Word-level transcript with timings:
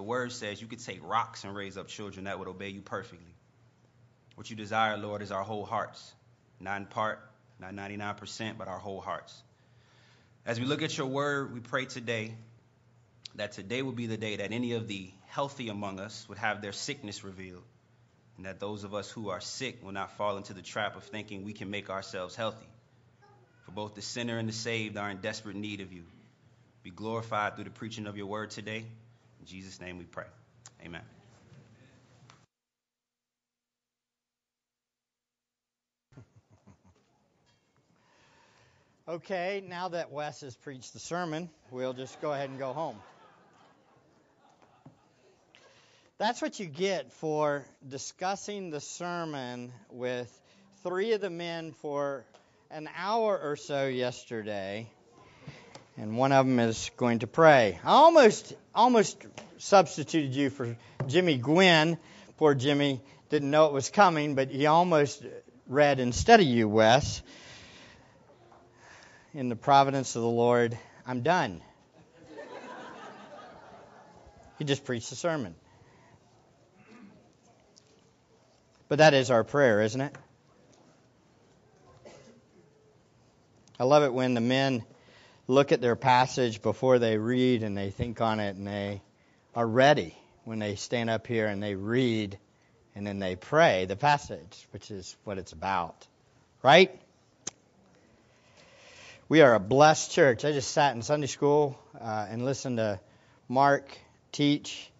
Your 0.00 0.06
word 0.06 0.32
says 0.32 0.62
you 0.62 0.66
could 0.66 0.82
take 0.82 1.06
rocks 1.06 1.44
and 1.44 1.54
raise 1.54 1.76
up 1.76 1.86
children 1.86 2.24
that 2.24 2.38
would 2.38 2.48
obey 2.48 2.70
you 2.70 2.80
perfectly. 2.80 3.34
What 4.34 4.48
you 4.48 4.56
desire, 4.56 4.96
Lord, 4.96 5.20
is 5.20 5.30
our 5.30 5.42
whole 5.42 5.66
hearts, 5.66 6.14
not 6.58 6.80
in 6.80 6.86
part, 6.86 7.20
not 7.58 7.74
99%, 7.74 8.56
but 8.56 8.66
our 8.66 8.78
whole 8.78 9.02
hearts. 9.02 9.42
As 10.46 10.58
we 10.58 10.64
look 10.64 10.80
at 10.80 10.96
your 10.96 11.06
word, 11.06 11.52
we 11.52 11.60
pray 11.60 11.84
today 11.84 12.34
that 13.34 13.52
today 13.52 13.82
will 13.82 13.92
be 13.92 14.06
the 14.06 14.16
day 14.16 14.36
that 14.36 14.52
any 14.52 14.72
of 14.72 14.88
the 14.88 15.10
healthy 15.26 15.68
among 15.68 16.00
us 16.00 16.26
would 16.30 16.38
have 16.38 16.62
their 16.62 16.72
sickness 16.72 17.22
revealed, 17.22 17.62
and 18.38 18.46
that 18.46 18.58
those 18.58 18.84
of 18.84 18.94
us 18.94 19.10
who 19.10 19.28
are 19.28 19.42
sick 19.42 19.84
will 19.84 19.92
not 19.92 20.16
fall 20.16 20.38
into 20.38 20.54
the 20.54 20.62
trap 20.62 20.96
of 20.96 21.02
thinking 21.02 21.44
we 21.44 21.52
can 21.52 21.68
make 21.68 21.90
ourselves 21.90 22.34
healthy. 22.34 22.68
For 23.66 23.72
both 23.72 23.94
the 23.94 24.00
sinner 24.00 24.38
and 24.38 24.48
the 24.48 24.54
saved 24.54 24.96
are 24.96 25.10
in 25.10 25.18
desperate 25.18 25.56
need 25.56 25.82
of 25.82 25.92
you. 25.92 26.04
Be 26.82 26.90
glorified 26.90 27.56
through 27.56 27.64
the 27.64 27.70
preaching 27.70 28.06
of 28.06 28.16
your 28.16 28.28
word 28.28 28.48
today. 28.48 28.86
In 29.40 29.46
Jesus' 29.46 29.80
name 29.80 29.98
we 29.98 30.04
pray. 30.04 30.26
Amen. 30.84 31.02
Okay, 39.08 39.64
now 39.66 39.88
that 39.88 40.12
Wes 40.12 40.42
has 40.42 40.54
preached 40.54 40.92
the 40.92 41.00
sermon, 41.00 41.50
we'll 41.72 41.94
just 41.94 42.20
go 42.20 42.32
ahead 42.32 42.48
and 42.48 42.60
go 42.60 42.72
home. 42.72 42.96
That's 46.18 46.40
what 46.40 46.60
you 46.60 46.66
get 46.66 47.10
for 47.14 47.64
discussing 47.88 48.70
the 48.70 48.80
sermon 48.80 49.72
with 49.90 50.30
three 50.84 51.12
of 51.14 51.20
the 51.20 51.30
men 51.30 51.72
for 51.72 52.24
an 52.70 52.88
hour 52.94 53.36
or 53.36 53.56
so 53.56 53.88
yesterday, 53.88 54.88
and 56.00 56.16
one 56.16 56.32
of 56.32 56.46
them 56.46 56.58
is 56.58 56.90
going 56.96 57.18
to 57.18 57.26
pray. 57.26 57.78
I 57.84 57.90
almost 57.90 58.54
almost 58.74 59.22
substituted 59.58 60.34
you 60.34 60.48
for 60.48 60.74
Jimmy 61.06 61.36
Gwynn. 61.36 61.98
Poor 62.38 62.54
Jimmy 62.54 63.02
didn't 63.28 63.50
know 63.50 63.66
it 63.66 63.72
was 63.74 63.90
coming, 63.90 64.34
but 64.34 64.48
he 64.48 64.64
almost 64.64 65.22
read 65.68 66.00
instead 66.00 66.40
of 66.40 66.46
you, 66.46 66.68
Wes 66.70 67.22
in 69.34 69.50
the 69.50 69.56
providence 69.56 70.16
of 70.16 70.22
the 70.22 70.28
Lord, 70.28 70.76
I'm 71.06 71.20
done. 71.20 71.60
he 74.58 74.64
just 74.64 74.84
preached 74.84 75.12
a 75.12 75.16
sermon. 75.16 75.54
But 78.88 78.98
that 78.98 79.12
is 79.12 79.30
our 79.30 79.44
prayer, 79.44 79.82
isn't 79.82 80.00
it? 80.00 80.16
I 83.78 83.84
love 83.84 84.02
it 84.02 84.12
when 84.12 84.32
the 84.32 84.40
men 84.40 84.82
look 85.50 85.72
at 85.72 85.80
their 85.80 85.96
passage 85.96 86.62
before 86.62 86.98
they 86.98 87.18
read 87.18 87.62
and 87.64 87.76
they 87.76 87.90
think 87.90 88.20
on 88.20 88.38
it 88.38 88.56
and 88.56 88.66
they 88.66 89.02
are 89.54 89.66
ready 89.66 90.16
when 90.44 90.60
they 90.60 90.76
stand 90.76 91.10
up 91.10 91.26
here 91.26 91.48
and 91.48 91.62
they 91.62 91.74
read 91.74 92.38
and 92.94 93.06
then 93.06 93.18
they 93.18 93.34
pray 93.34 93.84
the 93.84 93.96
passage, 93.96 94.68
which 94.72 94.90
is 94.90 95.16
what 95.24 95.38
it's 95.38 95.52
about. 95.52 96.06
Right? 96.62 96.98
We 99.28 99.42
are 99.42 99.54
a 99.54 99.60
blessed 99.60 100.12
church. 100.12 100.44
I 100.44 100.52
just 100.52 100.70
sat 100.70 100.94
in 100.94 101.02
Sunday 101.02 101.26
school 101.26 101.78
uh, 102.00 102.26
and 102.28 102.44
listened 102.44 102.76
to 102.76 103.00
Mark 103.48 103.98
teach. 104.32 104.90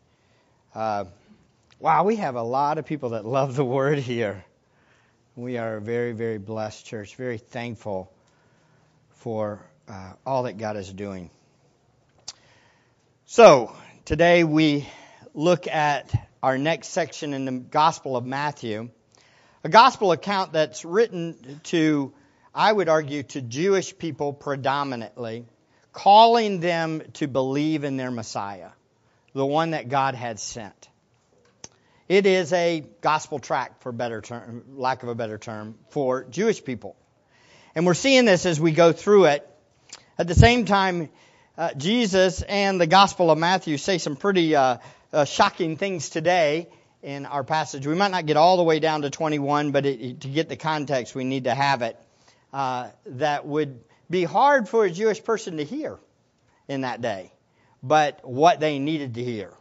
Uh, 0.74 1.04
wow, 1.78 2.04
we 2.04 2.16
have 2.16 2.34
a 2.34 2.42
lot 2.42 2.78
of 2.78 2.86
people 2.86 3.10
that 3.10 3.24
love 3.24 3.54
the 3.54 3.64
Word 3.64 3.98
here. 3.98 4.44
We 5.36 5.58
are 5.58 5.76
a 5.76 5.80
very, 5.80 6.12
very 6.12 6.38
blessed 6.38 6.84
church, 6.86 7.14
very 7.14 7.38
thankful 7.38 8.12
for 9.10 9.60
uh, 9.90 10.12
all 10.24 10.44
that 10.44 10.56
God 10.56 10.76
is 10.76 10.92
doing. 10.92 11.30
So, 13.26 13.74
today 14.04 14.44
we 14.44 14.88
look 15.34 15.66
at 15.66 16.12
our 16.42 16.58
next 16.58 16.88
section 16.88 17.34
in 17.34 17.44
the 17.44 17.52
Gospel 17.52 18.16
of 18.16 18.24
Matthew, 18.24 18.90
a 19.64 19.68
gospel 19.68 20.12
account 20.12 20.52
that's 20.52 20.84
written 20.84 21.60
to 21.64 22.12
I 22.54 22.72
would 22.72 22.88
argue, 22.88 23.22
to 23.24 23.40
Jewish 23.40 23.96
people 23.96 24.32
predominantly, 24.32 25.44
calling 25.92 26.60
them 26.60 27.02
to 27.14 27.28
believe 27.28 27.84
in 27.84 27.96
their 27.96 28.10
Messiah, 28.10 28.70
the 29.34 29.46
one 29.46 29.70
that 29.70 29.88
God 29.88 30.14
had 30.14 30.40
sent. 30.40 30.88
It 32.08 32.26
is 32.26 32.52
a 32.52 32.84
gospel 33.00 33.38
tract, 33.38 33.82
for 33.82 33.92
better 33.92 34.20
term, 34.20 34.64
lack 34.76 35.04
of 35.04 35.08
a 35.08 35.14
better 35.14 35.38
term, 35.38 35.76
for 35.90 36.24
Jewish 36.24 36.64
people. 36.64 36.96
And 37.74 37.86
we're 37.86 37.94
seeing 37.94 38.24
this 38.24 38.46
as 38.46 38.60
we 38.60 38.72
go 38.72 38.92
through 38.92 39.26
it. 39.26 39.46
At 40.20 40.28
the 40.28 40.34
same 40.34 40.66
time, 40.66 41.08
uh, 41.56 41.72
Jesus 41.78 42.42
and 42.42 42.78
the 42.78 42.86
Gospel 42.86 43.30
of 43.30 43.38
Matthew 43.38 43.78
say 43.78 43.96
some 43.96 44.16
pretty 44.16 44.54
uh, 44.54 44.76
uh, 45.14 45.24
shocking 45.24 45.78
things 45.78 46.10
today 46.10 46.68
in 47.02 47.24
our 47.24 47.42
passage. 47.42 47.86
We 47.86 47.94
might 47.94 48.10
not 48.10 48.26
get 48.26 48.36
all 48.36 48.58
the 48.58 48.62
way 48.62 48.80
down 48.80 49.00
to 49.00 49.08
21, 49.08 49.70
but 49.70 49.86
it, 49.86 50.20
to 50.20 50.28
get 50.28 50.50
the 50.50 50.56
context, 50.56 51.14
we 51.14 51.24
need 51.24 51.44
to 51.44 51.54
have 51.54 51.80
it 51.80 51.96
uh, 52.52 52.90
that 53.06 53.46
would 53.46 53.80
be 54.10 54.24
hard 54.24 54.68
for 54.68 54.84
a 54.84 54.90
Jewish 54.90 55.24
person 55.24 55.56
to 55.56 55.64
hear 55.64 55.98
in 56.68 56.82
that 56.82 57.00
day, 57.00 57.32
but 57.82 58.20
what 58.22 58.60
they 58.60 58.78
needed 58.78 59.14
to 59.14 59.24
hear. 59.24 59.54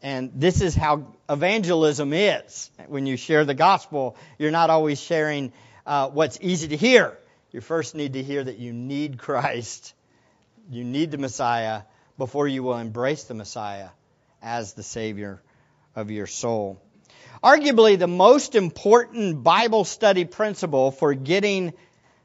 And 0.00 0.30
this 0.36 0.60
is 0.60 0.76
how 0.76 1.08
evangelism 1.28 2.12
is. 2.12 2.70
When 2.86 3.06
you 3.06 3.16
share 3.16 3.44
the 3.44 3.54
gospel, 3.54 4.16
you're 4.38 4.52
not 4.52 4.70
always 4.70 5.00
sharing 5.00 5.52
uh, 5.84 6.08
what's 6.08 6.38
easy 6.40 6.68
to 6.68 6.76
hear. 6.76 7.18
You 7.50 7.62
first 7.62 7.94
need 7.94 8.12
to 8.12 8.22
hear 8.22 8.44
that 8.44 8.58
you 8.58 8.72
need 8.72 9.18
Christ, 9.18 9.94
you 10.70 10.84
need 10.84 11.10
the 11.10 11.18
Messiah 11.18 11.82
before 12.18 12.46
you 12.46 12.62
will 12.62 12.76
embrace 12.76 13.24
the 13.24 13.34
Messiah 13.34 13.88
as 14.42 14.74
the 14.74 14.82
Savior 14.82 15.40
of 15.96 16.10
your 16.10 16.26
soul. 16.26 16.78
Arguably, 17.42 17.98
the 17.98 18.06
most 18.06 18.54
important 18.54 19.42
Bible 19.42 19.84
study 19.84 20.24
principle 20.24 20.90
for 20.90 21.14
getting 21.14 21.72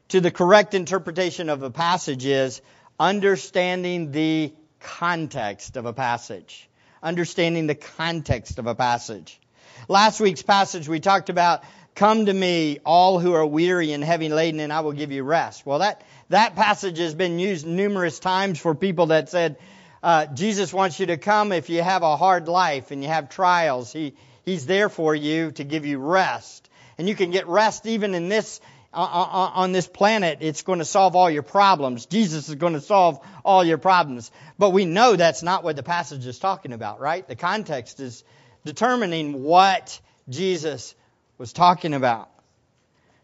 to 0.08 0.20
the 0.20 0.30
correct 0.30 0.74
interpretation 0.74 1.48
of 1.48 1.62
a 1.62 1.70
passage 1.70 2.26
is 2.26 2.60
understanding 3.00 4.10
the 4.10 4.52
context 4.80 5.76
of 5.76 5.86
a 5.86 5.92
passage. 5.92 6.68
Understanding 7.02 7.66
the 7.66 7.74
context 7.74 8.58
of 8.58 8.66
a 8.66 8.74
passage. 8.74 9.40
Last 9.88 10.20
week's 10.20 10.42
passage 10.42 10.88
we 10.88 11.00
talked 11.00 11.30
about 11.30 11.64
come 11.94 12.26
to 12.26 12.32
me 12.32 12.78
all 12.84 13.18
who 13.18 13.32
are 13.34 13.46
weary 13.46 13.92
and 13.92 14.02
heavy 14.02 14.28
laden 14.28 14.60
and 14.60 14.72
I 14.72 14.80
will 14.80 14.92
give 14.92 15.12
you 15.12 15.22
rest. 15.22 15.64
Well 15.64 15.80
that 15.80 16.02
that 16.28 16.56
passage 16.56 16.98
has 16.98 17.14
been 17.14 17.38
used 17.38 17.66
numerous 17.66 18.18
times 18.18 18.58
for 18.58 18.74
people 18.74 19.06
that 19.06 19.28
said 19.28 19.56
uh, 20.02 20.26
Jesus 20.26 20.72
wants 20.72 21.00
you 21.00 21.06
to 21.06 21.16
come 21.16 21.52
if 21.52 21.70
you 21.70 21.82
have 21.82 22.02
a 22.02 22.16
hard 22.16 22.48
life 22.48 22.90
and 22.90 23.02
you 23.02 23.08
have 23.08 23.30
trials. 23.30 23.92
He 23.92 24.14
he's 24.44 24.66
there 24.66 24.88
for 24.88 25.14
you 25.14 25.52
to 25.52 25.64
give 25.64 25.86
you 25.86 25.98
rest. 25.98 26.68
And 26.98 27.08
you 27.08 27.14
can 27.14 27.30
get 27.30 27.48
rest 27.48 27.86
even 27.86 28.14
in 28.14 28.28
this 28.28 28.60
uh, 28.94 28.98
uh, 28.98 29.22
uh, 29.22 29.50
on 29.54 29.72
this 29.72 29.88
planet, 29.88 30.38
it's 30.40 30.62
going 30.62 30.78
to 30.78 30.84
solve 30.84 31.16
all 31.16 31.28
your 31.28 31.42
problems. 31.42 32.06
Jesus 32.06 32.48
is 32.48 32.54
going 32.54 32.74
to 32.74 32.80
solve 32.80 33.18
all 33.44 33.64
your 33.64 33.78
problems. 33.78 34.30
But 34.56 34.70
we 34.70 34.84
know 34.84 35.16
that's 35.16 35.42
not 35.42 35.64
what 35.64 35.74
the 35.74 35.82
passage 35.82 36.24
is 36.26 36.38
talking 36.38 36.72
about, 36.72 37.00
right? 37.00 37.26
The 37.26 37.34
context 37.34 37.98
is 37.98 38.22
determining 38.64 39.42
what 39.42 40.00
Jesus 40.28 40.94
was 41.38 41.52
talking 41.52 41.94
about. 41.94 42.28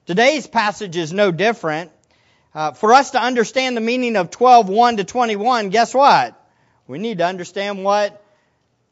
Today's 0.06 0.46
passage 0.46 0.96
is 0.96 1.12
no 1.12 1.30
different. 1.30 1.92
Uh, 2.52 2.72
for 2.72 2.92
us 2.92 3.12
to 3.12 3.22
understand 3.22 3.76
the 3.76 3.80
meaning 3.80 4.16
of 4.16 4.30
12:1 4.30 4.96
to 4.96 5.04
21, 5.04 5.68
guess 5.68 5.94
what? 5.94 6.36
We 6.88 6.98
need 6.98 7.18
to 7.18 7.26
understand 7.26 7.84
what 7.84 8.24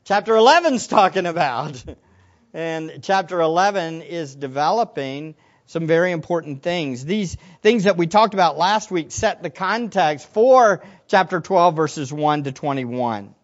chapter 0.05 0.37
11 0.37 0.75
is 0.75 0.87
talking 0.99 1.27
about. 1.27 1.83
and 2.55 3.01
chapter 3.03 3.41
11 3.41 4.03
is 4.03 4.35
developing 4.35 5.35
some 5.67 5.87
very 5.87 6.13
important 6.13 6.63
things. 6.63 7.05
These 7.05 7.37
things 7.61 7.85
that 7.85 7.97
we 7.97 8.07
talked 8.07 8.35
about 8.35 8.57
last 8.57 8.91
week 8.91 9.11
set 9.11 9.43
the 9.43 9.51
context 9.51 10.29
for 10.33 10.85
chapter 11.09 11.41
12 11.41 11.75
verses 11.75 12.13
1 12.13 12.45
to 12.45 12.53
21. 12.53 13.35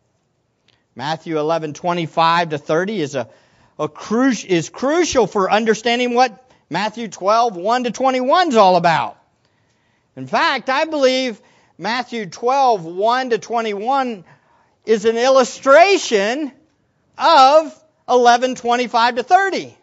Matthew 0.95 1.39
11, 1.39 1.75
25 1.75 2.51
to 2.51 2.59
30 2.59 3.01
is 3.01 3.15
a 3.17 3.29
cru- 3.79 4.33
is 4.47 4.69
crucial 4.69 5.27
for 5.27 5.51
understanding 5.51 6.15
what 6.15 6.51
Matthew 6.71 7.09
12, 7.09 7.57
1 7.57 7.85
to 7.85 7.91
21 7.91 8.49
is 8.49 8.57
all 8.57 8.77
about. 8.77 9.19
In 10.17 10.27
fact, 10.27 10.69
I 10.71 10.85
believe 10.85 11.41
Matthew 11.77 12.27
12, 12.27 12.85
1 12.85 13.31
to 13.31 13.39
21 13.39 14.25
is 14.87 15.05
an 15.05 15.17
illustration 15.17 16.53
of 17.19 17.85
11, 18.09 18.55
25 18.55 19.17
to 19.17 19.23
30. 19.23 19.77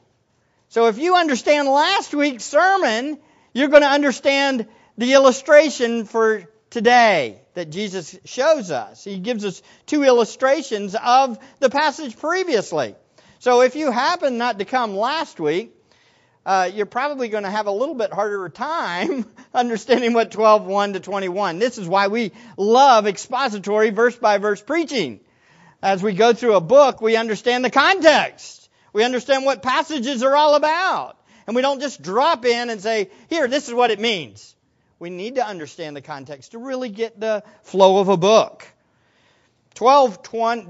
So 0.69 0.87
if 0.87 0.97
you 0.97 1.15
understand 1.15 1.67
last 1.67 2.13
week's 2.13 2.45
sermon, 2.45 3.17
you're 3.53 3.67
going 3.67 3.81
to 3.81 3.89
understand 3.89 4.67
the 4.97 5.13
illustration 5.13 6.05
for 6.05 6.45
today 6.69 7.41
that 7.55 7.69
Jesus 7.69 8.17
shows 8.23 8.71
us. 8.71 9.03
He 9.03 9.19
gives 9.19 9.43
us 9.43 9.61
two 9.85 10.03
illustrations 10.03 10.95
of 10.95 11.37
the 11.59 11.69
passage 11.69 12.17
previously. 12.17 12.95
So 13.41 13.61
if 13.61 13.75
you 13.75 13.89
happen 13.89 14.37
not 14.37 14.59
to 14.59 14.65
come 14.65 14.95
last 14.95 15.39
week, 15.39 15.73
uh, 16.45 16.69
you're 16.71 16.85
probably 16.85 17.27
going 17.27 17.43
to 17.43 17.49
have 17.49 17.65
a 17.65 17.71
little 17.71 17.95
bit 17.95 18.13
harder 18.13 18.47
time 18.49 19.25
understanding 19.55 20.13
what 20.13 20.29
12:1 20.29 20.93
to 20.93 20.99
21. 20.99 21.57
This 21.57 21.79
is 21.79 21.87
why 21.87 22.09
we 22.09 22.33
love 22.55 23.07
expository 23.07 23.89
verse 23.89 24.15
by 24.15 24.37
verse 24.37 24.61
preaching 24.61 25.21
As 25.81 26.03
we 26.03 26.13
go 26.13 26.33
through 26.33 26.53
a 26.53 26.61
book, 26.61 27.01
we 27.01 27.15
understand 27.15 27.65
the 27.65 27.71
context. 27.71 28.69
We 28.93 29.03
understand 29.03 29.43
what 29.43 29.63
passages 29.63 30.21
are 30.21 30.35
all 30.35 30.53
about. 30.53 31.17
And 31.47 31.55
we 31.55 31.63
don't 31.63 31.81
just 31.81 31.99
drop 31.99 32.45
in 32.45 32.69
and 32.69 32.79
say, 32.79 33.09
here, 33.27 33.47
this 33.47 33.67
is 33.67 33.73
what 33.73 33.89
it 33.89 33.99
means. 33.99 34.55
We 34.99 35.09
need 35.09 35.35
to 35.35 35.47
understand 35.47 35.95
the 35.95 36.01
context 36.03 36.51
to 36.51 36.59
really 36.59 36.89
get 36.89 37.19
the 37.19 37.43
flow 37.63 38.01
of 38.01 38.07
a 38.07 38.17
book. 38.17 38.67
12, 39.73 40.21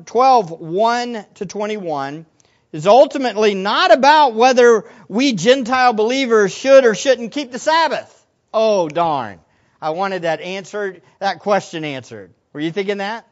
12 0.05 0.51
1 0.51 1.25
to 1.35 1.45
21 1.45 2.25
is 2.71 2.87
ultimately 2.87 3.53
not 3.53 3.91
about 3.91 4.33
whether 4.33 4.85
we 5.07 5.33
Gentile 5.33 5.93
believers 5.93 6.53
should 6.53 6.85
or 6.85 6.95
shouldn't 6.95 7.31
keep 7.31 7.51
the 7.51 7.59
Sabbath. 7.59 8.25
Oh, 8.53 8.87
darn. 8.87 9.39
I 9.81 9.91
wanted 9.91 10.23
that 10.23 10.41
answered, 10.41 11.01
that 11.19 11.39
question 11.39 11.83
answered. 11.83 12.33
Were 12.53 12.59
you 12.59 12.71
thinking 12.71 12.97
that? 12.97 13.27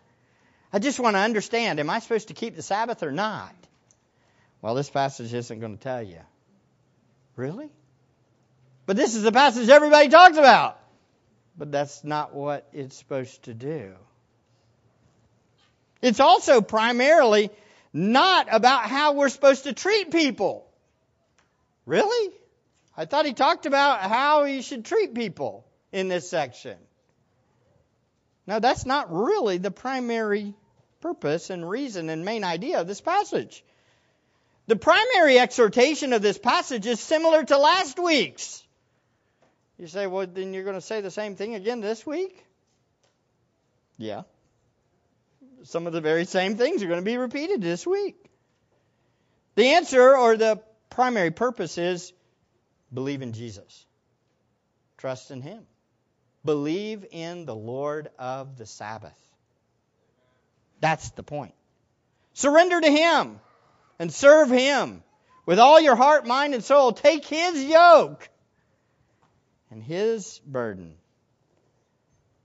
I 0.73 0.79
just 0.79 0.99
want 0.99 1.15
to 1.15 1.19
understand, 1.19 1.79
am 1.79 1.89
I 1.89 1.99
supposed 1.99 2.27
to 2.27 2.33
keep 2.33 2.55
the 2.55 2.61
Sabbath 2.61 3.03
or 3.03 3.11
not? 3.11 3.53
Well, 4.61 4.75
this 4.75 4.89
passage 4.89 5.33
isn't 5.33 5.59
going 5.59 5.77
to 5.77 5.81
tell 5.81 6.03
you. 6.03 6.19
Really? 7.35 7.69
But 8.85 8.97
this 8.97 9.15
is 9.15 9.23
the 9.23 9.31
passage 9.31 9.69
everybody 9.69 10.09
talks 10.09 10.37
about. 10.37 10.79
But 11.57 11.71
that's 11.71 12.03
not 12.03 12.33
what 12.33 12.67
it's 12.73 12.97
supposed 12.97 13.43
to 13.43 13.53
do. 13.53 13.93
It's 16.01 16.19
also 16.19 16.61
primarily 16.61 17.51
not 17.93 18.47
about 18.51 18.83
how 18.83 19.13
we're 19.13 19.29
supposed 19.29 19.63
to 19.63 19.73
treat 19.73 20.11
people. 20.11 20.67
Really? 21.85 22.33
I 22.95 23.05
thought 23.05 23.25
he 23.25 23.33
talked 23.33 23.65
about 23.65 24.01
how 24.01 24.43
he 24.43 24.61
should 24.61 24.85
treat 24.85 25.13
people 25.13 25.65
in 25.91 26.07
this 26.07 26.29
section. 26.29 26.77
No, 28.45 28.59
that's 28.59 28.85
not 28.85 29.11
really 29.11 29.57
the 29.57 29.71
primary 29.71 30.53
purpose 31.01 31.49
and 31.49 31.67
reason 31.67 32.09
and 32.09 32.25
main 32.25 32.43
idea 32.43 32.81
of 32.81 32.87
this 32.87 33.01
passage. 33.01 33.63
The 34.67 34.75
primary 34.75 35.39
exhortation 35.39 36.13
of 36.13 36.21
this 36.21 36.37
passage 36.37 36.85
is 36.85 36.99
similar 36.99 37.43
to 37.43 37.57
last 37.57 37.97
week's. 37.97 38.63
You 39.79 39.87
say, 39.87 40.07
well, 40.07 40.27
then 40.27 40.53
you're 40.53 40.63
going 40.63 40.75
to 40.75 40.81
say 40.81 41.01
the 41.01 41.09
same 41.09 41.35
thing 41.35 41.55
again 41.55 41.79
this 41.79 42.05
week? 42.05 42.45
Yeah 43.97 44.23
some 45.63 45.87
of 45.87 45.93
the 45.93 46.01
very 46.01 46.25
same 46.25 46.55
things 46.55 46.83
are 46.83 46.87
going 46.87 46.99
to 46.99 47.05
be 47.05 47.17
repeated 47.17 47.61
this 47.61 47.85
week. 47.85 48.15
The 49.55 49.69
answer 49.69 50.15
or 50.15 50.37
the 50.37 50.61
primary 50.89 51.31
purpose 51.31 51.77
is 51.77 52.13
believe 52.93 53.21
in 53.21 53.33
Jesus. 53.33 53.85
Trust 54.97 55.31
in 55.31 55.41
Him. 55.41 55.65
Believe 56.45 57.05
in 57.11 57.45
the 57.45 57.55
Lord 57.55 58.09
of 58.17 58.57
the 58.57 58.65
Sabbath. 58.65 59.17
That's 60.79 61.09
the 61.11 61.23
point. 61.23 61.53
Surrender 62.33 62.79
to 62.79 62.89
Him 62.89 63.39
and 63.97 64.13
serve 64.13 64.49
Him 64.49 65.03
with 65.45 65.59
all 65.59 65.81
your 65.81 65.95
heart, 65.95 66.25
mind, 66.25 66.53
and 66.53 66.63
soul. 66.63 66.93
Take 66.93 67.25
His 67.25 67.63
yoke 67.63 68.29
and 69.71 69.83
His 69.83 70.39
burden, 70.45 70.95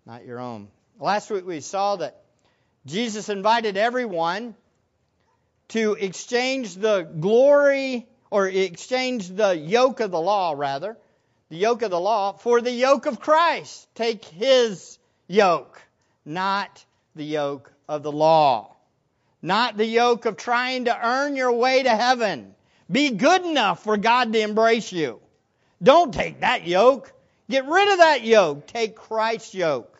not 0.04 0.24
your 0.24 0.40
own. 0.40 0.68
Last 0.98 1.30
week 1.30 1.46
we 1.46 1.60
saw 1.60 1.96
that 1.96 2.23
Jesus 2.86 3.30
invited 3.30 3.76
everyone 3.76 4.54
to 5.68 5.94
exchange 5.94 6.76
the 6.76 7.02
glory 7.02 8.06
or 8.30 8.46
exchange 8.46 9.28
the 9.28 9.56
yoke 9.56 10.00
of 10.00 10.10
the 10.10 10.20
law, 10.20 10.54
rather, 10.54 10.98
the 11.48 11.56
yoke 11.56 11.82
of 11.82 11.90
the 11.90 12.00
law, 12.00 12.32
for 12.32 12.60
the 12.60 12.70
yoke 12.70 13.06
of 13.06 13.20
Christ. 13.20 13.88
Take 13.94 14.24
his 14.24 14.98
yoke, 15.26 15.80
not 16.26 16.84
the 17.16 17.24
yoke 17.24 17.72
of 17.88 18.02
the 18.02 18.12
law. 18.12 18.76
Not 19.40 19.76
the 19.76 19.86
yoke 19.86 20.26
of 20.26 20.36
trying 20.36 20.86
to 20.86 21.06
earn 21.06 21.36
your 21.36 21.52
way 21.52 21.82
to 21.82 21.90
heaven. 21.90 22.54
Be 22.90 23.10
good 23.10 23.44
enough 23.44 23.82
for 23.84 23.96
God 23.96 24.32
to 24.32 24.40
embrace 24.40 24.90
you. 24.92 25.20
Don't 25.82 26.12
take 26.12 26.40
that 26.40 26.66
yoke. 26.66 27.12
Get 27.48 27.66
rid 27.66 27.92
of 27.92 27.98
that 27.98 28.24
yoke. 28.24 28.66
Take 28.66 28.96
Christ's 28.96 29.54
yoke 29.54 29.93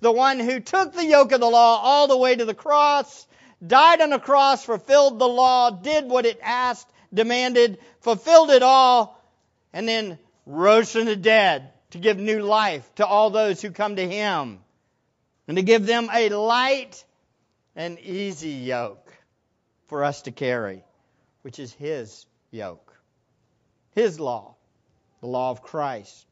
the 0.00 0.12
one 0.12 0.38
who 0.38 0.60
took 0.60 0.92
the 0.92 1.04
yoke 1.04 1.32
of 1.32 1.40
the 1.40 1.50
law 1.50 1.80
all 1.82 2.08
the 2.08 2.16
way 2.16 2.34
to 2.34 2.44
the 2.44 2.54
cross, 2.54 3.26
died 3.66 4.00
on 4.00 4.10
the 4.10 4.18
cross, 4.18 4.64
fulfilled 4.64 5.18
the 5.18 5.28
law, 5.28 5.70
did 5.70 6.06
what 6.06 6.26
it 6.26 6.38
asked, 6.42 6.88
demanded, 7.12 7.78
fulfilled 8.00 8.50
it 8.50 8.62
all, 8.62 9.20
and 9.72 9.88
then 9.88 10.18
rose 10.46 10.92
from 10.92 11.04
the 11.04 11.16
dead 11.16 11.70
to 11.90 11.98
give 11.98 12.18
new 12.18 12.40
life 12.40 12.88
to 12.96 13.06
all 13.06 13.30
those 13.30 13.60
who 13.60 13.70
come 13.70 13.96
to 13.96 14.08
him 14.08 14.60
and 15.46 15.56
to 15.56 15.62
give 15.62 15.86
them 15.86 16.08
a 16.12 16.28
light 16.28 17.04
and 17.74 17.98
easy 17.98 18.50
yoke 18.50 19.12
for 19.86 20.04
us 20.04 20.22
to 20.22 20.30
carry, 20.30 20.84
which 21.42 21.58
is 21.58 21.72
his 21.72 22.26
yoke, 22.50 22.92
his 23.94 24.20
law, 24.20 24.54
the 25.20 25.26
law 25.26 25.50
of 25.50 25.62
Christ. 25.62 26.26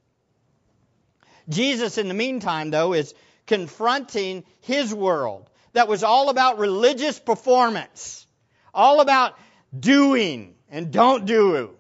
Jesus, 1.49 1.99
in 1.99 2.09
the 2.09 2.15
meantime, 2.15 2.71
though, 2.71 2.93
is 2.93 3.15
confronting 3.47 4.45
his 4.61 4.93
world 4.93 5.49
that 5.73 5.89
was 5.89 6.03
all 6.03 6.31
about 6.31 6.59
religious 6.59 7.19
performance, 7.19 8.27
all 8.73 9.01
about 9.01 9.39
doing 9.79 10.55
and 10.71 10.91
don't 10.91 11.27
do, 11.27 11.71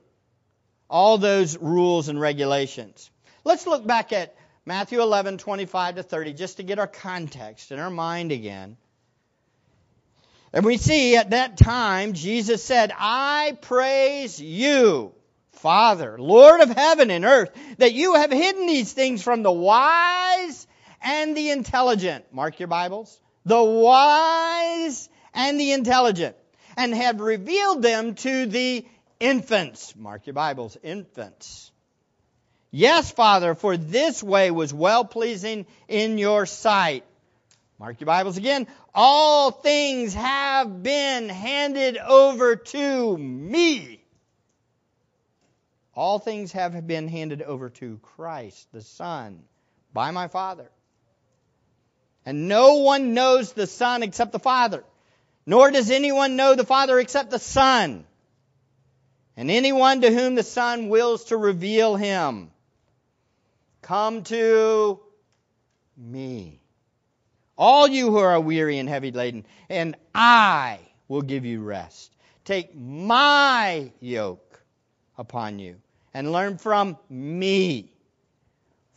all 0.89 1.19
those 1.19 1.57
rules 1.57 2.09
and 2.09 2.21
regulations. 2.21 3.11
Let's 3.45 3.67
look 3.67 3.87
back 3.87 4.13
at 4.13 4.37
Matthew 4.65 5.01
11, 5.01 5.39
25 5.39 5.97
to 5.97 6.03
30, 6.03 6.33
just 6.35 6.57
to 6.57 6.63
get 6.63 6.79
our 6.79 6.87
context 6.87 7.73
in 7.73 7.79
our 7.79 7.91
mind 7.91 8.33
again. 8.33 8.77
And 10.53 10.65
we 10.65 10.77
see 10.77 11.17
at 11.17 11.31
that 11.31 11.57
time, 11.57 12.13
Jesus 12.13 12.65
said, 12.65 12.93
I 12.97 13.57
praise 13.61 14.41
you, 14.41 15.15
Father, 15.53 16.17
Lord 16.19 16.61
of 16.61 16.71
heaven 16.71 17.11
and 17.11 17.25
earth, 17.25 17.51
that 17.79 17.93
you 17.93 18.15
have 18.15 18.31
hidden 18.31 18.67
these 18.67 18.93
things 18.93 19.23
from 19.23 19.43
the 19.43 19.53
wise 19.53 20.66
and 21.00 21.37
the 21.37 21.50
intelligent. 21.50 22.25
Mark 22.32 22.58
your 22.58 22.69
Bibles. 22.69 23.20
The 23.44 23.62
wise 23.62 25.08
and 25.34 25.58
the 25.58 25.72
intelligent. 25.72 26.37
And 26.76 26.94
have 26.94 27.20
revealed 27.20 27.82
them 27.82 28.14
to 28.16 28.46
the 28.46 28.87
infants. 29.20 29.94
Mark 29.96 30.26
your 30.26 30.34
Bibles. 30.34 30.76
Infants. 30.82 31.70
Yes, 32.70 33.10
Father, 33.10 33.54
for 33.54 33.76
this 33.76 34.22
way 34.22 34.50
was 34.50 34.75
well 34.75 35.04
pleasing 35.04 35.66
in 35.88 36.19
your 36.19 36.44
sight. 36.46 37.04
Mark 37.78 38.00
your 38.00 38.06
Bibles 38.06 38.37
again. 38.37 38.66
All 38.94 39.50
things 39.50 40.15
have 40.15 40.82
been 40.82 41.29
handed 41.29 41.98
over 41.98 42.56
to 42.56 43.19
me. 43.19 44.03
All 45.94 46.19
things 46.19 46.53
have 46.53 46.86
been 46.86 47.08
handed 47.08 47.41
over 47.41 47.70
to 47.70 47.98
Christ, 48.03 48.69
the 48.72 48.82
Son, 48.82 49.43
by 49.93 50.10
my 50.10 50.29
Father. 50.29 50.70
And 52.27 52.49
no 52.49 52.79
one 52.79 53.15
knows 53.15 53.53
the 53.53 53.69
Son 53.69 54.03
except 54.03 54.33
the 54.33 54.41
Father, 54.41 54.83
nor 55.47 55.71
does 55.71 55.93
anyone 55.93 56.35
know 56.35 56.56
the 56.56 56.67
Father 56.67 56.99
except 56.99 57.31
the 57.31 57.39
Son, 57.39 58.05
and 59.37 59.49
anyone 59.49 60.01
to 60.01 60.11
whom 60.13 60.35
the 60.35 60.43
Son 60.43 60.89
wills 60.89 61.27
to 61.27 61.37
reveal 61.37 61.95
him. 61.95 62.51
Come 63.81 64.25
to 64.25 64.99
me. 65.97 66.61
All 67.56 67.87
you 67.87 68.11
who 68.11 68.19
are 68.19 68.41
weary 68.41 68.79
and 68.79 68.89
heavy 68.89 69.13
laden, 69.13 69.47
and 69.71 69.95
I 70.13 70.81
will 71.06 71.23
give 71.23 71.45
you 71.45 71.63
rest. 71.63 72.13
Take 72.45 72.75
my 72.75 73.93
yoke 74.01 74.61
upon 75.17 75.61
you 75.61 75.77
and 76.13 76.33
learn 76.33 76.59
from 76.59 76.99
me. 77.09 77.93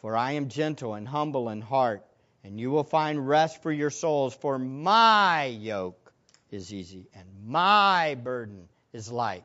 For 0.01 0.17
I 0.17 0.31
am 0.31 0.49
gentle 0.49 0.95
and 0.95 1.07
humble 1.07 1.49
in 1.49 1.61
heart 1.61 2.03
and 2.43 2.59
you 2.59 2.71
will 2.71 2.83
find 2.83 3.27
rest 3.27 3.61
for 3.61 3.71
your 3.71 3.89
souls, 3.89 4.33
for 4.33 4.57
my 4.57 5.45
yoke 5.45 6.13
is 6.51 6.73
easy 6.73 7.07
and 7.13 7.25
my 7.45 8.15
burden 8.15 8.67
is 8.93 9.11
light. 9.11 9.43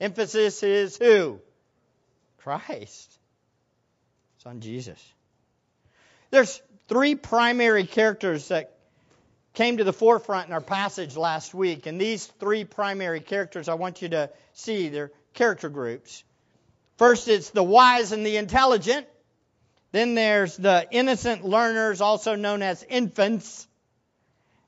Emphasis 0.00 0.62
is 0.62 0.96
who? 0.96 1.40
Christ. 2.38 3.18
It's 4.36 4.46
on 4.46 4.60
Jesus. 4.60 5.00
There's 6.30 6.60
three 6.88 7.14
primary 7.14 7.86
characters 7.86 8.48
that 8.48 8.76
came 9.54 9.76
to 9.76 9.84
the 9.84 9.92
forefront 9.92 10.48
in 10.48 10.54
our 10.54 10.60
passage 10.60 11.16
last 11.16 11.54
week, 11.54 11.86
and 11.86 12.00
these 12.00 12.26
three 12.26 12.64
primary 12.64 13.20
characters 13.20 13.68
I 13.68 13.74
want 13.74 14.02
you 14.02 14.08
to 14.08 14.30
see. 14.54 14.88
They're 14.88 15.12
character 15.34 15.68
groups. 15.68 16.24
First, 16.96 17.28
it's 17.28 17.50
the 17.50 17.62
wise 17.62 18.12
and 18.12 18.24
the 18.24 18.36
intelligent. 18.36 19.06
Then 19.92 20.14
there's 20.14 20.56
the 20.56 20.86
innocent 20.90 21.44
learners, 21.44 22.00
also 22.00 22.34
known 22.34 22.62
as 22.62 22.82
infants. 22.82 23.68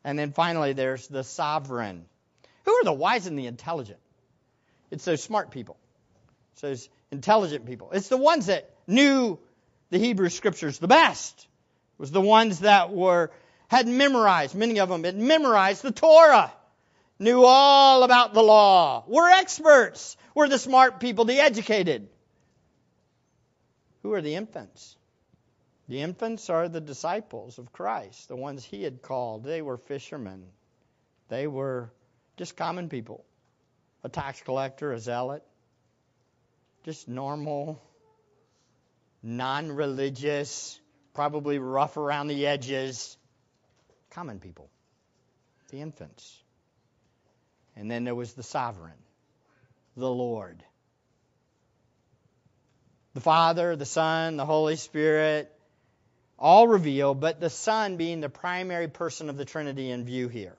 And 0.04 0.18
then 0.18 0.32
finally, 0.32 0.74
there's 0.74 1.08
the 1.08 1.24
sovereign. 1.24 2.04
Who 2.66 2.72
are 2.72 2.84
the 2.84 2.92
wise 2.92 3.26
and 3.26 3.38
the 3.38 3.46
intelligent? 3.46 3.98
It's 4.90 5.04
those 5.04 5.22
smart 5.22 5.50
people. 5.50 5.76
It's 6.52 6.60
those 6.60 6.88
intelligent 7.10 7.66
people. 7.66 7.90
It's 7.92 8.08
the 8.08 8.18
ones 8.18 8.46
that 8.46 8.70
knew 8.86 9.38
the 9.90 9.98
Hebrew 9.98 10.28
scriptures 10.28 10.78
the 10.78 10.88
best. 10.88 11.38
It 11.40 12.00
was 12.00 12.10
the 12.10 12.20
ones 12.20 12.60
that 12.60 12.92
were 12.92 13.30
had 13.68 13.88
memorized, 13.88 14.54
many 14.54 14.78
of 14.78 14.88
them 14.88 15.04
had 15.04 15.16
memorized 15.16 15.82
the 15.82 15.90
Torah. 15.90 16.52
knew 17.18 17.44
all 17.44 18.02
about 18.02 18.34
the 18.34 18.42
law. 18.42 19.04
We're 19.06 19.30
experts. 19.30 20.16
We're 20.34 20.48
the 20.48 20.58
smart 20.58 21.00
people, 21.00 21.24
the 21.24 21.40
educated. 21.40 22.08
Who 24.02 24.12
are 24.12 24.20
the 24.20 24.34
infants? 24.34 24.96
The 25.88 26.00
infants 26.00 26.48
are 26.48 26.68
the 26.68 26.80
disciples 26.80 27.58
of 27.58 27.72
Christ, 27.72 28.28
the 28.28 28.36
ones 28.36 28.64
he 28.64 28.82
had 28.82 29.02
called. 29.02 29.44
They 29.44 29.60
were 29.60 29.76
fishermen. 29.76 30.46
They 31.28 31.46
were 31.46 31.92
just 32.36 32.56
common 32.56 32.88
people. 32.88 33.24
A 34.02 34.08
tax 34.08 34.40
collector, 34.42 34.92
a 34.92 34.98
zealot, 34.98 35.42
just 36.84 37.08
normal, 37.08 37.82
non 39.22 39.72
religious, 39.72 40.78
probably 41.14 41.58
rough 41.58 41.96
around 41.96 42.28
the 42.28 42.46
edges, 42.46 43.16
common 44.10 44.40
people, 44.40 44.70
the 45.70 45.80
infants. 45.80 46.42
And 47.76 47.90
then 47.90 48.04
there 48.04 48.14
was 48.14 48.34
the 48.34 48.42
sovereign, 48.42 49.02
the 49.96 50.10
Lord. 50.10 50.62
The 53.14 53.20
Father, 53.20 53.76
the 53.76 53.86
Son, 53.86 54.36
the 54.36 54.46
Holy 54.46 54.76
Spirit, 54.76 55.50
all 56.38 56.66
revealed, 56.66 57.20
but 57.20 57.40
the 57.40 57.50
Son 57.50 57.96
being 57.96 58.20
the 58.20 58.28
primary 58.28 58.88
person 58.88 59.28
of 59.28 59.36
the 59.36 59.44
Trinity 59.44 59.90
in 59.90 60.04
view 60.04 60.28
here. 60.28 60.56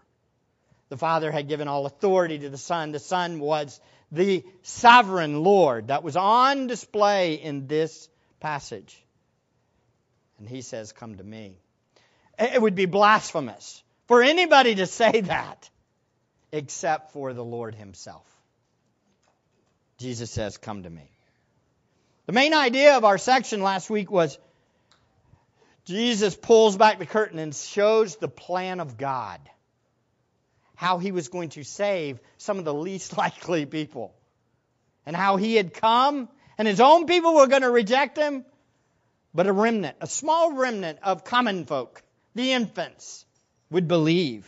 The 0.89 0.98
Father 0.98 1.32
had 1.32 1.48
given 1.48 1.67
all 1.67 1.86
authority 1.86 2.39
to 2.39 2.50
the 2.50 2.58
Son. 2.58 2.91
The 2.91 3.00
Son 3.00 3.39
was 3.39 3.79
the 4.12 4.44
sovereign 4.62 5.44
Lord 5.44 5.88
that 5.88 6.03
was 6.03 6.15
on 6.15 6.67
display 6.67 7.36
in 7.36 7.67
this 7.67 8.08
passage. 8.39 9.03
And 10.38 10.48
he 10.48 10.62
says, 10.62 10.91
Come 10.91 11.15
to 11.15 11.24
me. 11.24 11.58
It 12.38 12.62
would 12.62 12.75
be 12.75 12.86
blasphemous 12.86 13.84
for 14.08 14.22
anybody 14.22 14.75
to 14.75 14.86
say 14.86 15.22
that 15.22 15.70
except 16.51 17.12
for 17.12 17.34
the 17.34 17.44
Lord 17.44 17.75
himself. 17.75 18.25
Jesus 19.98 20.29
says, 20.32 20.58
Come 20.58 20.84
to 20.84 20.89
me. 20.89 21.10
The 22.25 22.34
main 22.34 22.53
idea 22.53 22.98
of 22.98 23.05
our 23.05 23.17
section 23.17 23.62
last 23.62 23.89
week 23.89 24.10
was 24.12 24.38
Jesus 25.86 26.36
pulls 26.36 26.75
back 26.77 26.98
the 26.98 27.06
curtain 27.06 27.38
and 27.38 27.56
shows 27.56 28.15
the 28.15 28.27
plan 28.27 28.80
of 28.80 28.98
God. 28.98 29.39
How 30.75 30.98
he 30.98 31.12
was 31.12 31.30
going 31.30 31.50
to 31.50 31.63
save 31.63 32.20
some 32.38 32.58
of 32.58 32.65
the 32.65 32.74
least 32.74 33.18
likely 33.18 33.65
people. 33.65 34.13
And 35.06 35.15
how 35.15 35.38
he 35.38 35.56
had 35.56 35.74
come 35.74 36.27
and 36.58 36.68
his 36.68 36.82
own 36.82 37.06
people 37.06 37.36
were 37.36 37.48
going 37.48 37.62
to 37.62 37.70
reject 37.70 38.18
him. 38.18 38.46
But 39.34 39.48
a 39.48 39.54
remnant, 39.54 39.98
a 40.01 40.08
small 40.08 40.54
remnant 40.54 41.00
of 41.04 41.24
common 41.24 41.65
folk, 41.65 42.01
the 42.34 42.54
infants, 42.54 43.25
would 43.70 43.88
believe. 43.88 44.48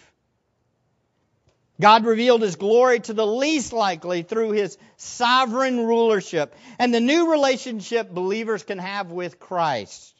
God 1.80 2.06
revealed 2.06 2.42
his 2.42 2.56
glory 2.56 3.02
to 3.02 3.14
the 3.14 3.28
least 3.28 3.74
likely 3.74 4.24
through 4.24 4.52
his 4.52 4.78
sovereign 4.96 5.86
rulership 5.86 6.56
and 6.80 6.92
the 6.92 7.00
new 7.00 7.30
relationship 7.32 8.10
believers 8.10 8.64
can 8.64 8.80
have 8.80 9.12
with 9.12 9.40
Christ. 9.40 10.17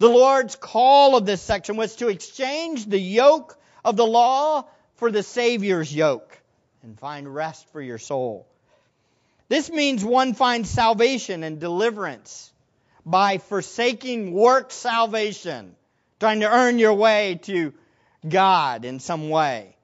The 0.00 0.08
Lord's 0.08 0.56
call 0.56 1.14
of 1.14 1.26
this 1.26 1.42
section 1.42 1.76
was 1.76 1.96
to 1.96 2.08
exchange 2.08 2.86
the 2.86 2.98
yoke 2.98 3.58
of 3.84 3.96
the 3.96 4.06
law 4.06 4.64
for 4.94 5.10
the 5.10 5.22
Savior's 5.22 5.94
yoke 5.94 6.40
and 6.82 6.98
find 6.98 7.32
rest 7.32 7.70
for 7.70 7.82
your 7.82 7.98
soul. 7.98 8.48
This 9.50 9.70
means 9.70 10.02
one 10.02 10.32
finds 10.32 10.70
salvation 10.70 11.42
and 11.42 11.60
deliverance 11.60 12.50
by 13.04 13.36
forsaking 13.36 14.32
work 14.32 14.72
salvation, 14.72 15.76
trying 16.18 16.40
to 16.40 16.50
earn 16.50 16.78
your 16.78 16.94
way 16.94 17.38
to 17.42 17.74
God 18.26 18.86
in 18.86 19.00
some 19.00 19.28
way 19.28 19.76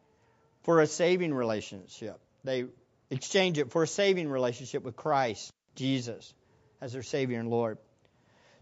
for 0.63 0.81
a 0.81 0.87
saving 0.87 1.35
relationship. 1.35 2.19
They 2.43 2.65
exchange 3.11 3.59
it 3.59 3.71
for 3.71 3.83
a 3.83 3.87
saving 3.87 4.31
relationship 4.31 4.83
with 4.83 4.97
Christ, 4.97 5.53
Jesus, 5.75 6.33
as 6.81 6.95
their 6.95 7.03
Savior 7.03 7.39
and 7.39 7.51
Lord. 7.51 7.77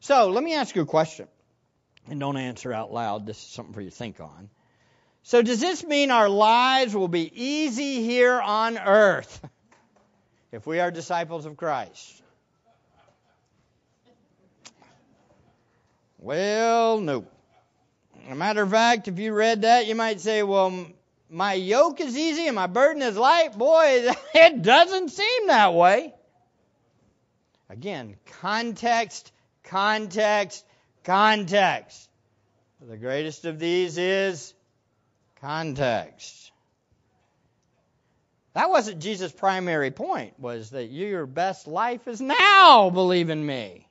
So 0.00 0.30
let 0.30 0.42
me 0.42 0.54
ask 0.54 0.74
you 0.74 0.82
a 0.82 0.86
question. 0.86 1.28
And 2.10 2.20
don't 2.20 2.36
answer 2.36 2.72
out 2.72 2.92
loud. 2.92 3.26
This 3.26 3.38
is 3.38 3.44
something 3.44 3.74
for 3.74 3.80
you 3.80 3.90
to 3.90 3.96
think 3.96 4.20
on. 4.20 4.50
So, 5.22 5.40
does 5.40 5.58
this 5.58 5.82
mean 5.82 6.10
our 6.10 6.28
lives 6.28 6.94
will 6.94 7.08
be 7.08 7.30
easy 7.34 8.02
here 8.02 8.38
on 8.38 8.76
earth 8.76 9.40
if 10.52 10.66
we 10.66 10.80
are 10.80 10.90
disciples 10.90 11.46
of 11.46 11.56
Christ? 11.56 12.22
Well, 16.18 17.00
no. 17.00 17.26
A 18.30 18.34
matter 18.34 18.62
of 18.62 18.70
fact, 18.70 19.08
if 19.08 19.18
you 19.18 19.34
read 19.34 19.62
that, 19.62 19.86
you 19.86 19.94
might 19.94 20.20
say, 20.20 20.42
well, 20.42 20.86
my 21.28 21.54
yoke 21.54 22.00
is 22.00 22.16
easy 22.16 22.46
and 22.46 22.56
my 22.56 22.66
burden 22.66 23.02
is 23.02 23.16
light. 23.16 23.56
Boy, 23.56 24.10
it 24.34 24.62
doesn't 24.62 25.10
seem 25.10 25.46
that 25.48 25.74
way. 25.74 26.14
Again, 27.68 28.16
context, 28.40 29.32
context, 29.64 30.64
context. 31.04 32.08
The 32.80 32.96
greatest 32.96 33.44
of 33.44 33.58
these 33.58 33.96
is 33.96 34.52
context. 35.40 36.52
That 38.54 38.70
wasn't 38.70 39.00
Jesus' 39.00 39.32
primary 39.32 39.90
point, 39.90 40.38
was 40.38 40.70
that 40.70 40.86
your 40.86 41.26
best 41.26 41.66
life 41.66 42.06
is 42.06 42.20
now, 42.20 42.90
believe 42.90 43.30
in 43.30 43.44
me. 43.44 43.88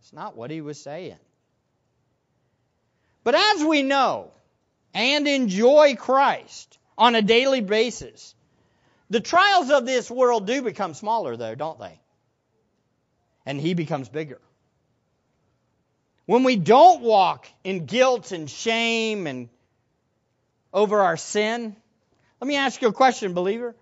It's 0.00 0.12
not 0.12 0.36
what 0.36 0.50
he 0.50 0.60
was 0.60 0.80
saying. 0.80 1.18
But 3.24 3.34
as 3.34 3.64
we 3.64 3.82
know 3.82 4.30
and 4.94 5.26
enjoy 5.26 5.96
Christ 5.96 6.78
on 6.96 7.16
a 7.16 7.22
daily 7.22 7.60
basis, 7.60 8.34
the 9.10 9.20
trials 9.20 9.70
of 9.70 9.84
this 9.84 10.08
world 10.08 10.46
do 10.46 10.62
become 10.62 10.94
smaller, 10.94 11.36
though, 11.36 11.56
don't 11.56 11.80
they? 11.80 11.98
And 13.44 13.60
he 13.60 13.74
becomes 13.74 14.08
bigger. 14.08 14.40
When 16.26 16.42
we 16.42 16.56
don't 16.56 17.02
walk 17.02 17.46
in 17.62 17.86
guilt 17.86 18.32
and 18.32 18.50
shame 18.50 19.26
and 19.26 19.48
over 20.72 21.00
our 21.00 21.16
sin, 21.16 21.74
let 22.40 22.48
me 22.48 22.56
ask 22.56 22.82
you 22.82 22.88
a 22.88 22.92
question, 22.92 23.32
believer. 23.32 23.74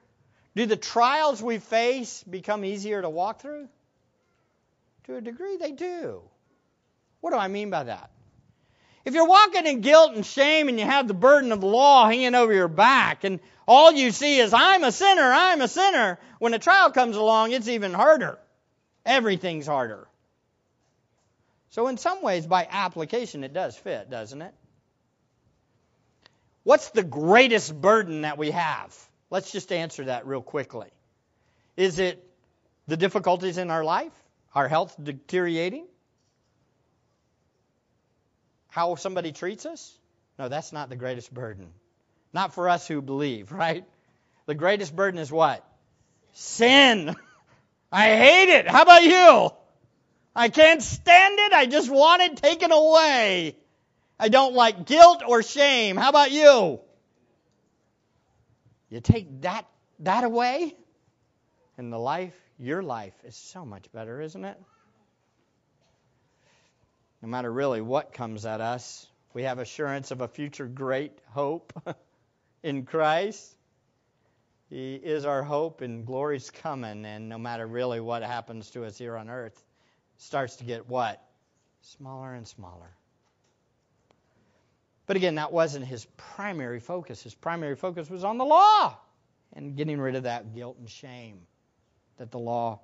Do 0.54 0.66
the 0.66 0.76
trials 0.76 1.42
we 1.42 1.58
face 1.58 2.22
become 2.22 2.64
easier 2.64 3.02
to 3.02 3.08
walk 3.08 3.40
through? 3.40 3.68
To 5.04 5.16
a 5.16 5.20
degree, 5.20 5.56
they 5.56 5.72
do. 5.72 6.22
What 7.20 7.30
do 7.30 7.36
I 7.36 7.48
mean 7.48 7.70
by 7.70 7.84
that? 7.84 8.10
If 9.04 9.14
you're 9.14 9.26
walking 9.26 9.66
in 9.66 9.80
guilt 9.80 10.14
and 10.14 10.24
shame 10.24 10.68
and 10.68 10.78
you 10.78 10.84
have 10.84 11.08
the 11.08 11.14
burden 11.14 11.52
of 11.52 11.60
the 11.60 11.66
law 11.66 12.06
hanging 12.06 12.34
over 12.34 12.52
your 12.52 12.68
back 12.68 13.24
and 13.24 13.40
all 13.66 13.92
you 13.92 14.10
see 14.10 14.38
is, 14.38 14.54
I'm 14.54 14.84
a 14.84 14.92
sinner, 14.92 15.30
I'm 15.32 15.60
a 15.60 15.68
sinner, 15.68 16.18
when 16.38 16.54
a 16.54 16.58
trial 16.58 16.90
comes 16.90 17.16
along, 17.16 17.52
it's 17.52 17.68
even 17.68 17.92
harder. 17.92 18.38
Everything's 19.04 19.66
harder. 19.66 20.06
So, 21.74 21.88
in 21.88 21.96
some 21.96 22.22
ways, 22.22 22.46
by 22.46 22.68
application, 22.70 23.42
it 23.42 23.52
does 23.52 23.76
fit, 23.76 24.08
doesn't 24.08 24.40
it? 24.40 24.54
What's 26.62 26.90
the 26.90 27.02
greatest 27.02 27.74
burden 27.80 28.20
that 28.20 28.38
we 28.38 28.52
have? 28.52 28.96
Let's 29.28 29.50
just 29.50 29.72
answer 29.72 30.04
that 30.04 30.24
real 30.24 30.40
quickly. 30.40 30.86
Is 31.76 31.98
it 31.98 32.24
the 32.86 32.96
difficulties 32.96 33.58
in 33.58 33.72
our 33.72 33.82
life? 33.82 34.12
Our 34.54 34.68
health 34.68 34.94
deteriorating? 35.02 35.88
how 38.68 38.94
somebody 38.94 39.32
treats 39.32 39.66
us? 39.66 39.98
No, 40.38 40.48
that's 40.48 40.72
not 40.72 40.90
the 40.90 40.96
greatest 40.96 41.34
burden. 41.34 41.70
Not 42.32 42.54
for 42.54 42.68
us 42.68 42.86
who 42.86 43.02
believe, 43.02 43.50
right? 43.64 43.84
The 44.46 44.54
greatest 44.54 44.94
burden 44.94 45.18
is 45.18 45.32
what? 45.32 45.68
Sin. 46.34 47.16
I 47.90 48.14
hate 48.14 48.58
it. 48.58 48.68
How 48.68 48.82
about 48.82 49.02
you? 49.02 49.63
I 50.34 50.48
can't 50.48 50.82
stand 50.82 51.38
it. 51.38 51.52
I 51.52 51.66
just 51.66 51.90
want 51.90 52.22
it 52.22 52.36
taken 52.36 52.72
away. 52.72 53.56
I 54.18 54.28
don't 54.28 54.54
like 54.54 54.86
guilt 54.86 55.22
or 55.26 55.42
shame. 55.42 55.96
How 55.96 56.08
about 56.08 56.30
you? 56.30 56.80
You 58.90 59.00
take 59.00 59.42
that 59.42 59.66
that 60.00 60.24
away, 60.24 60.74
and 61.78 61.92
the 61.92 61.98
life, 61.98 62.34
your 62.58 62.82
life, 62.82 63.14
is 63.24 63.36
so 63.36 63.64
much 63.64 63.90
better, 63.92 64.20
isn't 64.20 64.44
it? 64.44 64.58
no 67.24 67.30
matter 67.30 67.50
really 67.50 67.80
what 67.80 68.12
comes 68.12 68.44
at 68.44 68.60
us, 68.60 69.06
we 69.32 69.44
have 69.44 69.58
assurance 69.58 70.10
of 70.10 70.20
a 70.20 70.28
future 70.28 70.66
great 70.66 71.18
hope 71.30 71.72
in 72.62 72.84
Christ. 72.84 73.50
He 74.68 74.96
is 74.96 75.24
our 75.24 75.42
hope, 75.42 75.80
and 75.80 76.04
glory's 76.04 76.50
coming. 76.50 77.06
And 77.06 77.30
no 77.30 77.38
matter 77.38 77.66
really 77.66 77.98
what 77.98 78.22
happens 78.22 78.68
to 78.72 78.84
us 78.84 78.98
here 78.98 79.16
on 79.16 79.30
earth, 79.30 79.58
starts 80.18 80.56
to 80.56 80.64
get 80.64 80.88
what? 80.88 81.23
Smaller 81.83 82.35
and 82.35 82.47
smaller. 82.47 82.90
But 85.06 85.16
again, 85.16 85.35
that 85.35 85.52
wasn't 85.52 85.85
his 85.85 86.06
primary 86.16 86.80
focus. 86.80 87.23
His 87.23 87.35
primary 87.35 87.76
focus 87.76 88.09
was 88.09 88.25
on 88.25 88.38
the 88.38 88.44
law 88.44 88.97
and 89.52 89.76
getting 89.76 90.00
rid 90.00 90.14
of 90.14 90.23
that 90.23 90.54
guilt 90.54 90.76
and 90.78 90.88
shame 90.88 91.40
that 92.16 92.30
the 92.30 92.38
law 92.38 92.80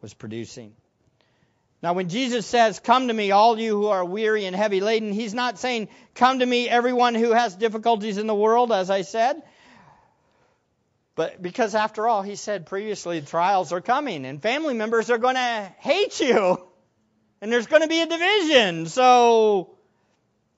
was 0.00 0.14
producing. 0.14 0.74
Now, 1.82 1.94
when 1.94 2.08
Jesus 2.08 2.46
says, 2.46 2.78
Come 2.78 3.08
to 3.08 3.14
me, 3.14 3.30
all 3.30 3.58
you 3.58 3.76
who 3.76 3.86
are 3.86 4.04
weary 4.04 4.44
and 4.44 4.54
heavy 4.54 4.80
laden, 4.80 5.12
he's 5.12 5.34
not 5.34 5.58
saying, 5.58 5.88
Come 6.14 6.40
to 6.40 6.46
me, 6.46 6.68
everyone 6.68 7.14
who 7.14 7.32
has 7.32 7.56
difficulties 7.56 8.18
in 8.18 8.26
the 8.26 8.34
world, 8.34 8.70
as 8.70 8.90
I 8.90 9.02
said. 9.02 9.42
But 11.14 11.42
because 11.42 11.74
after 11.74 12.06
all, 12.06 12.22
he 12.22 12.36
said 12.36 12.66
previously, 12.66 13.20
trials 13.20 13.72
are 13.72 13.80
coming 13.80 14.24
and 14.24 14.40
family 14.40 14.74
members 14.74 15.10
are 15.10 15.18
going 15.18 15.34
to 15.34 15.72
hate 15.78 16.20
you. 16.20 16.62
And 17.40 17.52
there's 17.52 17.66
going 17.66 17.82
to 17.82 17.88
be 17.88 18.00
a 18.00 18.06
division. 18.06 18.86
So 18.86 19.74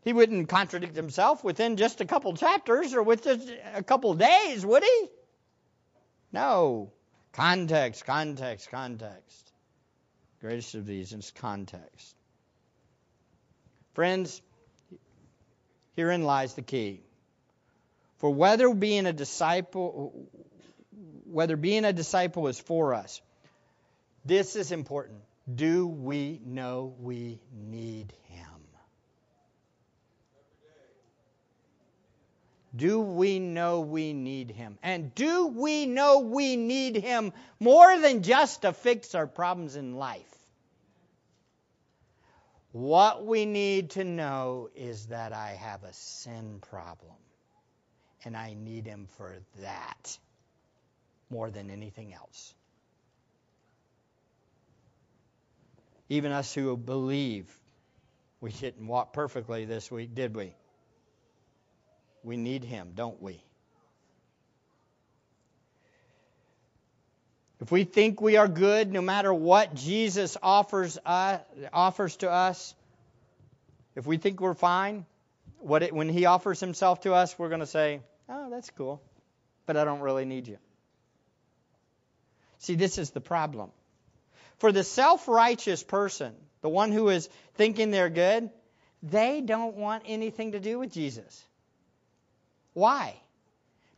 he 0.04 0.12
wouldn't 0.12 0.48
contradict 0.48 0.96
himself 0.96 1.44
within 1.44 1.76
just 1.76 2.00
a 2.00 2.04
couple 2.04 2.34
chapters 2.34 2.94
or 2.94 3.02
with 3.02 3.24
just 3.24 3.48
a 3.74 3.82
couple 3.82 4.14
days, 4.14 4.66
would 4.66 4.82
he? 4.82 5.08
No. 6.32 6.92
Context, 7.32 8.04
context, 8.04 8.70
context. 8.70 9.52
Greatest 10.40 10.74
of 10.74 10.86
these 10.86 11.12
is 11.12 11.32
context. 11.36 12.16
Friends, 13.94 14.42
herein 15.94 16.24
lies 16.24 16.54
the 16.54 16.62
key. 16.62 17.00
For 18.22 18.30
whether 18.30 18.72
being 18.72 19.06
a 19.06 19.12
disciple 19.12 20.14
whether 21.26 21.56
being 21.56 21.84
a 21.84 21.92
disciple 21.92 22.46
is 22.46 22.60
for 22.60 22.94
us, 22.94 23.20
this 24.24 24.54
is 24.54 24.70
important. 24.70 25.18
Do 25.52 25.88
we 25.88 26.40
know 26.44 26.94
we 27.00 27.40
need 27.52 28.12
him? 28.28 28.60
Do 32.76 33.00
we 33.00 33.40
know 33.40 33.80
we 33.80 34.12
need 34.12 34.52
him? 34.52 34.78
And 34.84 35.12
do 35.16 35.48
we 35.48 35.86
know 35.86 36.20
we 36.20 36.54
need 36.54 36.94
him 36.94 37.32
more 37.58 37.98
than 37.98 38.22
just 38.22 38.62
to 38.62 38.72
fix 38.72 39.16
our 39.16 39.26
problems 39.26 39.74
in 39.74 39.96
life? 39.96 40.32
What 42.70 43.26
we 43.26 43.46
need 43.46 43.90
to 43.90 44.04
know 44.04 44.70
is 44.76 45.06
that 45.06 45.32
I 45.32 45.58
have 45.60 45.82
a 45.82 45.92
sin 45.92 46.60
problem, 46.70 47.16
and 48.24 48.36
I 48.36 48.54
need 48.54 48.86
him 48.86 49.06
for 49.16 49.34
that 49.60 50.18
more 51.30 51.50
than 51.50 51.70
anything 51.70 52.12
else. 52.12 52.54
Even 56.08 56.32
us 56.32 56.52
who 56.52 56.76
believe, 56.76 57.46
we 58.40 58.50
didn't 58.50 58.86
walk 58.86 59.12
perfectly 59.12 59.64
this 59.64 59.90
week, 59.90 60.14
did 60.14 60.36
we? 60.36 60.54
We 62.22 62.36
need 62.36 62.64
him, 62.64 62.92
don't 62.94 63.20
we? 63.22 63.42
If 67.62 67.70
we 67.70 67.84
think 67.84 68.20
we 68.20 68.36
are 68.36 68.48
good, 68.48 68.92
no 68.92 69.00
matter 69.00 69.32
what 69.32 69.74
Jesus 69.74 70.36
offers 70.42 70.98
us, 71.06 71.40
offers 71.72 72.16
to 72.16 72.30
us, 72.30 72.74
if 73.94 74.04
we 74.04 74.16
think 74.16 74.40
we're 74.40 74.54
fine, 74.54 75.06
what 75.60 75.84
it, 75.84 75.94
when 75.94 76.08
He 76.08 76.26
offers 76.26 76.58
Himself 76.58 77.02
to 77.02 77.14
us, 77.14 77.38
we're 77.38 77.48
going 77.48 77.60
to 77.60 77.66
say, 77.66 78.00
"Oh, 78.32 78.50
that's 78.50 78.70
cool, 78.70 79.02
but 79.66 79.76
I 79.76 79.84
don't 79.84 80.00
really 80.00 80.24
need 80.24 80.48
you." 80.48 80.58
See, 82.58 82.74
this 82.74 82.96
is 82.96 83.10
the 83.10 83.20
problem. 83.20 83.70
For 84.58 84.72
the 84.72 84.84
self-righteous 84.84 85.82
person, 85.82 86.34
the 86.62 86.68
one 86.68 86.92
who 86.92 87.08
is 87.08 87.28
thinking 87.54 87.90
they're 87.90 88.08
good, 88.08 88.50
they 89.02 89.40
don't 89.40 89.76
want 89.76 90.04
anything 90.06 90.52
to 90.52 90.60
do 90.60 90.78
with 90.78 90.92
Jesus. 90.92 91.44
Why? 92.72 93.20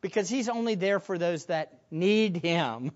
Because 0.00 0.29
he's 0.29 0.49
only 0.49 0.75
there 0.75 0.99
for 0.99 1.19
those 1.19 1.45
that 1.47 1.79
need 1.91 2.38
him. 2.38 2.93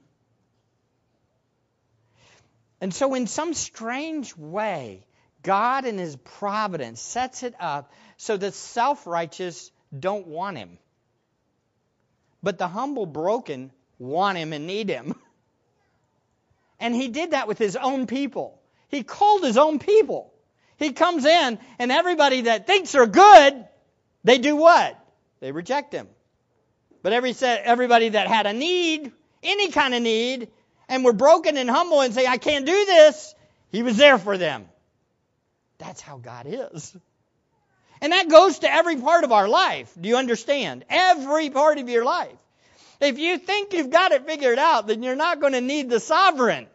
And 2.81 2.95
so, 2.95 3.15
in 3.15 3.27
some 3.27 3.55
strange 3.55 4.37
way, 4.37 5.05
God 5.43 5.85
in 5.85 5.99
his 5.99 6.17
providence 6.17 7.01
sets 7.01 7.43
it 7.43 7.55
up 7.61 7.93
so 8.17 8.37
that 8.37 8.55
self 8.55 9.07
righteous 9.07 9.71
don't 9.97 10.27
want 10.27 10.57
him. 10.57 10.79
But 12.43 12.59
the 12.59 12.69
humble, 12.69 13.07
broken 13.07 13.73
want 13.99 14.39
him 14.39 14.53
and 14.53 14.67
need 14.67 14.89
him. 14.89 15.15
And 16.81 16.95
he 16.95 17.09
did 17.09 17.33
that 17.33 17.49
with 17.49 17.59
his 17.59 17.75
own 17.75 18.07
people. 18.07 18.61
He 18.89 19.03
called 19.03 19.43
his 19.43 19.59
own 19.59 19.81
people. 19.81 20.33
He 20.77 20.93
comes 20.93 21.25
in, 21.25 21.59
and 21.81 21.91
everybody 21.91 22.43
that 22.43 22.69
thinks 22.69 22.93
they're 22.93 23.07
good, 23.07 23.67
they 24.23 24.39
do 24.39 24.55
what? 24.55 24.97
They 25.41 25.51
reject 25.51 25.93
him. 25.93 26.07
But 27.03 27.13
every, 27.13 27.35
everybody 27.41 28.11
that 28.11 28.29
had 28.29 28.47
a 28.47 28.53
need, 28.53 29.11
any 29.43 29.71
kind 29.73 29.93
of 29.93 30.03
need, 30.03 30.49
and 30.89 31.05
were 31.05 31.13
broken 31.13 31.57
and 31.57 31.69
humble 31.69 32.01
and 32.01 32.15
say, 32.15 32.27
I 32.27 32.39
can't 32.39 32.65
do 32.65 32.85
this, 32.85 33.35
he 33.71 33.83
was 33.83 33.97
there 33.97 34.19
for 34.19 34.39
them. 34.39 34.69
That's 35.79 36.01
how 36.01 36.19
God 36.19 36.47
is. 36.49 36.97
And 38.01 38.13
that 38.13 38.29
goes 38.29 38.61
to 38.61 38.73
every 38.73 38.97
part 38.97 39.25
of 39.25 39.33
our 39.33 39.49
life. 39.49 39.93
Do 40.01 40.09
you 40.09 40.17
understand? 40.17 40.85
Every 40.89 41.51
part 41.51 41.79
of 41.79 41.89
your 41.89 42.05
life. 42.05 42.37
If 43.01 43.19
you 43.19 43.39
think 43.39 43.73
you've 43.73 43.91
got 43.91 44.13
it 44.13 44.27
figured 44.27 44.59
out, 44.59 44.87
then 44.87 45.03
you're 45.03 45.17
not 45.17 45.41
going 45.41 45.53
to 45.53 45.61
need 45.61 45.89
the 45.89 46.01
sovereign. 46.01 46.67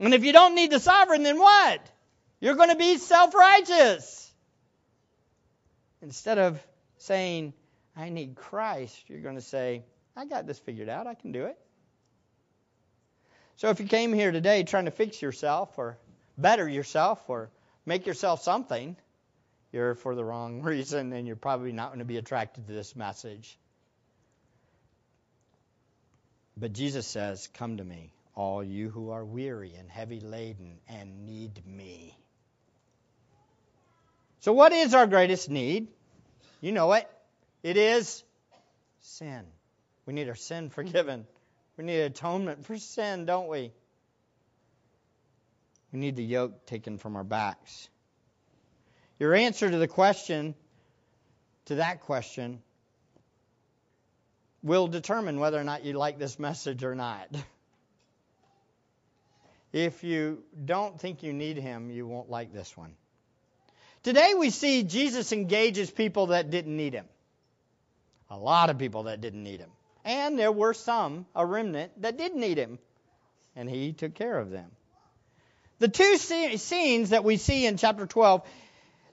And 0.00 0.14
if 0.14 0.24
you 0.24 0.32
don't 0.32 0.54
need 0.54 0.70
the 0.70 0.80
sovereign, 0.80 1.22
then 1.22 1.38
what? 1.38 1.80
You're 2.40 2.54
going 2.54 2.70
to 2.70 2.76
be 2.76 2.98
self 2.98 3.34
righteous. 3.34 4.32
Instead 6.02 6.38
of 6.38 6.62
saying, 6.98 7.52
I 7.96 8.08
need 8.08 8.36
Christ, 8.36 9.02
you're 9.08 9.20
going 9.20 9.34
to 9.34 9.40
say, 9.40 9.82
I 10.16 10.24
got 10.24 10.46
this 10.46 10.58
figured 10.58 10.88
out. 10.88 11.06
I 11.06 11.14
can 11.14 11.32
do 11.32 11.46
it. 11.46 11.58
So 13.56 13.70
if 13.70 13.80
you 13.80 13.86
came 13.86 14.12
here 14.12 14.30
today 14.30 14.62
trying 14.62 14.84
to 14.84 14.92
fix 14.92 15.20
yourself 15.20 15.76
or 15.78 15.98
better 16.36 16.68
yourself 16.68 17.20
or 17.28 17.50
make 17.84 18.06
yourself 18.06 18.42
something, 18.42 18.96
you're 19.72 19.94
for 19.94 20.14
the 20.14 20.24
wrong 20.24 20.62
reason 20.62 21.12
and 21.12 21.26
you're 21.26 21.36
probably 21.36 21.72
not 21.72 21.88
going 21.88 22.00
to 22.00 22.04
be 22.04 22.16
attracted 22.16 22.66
to 22.66 22.72
this 22.72 22.96
message. 22.96 23.58
But 26.56 26.72
Jesus 26.72 27.06
says, 27.06 27.48
Come 27.54 27.76
to 27.76 27.84
me, 27.84 28.12
all 28.34 28.64
you 28.64 28.88
who 28.88 29.10
are 29.10 29.24
weary 29.24 29.74
and 29.74 29.88
heavy 29.88 30.20
laden 30.20 30.78
and 30.88 31.24
need 31.24 31.64
me. 31.66 32.16
So, 34.40 34.52
what 34.52 34.72
is 34.72 34.94
our 34.94 35.06
greatest 35.06 35.50
need? 35.50 35.88
You 36.60 36.72
know 36.72 36.92
it. 36.92 37.08
It 37.62 37.76
is 37.76 38.22
sin. 39.00 39.44
We 40.06 40.14
need 40.14 40.28
our 40.28 40.34
sin 40.34 40.70
forgiven. 40.70 41.26
We 41.76 41.84
need 41.84 42.00
atonement 42.00 42.66
for 42.66 42.76
sin, 42.76 43.24
don't 43.24 43.48
we? 43.48 43.72
We 45.92 46.00
need 46.00 46.16
the 46.16 46.24
yoke 46.24 46.66
taken 46.66 46.98
from 46.98 47.16
our 47.16 47.24
backs. 47.24 47.88
Your 49.18 49.34
answer 49.34 49.70
to 49.70 49.78
the 49.78 49.88
question, 49.88 50.54
to 51.66 51.76
that 51.76 52.02
question, 52.02 52.62
will 54.62 54.86
determine 54.86 55.40
whether 55.40 55.58
or 55.58 55.64
not 55.64 55.84
you 55.84 55.94
like 55.94 56.18
this 56.18 56.38
message 56.38 56.84
or 56.84 56.94
not. 56.94 57.28
If 59.72 60.02
you 60.02 60.42
don't 60.64 60.98
think 61.00 61.22
you 61.22 61.32
need 61.32 61.58
him, 61.58 61.90
you 61.90 62.06
won't 62.06 62.30
like 62.30 62.52
this 62.52 62.76
one. 62.76 62.94
Today 64.02 64.34
we 64.38 64.50
see 64.50 64.84
Jesus 64.84 65.32
engages 65.32 65.90
people 65.90 66.28
that 66.28 66.50
didn't 66.50 66.76
need 66.76 66.94
him. 66.94 67.06
A 68.30 68.36
lot 68.36 68.70
of 68.70 68.78
people 68.78 69.04
that 69.04 69.20
didn't 69.20 69.42
need 69.42 69.60
him. 69.60 69.70
And 70.04 70.38
there 70.38 70.52
were 70.52 70.74
some, 70.74 71.26
a 71.34 71.44
remnant, 71.44 72.00
that 72.02 72.16
did 72.16 72.34
need 72.34 72.56
him. 72.56 72.78
And 73.56 73.68
he 73.68 73.92
took 73.92 74.14
care 74.14 74.38
of 74.38 74.50
them. 74.50 74.70
The 75.80 75.88
two 75.88 76.16
scenes 76.16 77.10
that 77.10 77.24
we 77.24 77.36
see 77.36 77.66
in 77.66 77.76
chapter 77.76 78.06
12, 78.06 78.42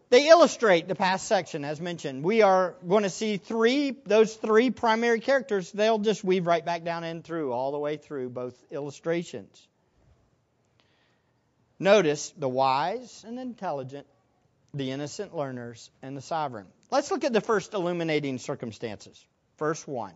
they 0.09 0.27
illustrate 0.29 0.87
the 0.87 0.95
past 0.95 1.27
section, 1.27 1.65
as 1.65 1.81
mentioned. 1.81 2.23
We 2.23 2.41
are 2.41 2.75
going 2.87 3.03
to 3.03 3.09
see 3.09 3.37
three, 3.37 3.95
those 4.05 4.35
three 4.35 4.69
primary 4.69 5.19
characters. 5.19 5.71
They'll 5.71 5.99
just 5.99 6.23
weave 6.23 6.45
right 6.45 6.63
back 6.63 6.83
down 6.83 7.03
and 7.03 7.23
through, 7.23 7.51
all 7.51 7.71
the 7.71 7.79
way 7.79 7.97
through 7.97 8.29
both 8.29 8.55
illustrations. 8.71 9.67
Notice 11.79 12.33
the 12.37 12.47
wise 12.47 13.23
and 13.27 13.39
intelligent, 13.39 14.07
the 14.73 14.91
innocent 14.91 15.35
learners, 15.35 15.89
and 16.01 16.15
the 16.15 16.21
sovereign. 16.21 16.67
Let's 16.91 17.11
look 17.11 17.23
at 17.23 17.33
the 17.33 17.41
first 17.41 17.73
illuminating 17.73 18.37
circumstances. 18.37 19.25
Verse 19.57 19.85
1 19.85 20.13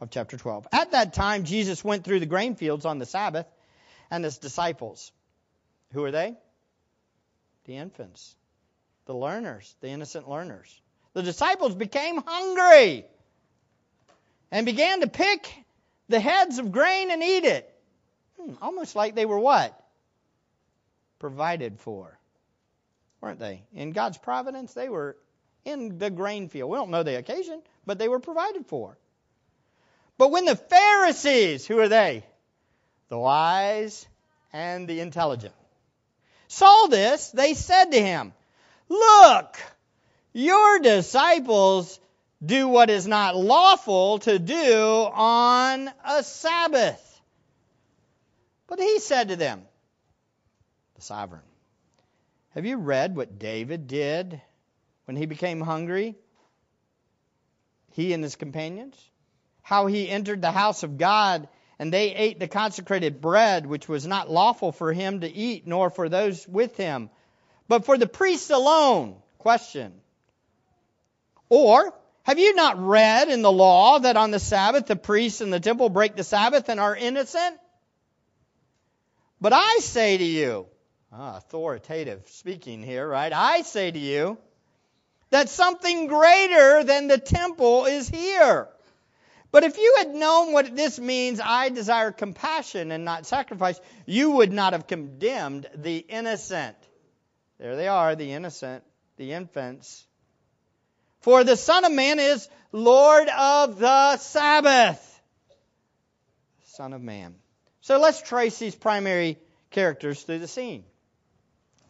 of 0.00 0.10
chapter 0.10 0.36
12. 0.36 0.68
At 0.72 0.92
that 0.92 1.12
time, 1.12 1.44
Jesus 1.44 1.84
went 1.84 2.04
through 2.04 2.20
the 2.20 2.26
grain 2.26 2.54
fields 2.54 2.84
on 2.84 2.98
the 2.98 3.06
Sabbath, 3.06 3.46
and 4.10 4.24
his 4.24 4.38
disciples, 4.38 5.12
who 5.92 6.04
are 6.04 6.10
they? 6.10 6.36
The 7.66 7.76
infants, 7.76 8.34
the 9.06 9.14
learners, 9.14 9.74
the 9.80 9.88
innocent 9.88 10.28
learners. 10.28 10.80
The 11.12 11.22
disciples 11.22 11.74
became 11.74 12.22
hungry 12.24 13.04
and 14.50 14.66
began 14.66 15.00
to 15.00 15.08
pick 15.08 15.52
the 16.08 16.20
heads 16.20 16.58
of 16.58 16.72
grain 16.72 17.10
and 17.10 17.22
eat 17.22 17.44
it. 17.44 17.74
Hmm, 18.40 18.54
almost 18.62 18.96
like 18.96 19.14
they 19.14 19.26
were 19.26 19.38
what? 19.38 19.76
Provided 21.18 21.78
for. 21.80 22.18
Weren't 23.20 23.38
they? 23.38 23.62
In 23.74 23.92
God's 23.92 24.18
providence, 24.18 24.72
they 24.72 24.88
were 24.88 25.16
in 25.64 25.98
the 25.98 26.10
grain 26.10 26.48
field. 26.48 26.70
We 26.70 26.76
don't 26.76 26.90
know 26.90 27.02
the 27.02 27.18
occasion, 27.18 27.62
but 27.84 27.98
they 27.98 28.08
were 28.08 28.20
provided 28.20 28.66
for. 28.66 28.96
But 30.16 30.30
when 30.30 30.44
the 30.44 30.56
Pharisees, 30.56 31.66
who 31.66 31.78
are 31.78 31.88
they? 31.88 32.24
The 33.08 33.18
wise 33.18 34.06
and 34.52 34.88
the 34.88 35.00
intelligent, 35.00 35.54
saw 36.48 36.86
this, 36.86 37.30
they 37.30 37.54
said 37.54 37.86
to 37.92 38.00
him, 38.00 38.32
Look, 38.90 39.56
your 40.32 40.80
disciples 40.80 42.00
do 42.44 42.66
what 42.68 42.90
is 42.90 43.06
not 43.06 43.36
lawful 43.36 44.18
to 44.20 44.38
do 44.38 45.08
on 45.12 45.88
a 46.04 46.24
Sabbath. 46.24 47.20
But 48.66 48.80
he 48.80 48.98
said 48.98 49.28
to 49.28 49.36
them, 49.36 49.62
the 50.96 51.02
sovereign, 51.02 51.42
have 52.50 52.66
you 52.66 52.78
read 52.78 53.14
what 53.14 53.38
David 53.38 53.86
did 53.86 54.40
when 55.04 55.16
he 55.16 55.26
became 55.26 55.60
hungry? 55.60 56.16
He 57.92 58.12
and 58.12 58.24
his 58.24 58.34
companions? 58.34 58.96
How 59.62 59.86
he 59.86 60.08
entered 60.08 60.42
the 60.42 60.50
house 60.50 60.82
of 60.82 60.98
God 60.98 61.48
and 61.78 61.92
they 61.92 62.14
ate 62.14 62.40
the 62.40 62.48
consecrated 62.48 63.20
bread, 63.20 63.66
which 63.66 63.88
was 63.88 64.04
not 64.06 64.30
lawful 64.30 64.72
for 64.72 64.92
him 64.92 65.20
to 65.20 65.32
eat, 65.32 65.66
nor 65.66 65.90
for 65.90 66.08
those 66.08 66.46
with 66.46 66.76
him, 66.76 67.08
but 67.70 67.84
for 67.84 67.96
the 67.96 68.08
priests 68.08 68.50
alone. 68.50 69.14
Question. 69.38 69.92
Or, 71.48 71.94
have 72.24 72.40
you 72.40 72.56
not 72.56 72.84
read 72.84 73.28
in 73.28 73.42
the 73.42 73.52
law 73.52 74.00
that 74.00 74.16
on 74.16 74.32
the 74.32 74.40
Sabbath 74.40 74.86
the 74.86 74.96
priests 74.96 75.40
in 75.40 75.50
the 75.50 75.60
temple 75.60 75.88
break 75.88 76.16
the 76.16 76.24
Sabbath 76.24 76.68
and 76.68 76.80
are 76.80 76.96
innocent? 76.96 77.56
But 79.40 79.52
I 79.52 79.78
say 79.82 80.18
to 80.18 80.24
you, 80.24 80.66
ah, 81.12 81.36
authoritative 81.36 82.24
speaking 82.26 82.82
here, 82.82 83.06
right? 83.06 83.32
I 83.32 83.62
say 83.62 83.88
to 83.88 83.98
you 84.00 84.36
that 85.30 85.48
something 85.48 86.08
greater 86.08 86.82
than 86.82 87.06
the 87.06 87.18
temple 87.18 87.84
is 87.84 88.08
here. 88.08 88.68
But 89.52 89.62
if 89.62 89.78
you 89.78 89.94
had 89.98 90.08
known 90.08 90.52
what 90.52 90.74
this 90.74 90.98
means, 90.98 91.40
I 91.42 91.68
desire 91.68 92.10
compassion 92.10 92.90
and 92.90 93.04
not 93.04 93.26
sacrifice, 93.26 93.80
you 94.06 94.32
would 94.32 94.52
not 94.52 94.72
have 94.72 94.88
condemned 94.88 95.68
the 95.76 95.98
innocent. 95.98 96.76
There 97.60 97.76
they 97.76 97.88
are, 97.88 98.16
the 98.16 98.32
innocent, 98.32 98.82
the 99.18 99.32
infants. 99.32 100.06
For 101.20 101.44
the 101.44 101.56
Son 101.56 101.84
of 101.84 101.92
Man 101.92 102.18
is 102.18 102.48
Lord 102.72 103.28
of 103.28 103.78
the 103.78 104.16
Sabbath. 104.16 105.20
Son 106.64 106.94
of 106.94 107.02
Man. 107.02 107.34
So 107.82 108.00
let's 108.00 108.22
trace 108.22 108.58
these 108.58 108.74
primary 108.74 109.38
characters 109.70 110.22
through 110.22 110.38
the 110.38 110.48
scene. 110.48 110.84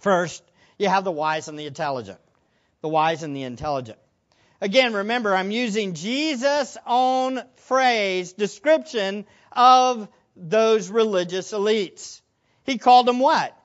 First, 0.01 0.43
you 0.77 0.89
have 0.89 1.05
the 1.05 1.13
wise 1.13 1.47
and 1.47 1.57
the 1.57 1.67
intelligent. 1.67 2.19
The 2.81 2.89
wise 2.89 3.23
and 3.23 3.37
the 3.37 3.45
intelligent. 3.45 3.99
Again, 4.61 4.93
remember, 4.93 5.37
I'm 5.37 5.53
using 5.53 5.95
Jesus' 5.95 6.77
own 6.85 7.41
phrase, 7.57 8.33
description 8.33 9.25
of 9.53 10.09
those 10.35 10.91
religious 10.91 11.53
elites. 11.53 12.23
He 12.65 12.77
called 12.77 13.07
them 13.07 13.21
what? 13.21 13.57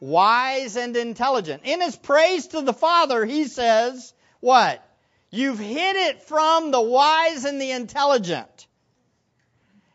Wise 0.00 0.76
and 0.76 0.96
intelligent. 0.96 1.62
In 1.64 1.80
his 1.80 1.96
praise 1.96 2.48
to 2.48 2.62
the 2.62 2.72
Father, 2.72 3.24
he 3.24 3.44
says, 3.44 4.12
what? 4.40 4.86
You've 5.30 5.58
hid 5.58 5.96
it 5.96 6.22
from 6.22 6.70
the 6.70 6.80
wise 6.80 7.44
and 7.44 7.60
the 7.60 7.70
intelligent. 7.70 8.66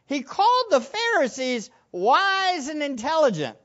He 0.08 0.24
called 0.24 0.66
the 0.72 0.82
Pharisees 0.82 1.70
wise 1.92 2.68
and 2.68 2.82
intelligent. 2.82 3.58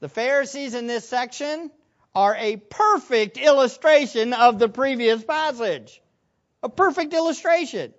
The 0.00 0.08
Pharisees 0.08 0.74
in 0.74 0.86
this 0.86 1.08
section 1.08 1.70
are 2.14 2.36
a 2.36 2.56
perfect 2.56 3.38
illustration 3.38 4.32
of 4.32 4.58
the 4.58 4.68
previous 4.68 5.24
passage. 5.24 6.02
A 6.62 6.68
perfect 6.68 7.14
illustration. 7.14 7.94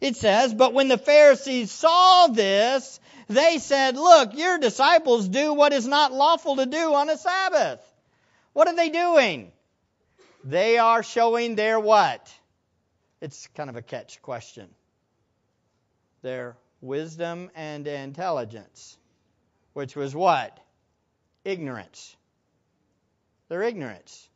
It 0.00 0.16
says, 0.16 0.54
But 0.54 0.74
when 0.74 0.88
the 0.88 0.98
Pharisees 0.98 1.70
saw 1.70 2.28
this, 2.28 2.98
they 3.34 3.58
said, 3.58 3.96
Look, 3.96 4.36
your 4.36 4.58
disciples 4.58 5.28
do 5.28 5.54
what 5.54 5.72
is 5.72 5.86
not 5.86 6.12
lawful 6.12 6.56
to 6.56 6.66
do 6.66 6.94
on 6.94 7.10
a 7.10 7.16
Sabbath. 7.16 7.80
What 8.52 8.68
are 8.68 8.76
they 8.76 8.90
doing? 8.90 9.52
They 10.44 10.78
are 10.78 11.02
showing 11.02 11.54
their 11.54 11.78
what? 11.78 12.32
It's 13.20 13.46
kind 13.54 13.70
of 13.70 13.76
a 13.76 13.82
catch 13.82 14.20
question. 14.22 14.68
Their 16.22 16.56
wisdom 16.80 17.50
and 17.54 17.86
intelligence, 17.86 18.96
which 19.72 19.96
was 19.96 20.14
what? 20.14 20.58
Ignorance 21.44 22.16
their 23.52 23.62
ignorance. 23.62 24.28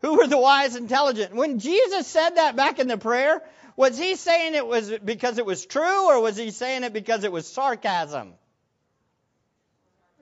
Who 0.00 0.16
were 0.16 0.26
the 0.26 0.36
wise 0.36 0.74
and 0.74 0.82
intelligent? 0.82 1.32
When 1.32 1.60
Jesus 1.60 2.08
said 2.08 2.30
that 2.30 2.56
back 2.56 2.80
in 2.80 2.88
the 2.88 2.98
prayer, 2.98 3.40
was 3.80 3.96
he 3.96 4.14
saying 4.14 4.54
it 4.54 4.66
was 4.66 4.92
because 5.02 5.38
it 5.38 5.46
was 5.46 5.64
true 5.64 6.08
or 6.08 6.20
was 6.20 6.36
he 6.36 6.50
saying 6.50 6.84
it 6.84 6.92
because 6.92 7.24
it 7.24 7.32
was 7.32 7.46
sarcasm? 7.46 8.34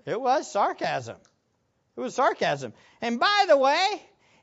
It 0.07 0.21
was 0.21 0.49
sarcasm. 0.49 1.17
It 1.97 2.01
was 2.01 2.15
sarcasm. 2.15 2.73
And 3.01 3.19
by 3.19 3.47
the 3.49 3.57
way, 3.57 3.85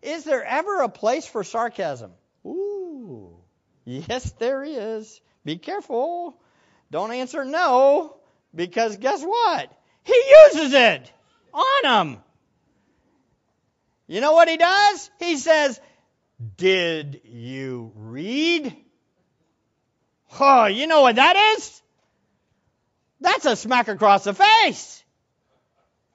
is 0.01 0.25
there 0.25 0.43
ever 0.43 0.81
a 0.81 0.89
place 0.89 1.25
for 1.25 1.45
sarcasm? 1.45 2.11
Ooh. 2.45 3.37
Yes, 3.85 4.33
there 4.33 4.65
is. 4.65 5.21
Be 5.45 5.55
careful. 5.55 6.37
Don't 6.91 7.13
answer 7.13 7.45
no, 7.45 8.17
because 8.53 8.97
guess 8.97 9.23
what? 9.23 9.71
He 10.03 10.23
uses 10.53 10.73
it 10.73 11.09
on 11.53 11.83
them. 11.83 12.23
You 14.07 14.19
know 14.19 14.33
what 14.33 14.49
he 14.49 14.57
does? 14.57 15.09
He 15.19 15.37
says, 15.37 15.79
Did 16.57 17.21
you 17.23 17.93
read? 17.95 18.75
Oh, 20.39 20.65
you 20.65 20.87
know 20.87 21.01
what 21.01 21.15
that 21.15 21.35
is? 21.57 21.81
That's 23.21 23.45
a 23.45 23.55
smack 23.55 23.87
across 23.87 24.23
the 24.25 24.33
face 24.33 25.03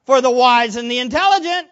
for 0.04 0.20
the 0.20 0.30
wise 0.30 0.76
and 0.76 0.90
the 0.90 0.98
intelligent. 0.98 1.68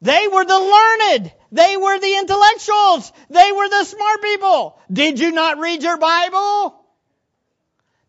They 0.00 0.28
were 0.28 0.44
the 0.44 0.58
learned. 0.58 1.32
They 1.50 1.76
were 1.76 1.98
the 1.98 2.16
intellectuals. 2.18 3.12
They 3.30 3.52
were 3.52 3.68
the 3.68 3.84
smart 3.84 4.22
people. 4.22 4.78
Did 4.92 5.18
you 5.18 5.32
not 5.32 5.58
read 5.58 5.82
your 5.82 5.96
Bible? 5.96 6.74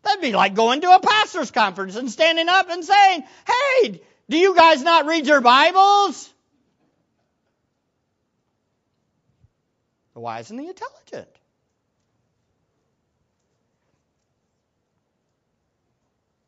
That'd 0.02 0.22
be 0.22 0.32
like 0.32 0.54
going 0.54 0.82
to 0.82 0.94
a 0.94 1.00
pastor's 1.00 1.50
conference 1.50 1.96
and 1.96 2.10
standing 2.10 2.48
up 2.48 2.70
and 2.70 2.84
saying, 2.84 3.24
Hey, 3.46 4.00
do 4.28 4.36
you 4.36 4.54
guys 4.54 4.82
not 4.82 5.06
read 5.06 5.26
your 5.26 5.40
Bibles? 5.40 6.32
the 10.16 10.20
wise 10.20 10.50
and 10.50 10.58
the 10.58 10.66
intelligent. 10.66 11.28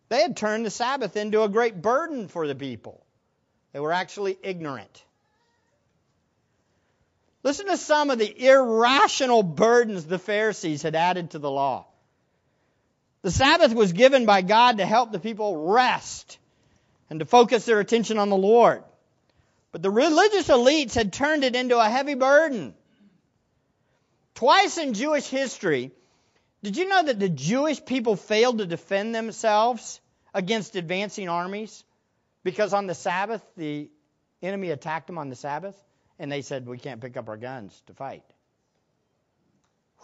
They 0.08 0.22
had 0.22 0.36
turned 0.36 0.64
the 0.64 0.70
Sabbath 0.70 1.16
into 1.16 1.42
a 1.42 1.48
great 1.48 1.80
burden 1.82 2.28
for 2.28 2.46
the 2.46 2.54
people. 2.54 3.04
They 3.72 3.80
were 3.80 3.92
actually 3.92 4.38
ignorant. 4.42 5.04
Listen 7.42 7.66
to 7.66 7.76
some 7.76 8.10
of 8.10 8.18
the 8.18 8.46
irrational 8.46 9.42
burdens 9.42 10.04
the 10.04 10.18
Pharisees 10.18 10.82
had 10.82 10.94
added 10.94 11.30
to 11.30 11.38
the 11.38 11.50
law. 11.50 11.86
The 13.22 13.30
Sabbath 13.30 13.74
was 13.74 13.92
given 13.92 14.26
by 14.26 14.42
God 14.42 14.78
to 14.78 14.86
help 14.86 15.12
the 15.12 15.18
people 15.18 15.72
rest 15.72 16.38
and 17.10 17.20
to 17.20 17.26
focus 17.26 17.64
their 17.64 17.80
attention 17.80 18.18
on 18.18 18.30
the 18.30 18.36
Lord. 18.36 18.82
But 19.72 19.82
the 19.82 19.90
religious 19.90 20.48
elites 20.48 20.94
had 20.94 21.12
turned 21.12 21.44
it 21.44 21.54
into 21.54 21.78
a 21.78 21.88
heavy 21.88 22.14
burden. 22.14 22.74
Twice 24.34 24.78
in 24.78 24.94
Jewish 24.94 25.26
history, 25.26 25.92
did 26.62 26.76
you 26.76 26.88
know 26.88 27.04
that 27.04 27.18
the 27.18 27.28
Jewish 27.28 27.84
people 27.84 28.16
failed 28.16 28.58
to 28.58 28.66
defend 28.66 29.14
themselves 29.14 30.00
against 30.34 30.76
advancing 30.76 31.28
armies? 31.28 31.84
Because 32.42 32.72
on 32.72 32.86
the 32.86 32.94
Sabbath, 32.94 33.42
the 33.56 33.90
enemy 34.42 34.70
attacked 34.70 35.06
them 35.06 35.18
on 35.18 35.28
the 35.28 35.36
Sabbath, 35.36 35.76
and 36.18 36.30
they 36.30 36.42
said, 36.42 36.66
We 36.66 36.78
can't 36.78 37.00
pick 37.00 37.16
up 37.16 37.28
our 37.28 37.36
guns 37.36 37.80
to 37.86 37.94
fight. 37.94 38.24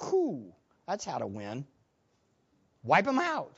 Whew, 0.00 0.52
that's 0.86 1.04
how 1.04 1.18
to 1.18 1.26
win. 1.26 1.66
Wipe 2.82 3.04
them 3.04 3.18
out. 3.18 3.54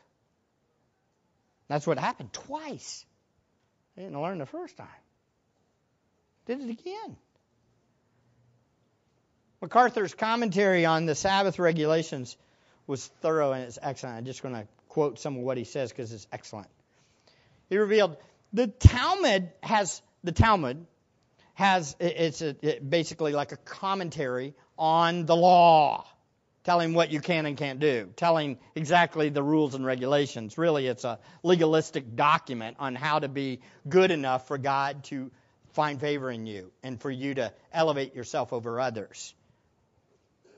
That's 1.69 1.87
what 1.87 1.99
happened 1.99 2.33
twice. 2.33 3.05
They 3.97 4.03
didn't 4.03 4.21
learn 4.21 4.39
the 4.39 4.47
first 4.47 4.77
time. 4.77 4.89
Did 6.47 6.61
it 6.61 6.71
again. 6.71 7.17
MacArthur's 9.61 10.15
commentary 10.15 10.85
on 10.85 11.07
the 11.07 11.15
Sabbath 11.15 11.59
regulations 11.59 12.37
was 12.87 13.07
thorough 13.21 13.53
and 13.53 13.65
it's 13.65 13.79
excellent. 13.81 14.17
I'm 14.17 14.25
just 14.25 14.43
going 14.43 14.55
to 14.55 14.67
quote 14.89 15.19
some 15.19 15.37
of 15.37 15.43
what 15.43 15.59
he 15.59 15.65
says 15.65 15.91
because 15.91 16.13
it's 16.13 16.27
excellent. 16.33 16.69
He 17.69 17.77
revealed 17.77 18.17
the 18.53 18.69
Talmud 18.69 19.51
has 19.63 20.01
the 20.23 20.33
Talmud 20.33 20.87
has 21.55 21.97
it's 22.01 22.43
a, 22.43 22.57
it 22.63 22.89
basically 22.89 23.33
like 23.33 23.53
a 23.53 23.57
commentary 23.57 24.55
on 24.79 25.27
the 25.27 25.35
law, 25.35 26.07
telling 26.65 26.93
what 26.95 27.11
you 27.11 27.21
can 27.21 27.47
and 27.47 27.57
can't 27.57 27.81
do, 27.81 28.11
telling 28.17 28.59
exactly 28.75 29.31
the 29.31 29.43
rules 29.43 29.75
and 29.75 29.85
regulations. 29.85 30.59
Really, 30.59 30.87
it's 30.87 31.05
a 31.05 31.19
legalistic 31.43 32.15
document 32.15 32.77
on 32.79 32.95
how 32.95 33.19
to 33.19 33.29
be 33.29 33.61
good 33.89 34.11
enough 34.11 34.47
for 34.49 34.59
God 34.59 35.05
to 35.05 35.31
find 35.73 36.01
favor 36.01 36.31
in 36.31 36.47
you 36.47 36.73
and 36.83 37.01
for 37.01 37.11
you 37.11 37.35
to 37.35 37.53
elevate 37.73 38.15
yourself 38.15 38.53
over 38.53 38.81
others. 38.81 39.35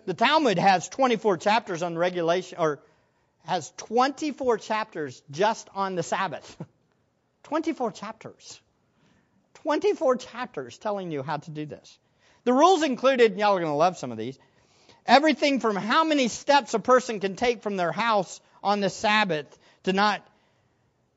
The 0.08 0.14
Talmud 0.14 0.58
has 0.58 0.88
24 0.88 1.36
chapters 1.36 1.82
on 1.82 1.98
regulation, 1.98 2.56
or 2.58 2.80
has 3.44 3.70
24 3.76 4.56
chapters 4.56 5.22
just 5.30 5.68
on 5.74 5.96
the 5.96 6.02
Sabbath. 6.02 6.56
24 7.42 7.92
chapters. 7.92 8.58
24 9.64 10.16
chapters 10.16 10.78
telling 10.78 11.10
you 11.10 11.22
how 11.22 11.36
to 11.36 11.50
do 11.50 11.66
this. 11.66 11.98
The 12.44 12.54
rules 12.54 12.82
included, 12.84 13.38
y'all 13.38 13.54
are 13.54 13.60
going 13.60 13.70
to 13.70 13.76
love 13.76 13.98
some 13.98 14.10
of 14.10 14.16
these. 14.16 14.38
Everything 15.04 15.60
from 15.60 15.76
how 15.76 16.04
many 16.04 16.28
steps 16.28 16.72
a 16.72 16.78
person 16.78 17.20
can 17.20 17.36
take 17.36 17.60
from 17.60 17.76
their 17.76 17.92
house 17.92 18.40
on 18.62 18.80
the 18.80 18.88
Sabbath 18.88 19.58
to 19.82 19.92
not 19.92 20.26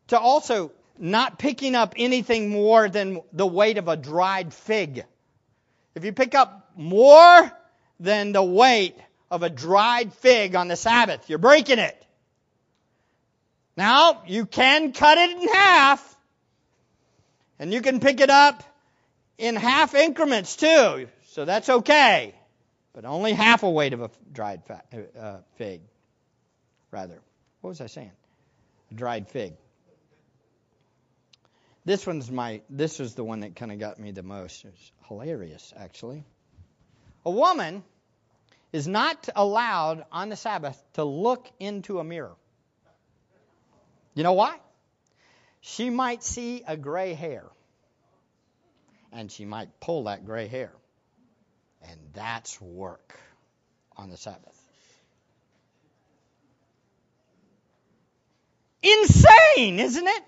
to 0.07 0.19
also 0.19 0.73
not 0.99 1.39
picking 1.39 1.75
up 1.75 1.93
anything 1.95 2.49
more 2.49 2.89
than 2.89 3.21
the 3.31 3.47
weight 3.47 3.77
of 3.77 3.87
a 3.87 3.95
dried 3.95 4.53
fig. 4.53 5.05
If 5.95 6.03
you 6.03 6.11
pick 6.11 6.35
up 6.35 6.71
more 6.75 7.57
than 8.01 8.31
the 8.31 8.43
weight 8.43 8.95
of 9.29 9.43
a 9.43 9.49
dried 9.49 10.13
fig 10.15 10.55
on 10.55 10.67
the 10.67 10.75
Sabbath, 10.75 11.29
you're 11.29 11.39
breaking 11.39 11.79
it. 11.79 11.97
Now, 13.77 14.23
you 14.27 14.45
can 14.45 14.91
cut 14.91 15.17
it 15.17 15.31
in 15.31 15.47
half, 15.47 16.17
and 17.59 17.71
you 17.71 17.81
can 17.81 17.99
pick 17.99 18.19
it 18.19 18.29
up 18.29 18.63
in 19.37 19.55
half 19.55 19.95
increments 19.95 20.55
too, 20.55 21.07
so 21.27 21.45
that's 21.45 21.69
okay. 21.69 22.35
But 22.93 23.05
only 23.05 23.33
half 23.33 23.63
a 23.63 23.69
weight 23.69 23.93
of 23.93 24.01
a 24.01 24.09
dried 24.33 24.63
uh, 25.17 25.37
fig, 25.55 25.81
rather. 26.89 27.19
What 27.61 27.69
was 27.69 27.81
I 27.81 27.87
saying? 27.87 28.11
A 28.91 28.93
dried 28.95 29.29
fig. 29.29 29.53
This 31.85 32.05
one's 32.05 32.29
my. 32.29 32.61
This 32.69 32.99
was 32.99 33.15
the 33.15 33.23
one 33.23 33.39
that 33.39 33.55
kind 33.55 33.71
of 33.71 33.79
got 33.79 33.97
me 33.97 34.11
the 34.11 34.23
most. 34.23 34.65
It's 34.65 34.91
hilarious, 35.07 35.73
actually. 35.77 36.25
A 37.25 37.31
woman 37.31 37.83
is 38.71 38.87
not 38.87 39.29
allowed 39.35 40.05
on 40.11 40.29
the 40.29 40.35
Sabbath 40.35 40.81
to 40.93 41.03
look 41.03 41.49
into 41.59 41.99
a 41.99 42.03
mirror. 42.03 42.35
You 44.13 44.23
know 44.23 44.33
why? 44.33 44.57
She 45.61 45.89
might 45.89 46.23
see 46.23 46.63
a 46.67 46.75
gray 46.75 47.13
hair, 47.13 47.45
and 49.11 49.31
she 49.31 49.45
might 49.45 49.79
pull 49.79 50.05
that 50.05 50.25
gray 50.25 50.47
hair. 50.47 50.71
And 51.83 51.99
that's 52.13 52.59
work 52.61 53.19
on 53.97 54.09
the 54.09 54.17
Sabbath. 54.17 54.57
Insane, 58.83 59.79
isn't 59.79 60.07
it? 60.07 60.23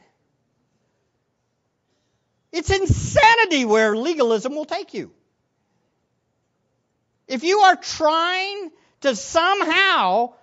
It's 2.51 2.69
insanity 2.69 3.65
where 3.65 3.95
legalism 3.97 4.53
will 4.53 4.65
take 4.65 4.93
you. 4.93 5.11
If 7.27 7.43
you 7.43 7.59
are 7.59 7.75
trying 7.75 8.71
to 9.01 9.15
somehow 9.15 10.33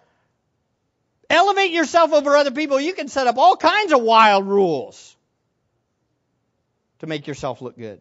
elevate 1.29 1.71
yourself 1.71 2.13
over 2.13 2.37
other 2.37 2.51
people, 2.51 2.81
you 2.81 2.95
can 2.95 3.09
set 3.09 3.27
up 3.27 3.39
all 3.39 3.57
kinds 3.57 3.93
of 3.93 4.03
wild 4.03 4.47
rules 4.47 5.17
to 7.01 7.07
make 7.07 7.27
yourself 7.27 7.63
look 7.63 7.77
good. 7.77 8.01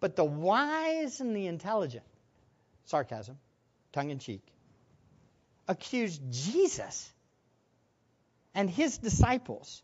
But 0.00 0.16
the 0.16 0.24
wise 0.24 1.20
and 1.20 1.34
the 1.34 1.46
intelligent, 1.46 2.04
sarcasm, 2.84 3.38
tongue 3.92 4.10
in 4.10 4.18
cheek, 4.18 4.42
accused 5.66 6.20
Jesus 6.30 7.10
and 8.54 8.68
his 8.68 8.98
disciples 8.98 9.82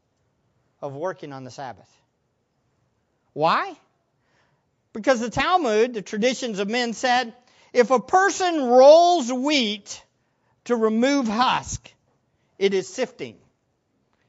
of 0.82 0.94
working 0.94 1.32
on 1.32 1.44
the 1.44 1.50
Sabbath. 1.50 1.90
Why? 3.32 3.74
Because 4.92 5.20
the 5.20 5.30
Talmud, 5.30 5.94
the 5.94 6.02
traditions 6.02 6.58
of 6.58 6.68
men 6.68 6.92
said, 6.92 7.34
if 7.72 7.90
a 7.90 8.00
person 8.00 8.64
rolls 8.64 9.32
wheat 9.32 10.02
to 10.64 10.76
remove 10.76 11.28
husk, 11.28 11.92
it 12.58 12.74
is 12.74 12.88
sifting. 12.88 13.36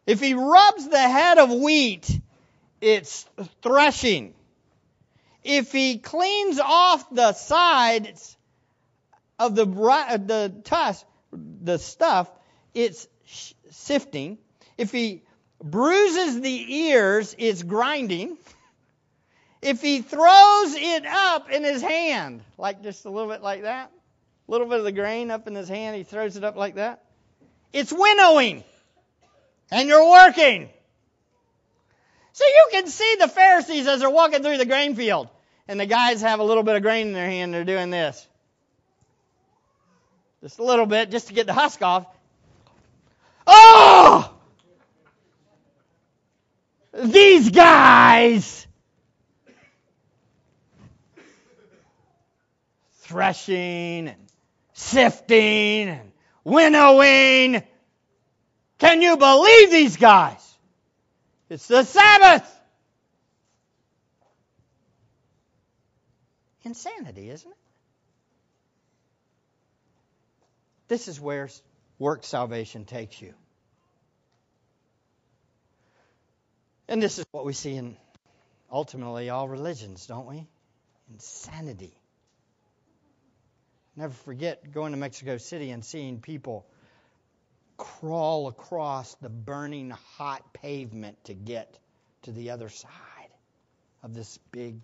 If 0.06 0.19
he 0.19 0.34
rubs 0.34 0.88
the 0.88 1.00
head 1.00 1.38
of 1.38 1.52
wheat, 1.52 2.21
it's 2.80 3.26
threshing. 3.62 4.34
If 5.43 5.71
he 5.71 5.97
cleans 5.97 6.60
off 6.60 7.10
the 7.10 7.34
sides 7.34 8.38
of 9.39 9.56
the, 9.56 9.65
uh, 9.65 10.17
the 10.17 10.62
tusk, 10.63 11.06
the 11.32 11.78
stuff, 11.78 12.30
it's 12.74 13.08
sifting. 13.71 14.38
If 14.78 14.91
he 14.91 15.24
bruises 15.63 16.41
the 16.41 16.74
ears, 16.74 17.36
it's 17.38 17.63
grinding. 17.63 18.38
If 19.62 19.82
he 19.82 20.02
throws 20.02 20.74
it 20.76 21.06
up 21.06 21.52
in 21.52 21.63
his 21.63 21.82
hand, 21.82 22.41
like 22.58 22.82
just 22.82 23.06
a 23.06 23.10
little 23.10 23.30
bit 23.30 23.43
like 23.43 23.62
that, 23.62 23.91
a 24.47 24.52
little 24.52 24.67
bit 24.67 24.80
of 24.80 24.86
the 24.86 24.91
grain 24.91 25.30
up 25.30 25.47
in 25.47 25.54
his 25.54 25.69
hand, 25.69 25.95
he 25.95 26.04
throws 26.04 26.36
it 26.36 26.43
up 26.43 26.56
like 26.56 26.76
that, 26.76 27.04
it's 27.71 27.93
winnowing. 27.93 28.63
And 29.71 29.88
you're 29.88 30.10
working. 30.10 30.69
So 32.34 32.43
you 32.45 32.67
can 32.71 32.88
see 32.88 33.17
the 33.19 33.28
Pharisees 33.28 33.88
as 33.88 34.00
they're 34.00 34.10
walking 34.10 34.41
through 34.41 34.58
the 34.58 34.65
grain 34.65 34.95
field. 34.95 35.30
And 35.67 35.80
the 35.80 35.86
guys 35.86 36.21
have 36.21 36.39
a 36.39 36.43
little 36.43 36.63
bit 36.63 36.76
of 36.76 36.82
grain 36.82 37.08
in 37.08 37.13
their 37.13 37.30
hand, 37.30 37.54
they're 37.54 37.63
doing 37.63 37.91
this. 37.91 38.28
Just 40.41 40.60
a 40.60 40.63
little 40.63 40.88
bit, 40.88 41.12
just 41.12 41.28
to 41.28 41.34
get 41.34 41.45
the 41.45 41.54
husk 41.54 41.82
off. 41.84 42.08
Oh! 43.45 44.34
These 46.93 47.52
guys! 47.52 48.67
Threshing 53.12 54.08
and 54.08 54.28
sifting 54.71 55.89
and 55.89 56.12
winnowing. 56.45 57.62
Can 58.80 59.02
you 59.02 59.17
believe 59.17 59.69
these 59.69 59.97
guys? 59.97 60.58
It's 61.50 61.67
the 61.67 61.84
Sabbath. 61.84 62.60
Insanity, 66.63 67.30
isn't 67.30 67.52
it? 67.52 67.58
This 70.88 71.10
is 71.10 71.19
where 71.19 71.50
work 72.00 72.24
salvation 72.24 72.86
takes 72.86 73.21
you. 73.21 73.34
And 76.88 77.04
this 77.04 77.19
is 77.19 77.26
what 77.32 77.43
we 77.43 77.52
see 77.52 77.76
in 77.76 77.97
ultimately 78.71 79.30
all 79.30 79.50
religions, 79.50 80.08
don't 80.08 80.28
we? 80.28 80.47
Insanity. 81.12 81.93
Never 84.01 84.15
forget 84.15 84.71
going 84.71 84.93
to 84.93 84.97
Mexico 84.97 85.37
City 85.37 85.69
and 85.69 85.85
seeing 85.85 86.21
people 86.21 86.65
crawl 87.77 88.47
across 88.47 89.13
the 89.21 89.29
burning 89.29 89.91
hot 89.91 90.53
pavement 90.53 91.23
to 91.25 91.35
get 91.35 91.77
to 92.23 92.31
the 92.31 92.49
other 92.49 92.67
side 92.67 92.89
of 94.01 94.15
this 94.15 94.39
big 94.51 94.79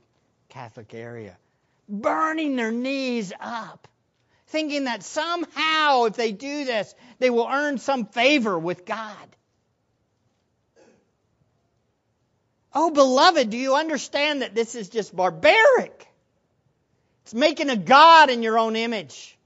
Catholic 0.50 0.94
area, 0.94 1.36
burning 1.90 2.56
their 2.58 2.72
knees 2.72 3.34
up 3.40 3.88
thinking 4.50 4.84
that 4.84 5.02
somehow, 5.02 6.04
if 6.04 6.14
they 6.14 6.32
do 6.32 6.66
this, 6.66 6.94
they 7.18 7.32
will 7.32 7.48
earn 7.52 7.80
some 7.80 8.06
favor 8.06 8.60
with 8.60 8.86
God. 8.86 9.36
Oh, 12.72 12.92
beloved, 12.92 13.50
do 13.50 13.58
you 13.58 13.74
understand 13.74 14.44
that 14.44 14.54
this 14.54 14.76
is 14.76 14.90
just 14.90 15.16
barbaric? 15.16 16.07
It's 17.28 17.34
making 17.34 17.70
a 17.70 17.76
God 17.76 18.30
in 18.30 18.42
your 18.42 18.58
own 18.58 18.78
image, 18.78 19.38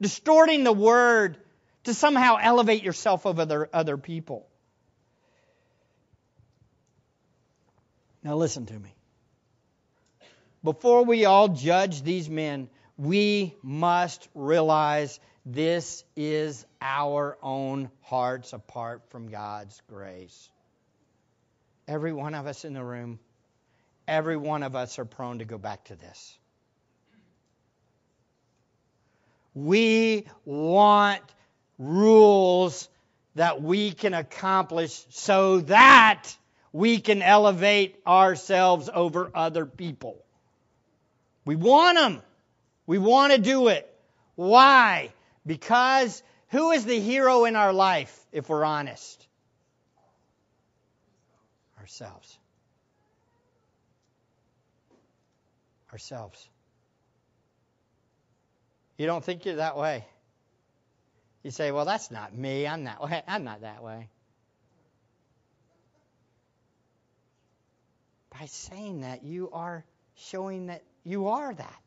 distorting 0.00 0.62
the 0.62 0.72
word 0.72 1.36
to 1.82 1.92
somehow 1.92 2.36
elevate 2.40 2.84
yourself 2.84 3.26
over 3.26 3.42
other, 3.42 3.68
other 3.72 3.96
people. 3.96 4.46
Now, 8.22 8.36
listen 8.36 8.66
to 8.66 8.72
me. 8.72 8.94
Before 10.62 11.04
we 11.04 11.24
all 11.24 11.48
judge 11.48 12.02
these 12.02 12.30
men, 12.30 12.70
we 12.96 13.56
must 13.64 14.28
realize 14.32 15.18
this 15.44 16.04
is 16.14 16.64
our 16.80 17.36
own 17.42 17.90
hearts 18.02 18.52
apart 18.52 19.02
from 19.10 19.28
God's 19.28 19.82
grace. 19.88 20.50
Every 21.88 22.12
one 22.12 22.36
of 22.36 22.46
us 22.46 22.64
in 22.64 22.74
the 22.74 22.84
room, 22.84 23.18
every 24.06 24.36
one 24.36 24.62
of 24.62 24.76
us 24.76 25.00
are 25.00 25.04
prone 25.04 25.40
to 25.40 25.44
go 25.44 25.58
back 25.58 25.86
to 25.86 25.96
this. 25.96 26.38
We 29.64 30.26
want 30.44 31.22
rules 31.78 32.88
that 33.34 33.60
we 33.60 33.90
can 33.90 34.14
accomplish 34.14 35.04
so 35.10 35.60
that 35.62 36.28
we 36.72 37.00
can 37.00 37.22
elevate 37.22 38.00
ourselves 38.06 38.88
over 38.92 39.30
other 39.34 39.66
people. 39.66 40.24
We 41.44 41.56
want 41.56 41.98
them. 41.98 42.22
We 42.86 42.98
want 42.98 43.32
to 43.32 43.38
do 43.38 43.68
it. 43.68 43.92
Why? 44.36 45.12
Because 45.44 46.22
who 46.50 46.70
is 46.70 46.84
the 46.84 47.00
hero 47.00 47.44
in 47.44 47.56
our 47.56 47.72
life, 47.72 48.16
if 48.30 48.48
we're 48.48 48.64
honest? 48.64 49.26
Ourselves. 51.80 52.38
Ourselves. 55.92 56.48
You 58.98 59.06
don't 59.06 59.24
think 59.24 59.46
you're 59.46 59.56
that 59.56 59.76
way. 59.76 60.04
You 61.42 61.52
say, 61.52 61.70
"Well, 61.70 61.84
that's 61.84 62.10
not 62.10 62.34
me. 62.34 62.66
I'm 62.66 62.84
that 62.84 63.00
way. 63.00 63.22
I'm 63.26 63.44
not 63.44 63.62
that 63.62 63.82
way." 63.82 64.10
By 68.38 68.46
saying 68.46 69.00
that, 69.02 69.22
you 69.22 69.50
are 69.52 69.84
showing 70.14 70.66
that 70.66 70.82
you 71.04 71.28
are 71.28 71.54
that. 71.54 71.82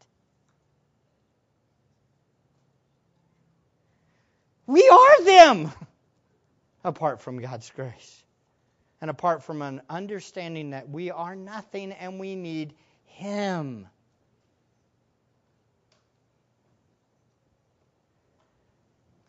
We 4.65 4.88
are 4.88 5.24
them 5.24 5.71
apart 6.84 7.21
from 7.21 7.39
God's 7.39 7.69
grace 7.71 8.24
and 9.02 9.10
apart 9.10 9.43
from 9.43 9.62
an 9.62 9.82
understanding 9.89 10.69
that 10.69 10.89
we 10.89 11.12
are 11.12 11.36
nothing 11.36 11.91
and 11.91 12.19
we 12.19 12.36
need 12.36 12.74
Him. 13.04 13.88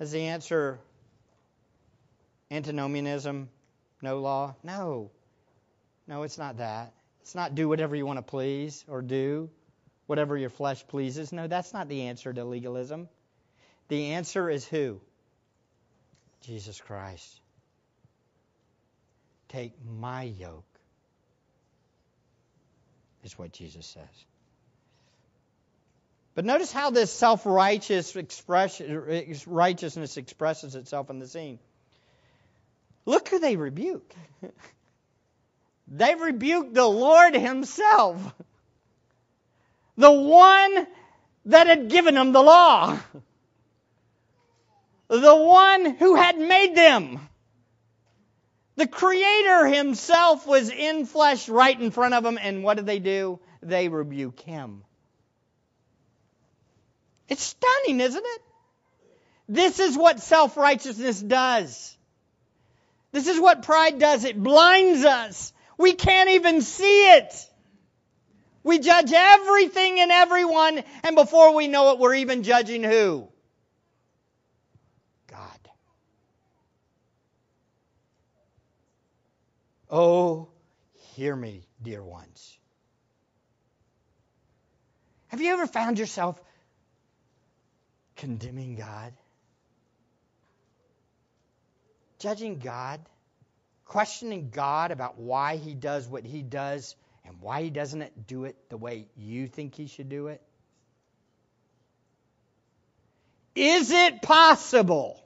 Is 0.03 0.11
the 0.11 0.23
answer 0.23 0.81
antinomianism, 2.51 3.49
no 4.03 4.19
law? 4.19 4.57
No. 4.65 5.13
No, 6.09 6.25
it's 6.25 6.39
not 6.39 6.57
that. 6.57 6.93
It's 7.21 7.37
not 7.37 7.55
do 7.55 7.69
whatever 7.69 7.95
you 7.95 8.05
want 8.05 8.19
to 8.19 8.23
please 8.23 8.85
or 8.89 9.01
do 9.01 9.49
whatever 10.09 10.37
your 10.37 10.51
flesh 10.51 10.85
pleases. 10.89 11.33
No, 11.33 11.47
that's 11.47 11.73
not 11.73 11.89
the 11.89 12.09
answer 12.09 12.33
to 12.33 12.45
legalism. 12.45 13.09
The 13.87 14.15
answer 14.15 14.51
is 14.51 14.67
who? 14.67 15.01
Jesus 16.41 16.81
Christ. 16.81 17.41
Take 19.51 19.73
my 19.89 20.25
yoke, 20.25 20.81
is 23.23 23.39
what 23.39 23.53
Jesus 23.53 23.87
says. 23.87 24.32
But 26.35 26.47
notice 26.47 26.73
how 26.73 26.91
this 26.91 27.13
self 27.13 27.45
righteous 27.45 28.17
expression, 28.17 29.35
righteousness 29.47 30.17
expresses 30.17 30.75
itself 30.75 31.11
in 31.11 31.19
the 31.19 31.29
scene. 31.29 31.59
Look 33.05 33.29
who 33.29 33.39
they 33.39 33.57
rebuke. 33.57 34.15
they 35.89 36.15
rebuke 36.15 36.73
the 36.73 36.87
Lord 36.87 37.35
Himself, 37.35 38.35
the 39.97 40.11
one 40.11 40.87
that 41.47 41.67
had 41.67 41.91
given 41.91 42.15
them 42.15 42.33
the 42.33 42.43
law, 42.43 42.99
the 45.09 45.37
one 45.37 45.97
who 45.97 46.15
had 46.15 46.39
made 46.39 46.75
them. 46.75 47.29
The 48.77 48.87
Creator 48.87 49.67
Himself 49.67 50.47
was 50.47 50.71
in 50.71 51.05
flesh 51.05 51.51
right 51.51 51.79
in 51.79 51.91
front 51.91 52.15
of 52.15 52.25
them, 52.25 52.39
and 52.41 52.65
what 52.65 52.79
do 52.79 52.83
they 52.85 53.01
do? 53.01 53.39
They 53.61 53.89
rebuke 53.91 54.41
Him. 54.41 54.85
It's 57.33 57.45
stunning, 57.45 58.01
isn't 58.01 58.23
it? 58.23 58.43
This 59.49 59.81
is 59.81 59.97
what 59.97 60.21
self 60.21 60.55
righteousness 60.59 61.19
does. 61.19 61.97
This 63.11 63.27
is 63.27 63.41
what 63.41 63.63
pride 63.63 63.99
does. 63.99 64.27
It 64.27 64.41
blinds 64.41 65.03
us. 65.07 65.55
We 65.79 65.95
can't 65.95 66.29
even 66.29 66.61
see 66.61 67.11
it. 67.13 67.33
We 68.63 68.81
judge 68.81 69.11
everything 69.15 69.99
and 69.99 70.13
everyone, 70.13 70.85
and 71.05 71.17
before 71.17 71.55
we 71.55 71.69
know 71.69 71.93
it, 71.93 71.99
we're 71.99 72.17
even 72.17 72.43
judging 72.43 72.85
who? 72.85 73.27
God. 75.27 75.71
Oh, 79.91 80.49
hear 81.15 81.35
me, 81.35 81.65
dear 81.83 82.05
ones. 82.05 82.59
Have 85.29 85.41
you 85.41 85.51
ever 85.55 85.67
found 85.67 85.99
yourself 85.99 86.39
condemning 88.23 88.77
God? 88.77 89.13
Judging 92.21 92.61
God? 92.61 93.01
Questioning 93.85 94.51
God 94.51 94.93
about 94.93 95.19
why 95.19 95.57
He 95.57 95.75
does 95.75 96.07
what 96.07 96.25
He 96.25 96.41
does 96.41 96.95
and 97.25 97.41
why 97.41 97.63
He 97.63 97.71
doesn't 97.71 98.29
do 98.29 98.45
it 98.45 98.57
the 98.69 98.77
way 98.77 99.09
you 99.17 99.49
think 99.49 99.75
He 99.75 99.89
should 99.89 100.09
do 100.09 100.29
it? 100.29 100.41
Is 103.57 103.91
it 103.91 104.23
possible 104.23 105.21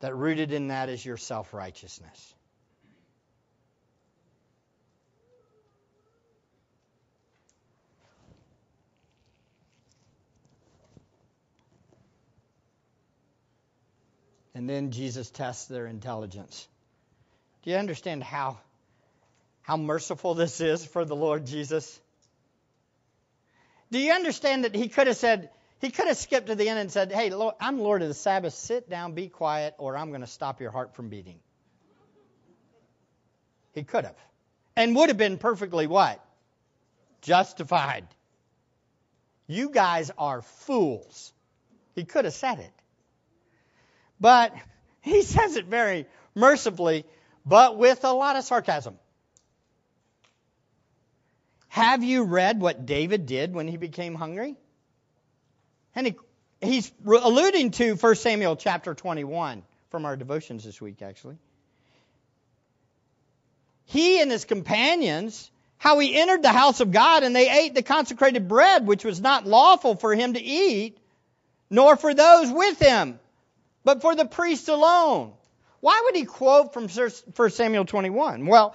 that 0.00 0.16
rooted 0.16 0.52
in 0.52 0.68
that 0.68 0.88
is 0.88 1.04
your 1.04 1.18
self 1.18 1.52
righteousness? 1.52 2.34
And 14.56 14.66
then 14.70 14.90
Jesus 14.90 15.28
tests 15.28 15.66
their 15.66 15.86
intelligence. 15.86 16.66
Do 17.62 17.72
you 17.72 17.76
understand 17.76 18.22
how, 18.22 18.56
how 19.60 19.76
merciful 19.76 20.32
this 20.32 20.62
is 20.62 20.82
for 20.82 21.04
the 21.04 21.14
Lord 21.14 21.44
Jesus? 21.44 22.00
Do 23.90 23.98
you 23.98 24.12
understand 24.12 24.64
that 24.64 24.74
he 24.74 24.88
could 24.88 25.08
have 25.08 25.18
said, 25.18 25.50
he 25.82 25.90
could 25.90 26.06
have 26.06 26.16
skipped 26.16 26.46
to 26.46 26.54
the 26.54 26.70
end 26.70 26.78
and 26.78 26.90
said, 26.90 27.12
Hey, 27.12 27.28
Lord, 27.28 27.54
I'm 27.60 27.80
Lord 27.80 28.00
of 28.00 28.08
the 28.08 28.14
Sabbath. 28.14 28.54
Sit 28.54 28.88
down, 28.88 29.12
be 29.12 29.28
quiet, 29.28 29.74
or 29.76 29.94
I'm 29.94 30.08
going 30.08 30.22
to 30.22 30.26
stop 30.26 30.58
your 30.62 30.70
heart 30.70 30.94
from 30.94 31.10
beating. 31.10 31.38
He 33.74 33.82
could 33.82 34.06
have. 34.06 34.16
And 34.74 34.96
would 34.96 35.10
have 35.10 35.18
been 35.18 35.36
perfectly 35.36 35.86
what? 35.86 36.18
Justified. 37.20 38.06
You 39.46 39.68
guys 39.68 40.10
are 40.16 40.40
fools. 40.40 41.34
He 41.94 42.04
could 42.04 42.24
have 42.24 42.32
said 42.32 42.60
it. 42.60 42.72
But 44.20 44.54
he 45.02 45.22
says 45.22 45.56
it 45.56 45.66
very 45.66 46.06
mercifully, 46.34 47.04
but 47.44 47.78
with 47.78 48.04
a 48.04 48.12
lot 48.12 48.36
of 48.36 48.44
sarcasm. 48.44 48.98
Have 51.68 52.02
you 52.02 52.24
read 52.24 52.60
what 52.60 52.86
David 52.86 53.26
did 53.26 53.52
when 53.52 53.68
he 53.68 53.76
became 53.76 54.14
hungry? 54.14 54.56
And 55.94 56.06
he, 56.06 56.16
he's 56.60 56.90
alluding 57.04 57.72
to 57.72 57.94
1 57.94 58.14
Samuel 58.14 58.56
chapter 58.56 58.94
21 58.94 59.62
from 59.90 60.06
our 60.06 60.16
devotions 60.16 60.64
this 60.64 60.80
week, 60.80 61.02
actually. 61.02 61.36
He 63.84 64.20
and 64.20 64.30
his 64.30 64.46
companions, 64.46 65.50
how 65.76 65.98
he 65.98 66.16
entered 66.16 66.42
the 66.42 66.50
house 66.50 66.80
of 66.80 66.92
God 66.92 67.22
and 67.22 67.36
they 67.36 67.50
ate 67.50 67.74
the 67.74 67.82
consecrated 67.82 68.48
bread, 68.48 68.86
which 68.86 69.04
was 69.04 69.20
not 69.20 69.46
lawful 69.46 69.96
for 69.96 70.14
him 70.14 70.32
to 70.32 70.40
eat, 70.40 70.98
nor 71.68 71.96
for 71.96 72.14
those 72.14 72.50
with 72.50 72.78
him 72.78 73.20
but 73.86 74.02
for 74.02 74.16
the 74.16 74.24
priest 74.24 74.68
alone. 74.68 75.32
Why 75.78 76.02
would 76.04 76.16
he 76.16 76.24
quote 76.24 76.74
from 76.74 76.88
1 76.88 77.50
Samuel 77.50 77.84
21? 77.84 78.44
Well, 78.46 78.74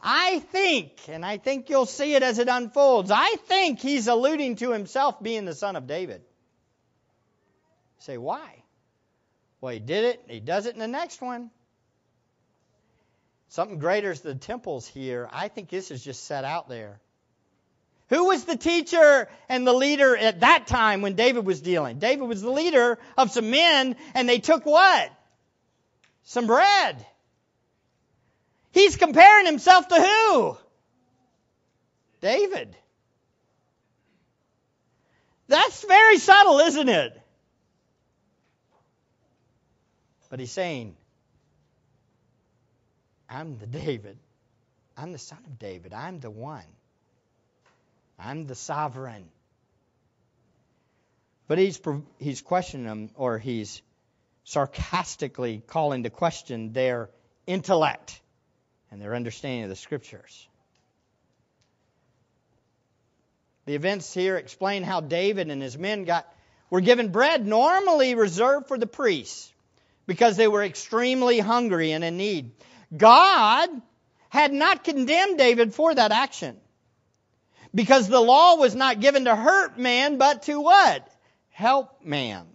I 0.00 0.38
think, 0.38 0.92
and 1.08 1.26
I 1.26 1.38
think 1.38 1.68
you'll 1.68 1.84
see 1.84 2.14
it 2.14 2.22
as 2.22 2.38
it 2.38 2.46
unfolds, 2.46 3.10
I 3.10 3.34
think 3.46 3.80
he's 3.80 4.06
alluding 4.06 4.56
to 4.56 4.70
himself 4.70 5.20
being 5.20 5.46
the 5.46 5.54
son 5.54 5.74
of 5.74 5.88
David. 5.88 6.20
You 6.20 8.02
say, 8.04 8.18
why? 8.18 8.62
Well, 9.60 9.72
he 9.72 9.80
did 9.80 10.04
it, 10.04 10.22
he 10.28 10.38
does 10.38 10.66
it 10.66 10.74
in 10.74 10.78
the 10.78 10.86
next 10.86 11.20
one. 11.20 11.50
Something 13.48 13.80
greater 13.80 14.12
is 14.12 14.20
the 14.20 14.36
temples 14.36 14.86
here. 14.86 15.28
I 15.32 15.48
think 15.48 15.70
this 15.70 15.90
is 15.90 16.04
just 16.04 16.22
set 16.24 16.44
out 16.44 16.68
there. 16.68 17.00
Who 18.12 18.26
was 18.26 18.44
the 18.44 18.58
teacher 18.58 19.26
and 19.48 19.66
the 19.66 19.72
leader 19.72 20.14
at 20.14 20.40
that 20.40 20.66
time 20.66 21.00
when 21.00 21.14
David 21.14 21.46
was 21.46 21.62
dealing? 21.62 21.98
David 21.98 22.28
was 22.28 22.42
the 22.42 22.50
leader 22.50 22.98
of 23.16 23.30
some 23.30 23.50
men, 23.50 23.96
and 24.12 24.28
they 24.28 24.38
took 24.38 24.66
what? 24.66 25.10
Some 26.24 26.46
bread. 26.46 27.06
He's 28.72 28.96
comparing 28.98 29.46
himself 29.46 29.88
to 29.88 29.94
who? 29.94 30.58
David. 32.20 32.76
That's 35.48 35.82
very 35.82 36.18
subtle, 36.18 36.58
isn't 36.58 36.90
it? 36.90 37.18
But 40.28 40.38
he's 40.38 40.52
saying, 40.52 40.96
I'm 43.26 43.56
the 43.56 43.66
David. 43.66 44.18
I'm 44.98 45.12
the 45.12 45.18
son 45.18 45.38
of 45.46 45.58
David. 45.58 45.94
I'm 45.94 46.20
the 46.20 46.30
one. 46.30 46.66
I'm 48.24 48.46
the 48.46 48.54
sovereign. 48.54 49.24
But 51.48 51.58
he's, 51.58 51.80
he's 52.18 52.40
questioning 52.40 52.86
them, 52.86 53.10
or 53.16 53.38
he's 53.38 53.82
sarcastically 54.44 55.62
calling 55.66 56.04
to 56.04 56.10
question 56.10 56.72
their 56.72 57.10
intellect 57.46 58.20
and 58.90 59.00
their 59.00 59.14
understanding 59.14 59.64
of 59.64 59.70
the 59.70 59.76
scriptures. 59.76 60.48
The 63.66 63.74
events 63.74 64.12
here 64.12 64.36
explain 64.36 64.82
how 64.82 65.00
David 65.00 65.50
and 65.50 65.62
his 65.62 65.78
men 65.78 66.04
got 66.04 66.26
were 66.70 66.80
given 66.80 67.08
bread 67.08 67.46
normally 67.46 68.14
reserved 68.14 68.66
for 68.66 68.78
the 68.78 68.86
priests 68.86 69.52
because 70.06 70.36
they 70.36 70.48
were 70.48 70.64
extremely 70.64 71.38
hungry 71.38 71.92
and 71.92 72.02
in 72.02 72.16
need. 72.16 72.50
God 72.96 73.68
had 74.30 74.52
not 74.52 74.84
condemned 74.84 75.38
David 75.38 75.74
for 75.74 75.94
that 75.94 76.12
action. 76.12 76.56
Because 77.74 78.08
the 78.08 78.20
law 78.20 78.56
was 78.56 78.74
not 78.74 79.00
given 79.00 79.24
to 79.24 79.34
hurt 79.34 79.78
man, 79.78 80.18
but 80.18 80.42
to 80.44 80.60
what? 80.60 81.08
Help 81.50 82.04
man. 82.04 82.46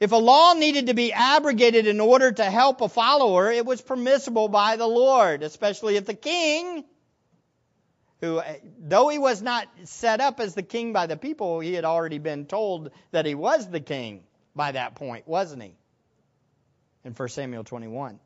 If 0.00 0.12
a 0.12 0.16
law 0.16 0.52
needed 0.52 0.86
to 0.86 0.94
be 0.94 1.12
abrogated 1.12 1.88
in 1.88 1.98
order 1.98 2.30
to 2.30 2.44
help 2.44 2.80
a 2.80 2.88
follower, 2.88 3.50
it 3.50 3.66
was 3.66 3.82
permissible 3.82 4.48
by 4.48 4.76
the 4.76 4.86
Lord, 4.86 5.42
especially 5.42 5.96
if 5.96 6.06
the 6.06 6.14
king, 6.14 6.84
who, 8.20 8.40
eh, 8.40 8.58
though 8.78 9.08
he 9.08 9.18
was 9.18 9.42
not 9.42 9.66
set 9.84 10.20
up 10.20 10.38
as 10.38 10.54
the 10.54 10.62
king 10.62 10.92
by 10.92 11.06
the 11.06 11.16
people, 11.16 11.58
he 11.58 11.74
had 11.74 11.84
already 11.84 12.18
been 12.18 12.46
told 12.46 12.92
that 13.10 13.26
he 13.26 13.34
was 13.34 13.68
the 13.68 13.80
king 13.80 14.22
by 14.54 14.70
that 14.70 14.94
point, 14.94 15.26
wasn't 15.26 15.64
he? 15.64 15.74
In 17.04 17.12
1 17.12 17.28
Samuel 17.30 17.64
21. 17.64 18.20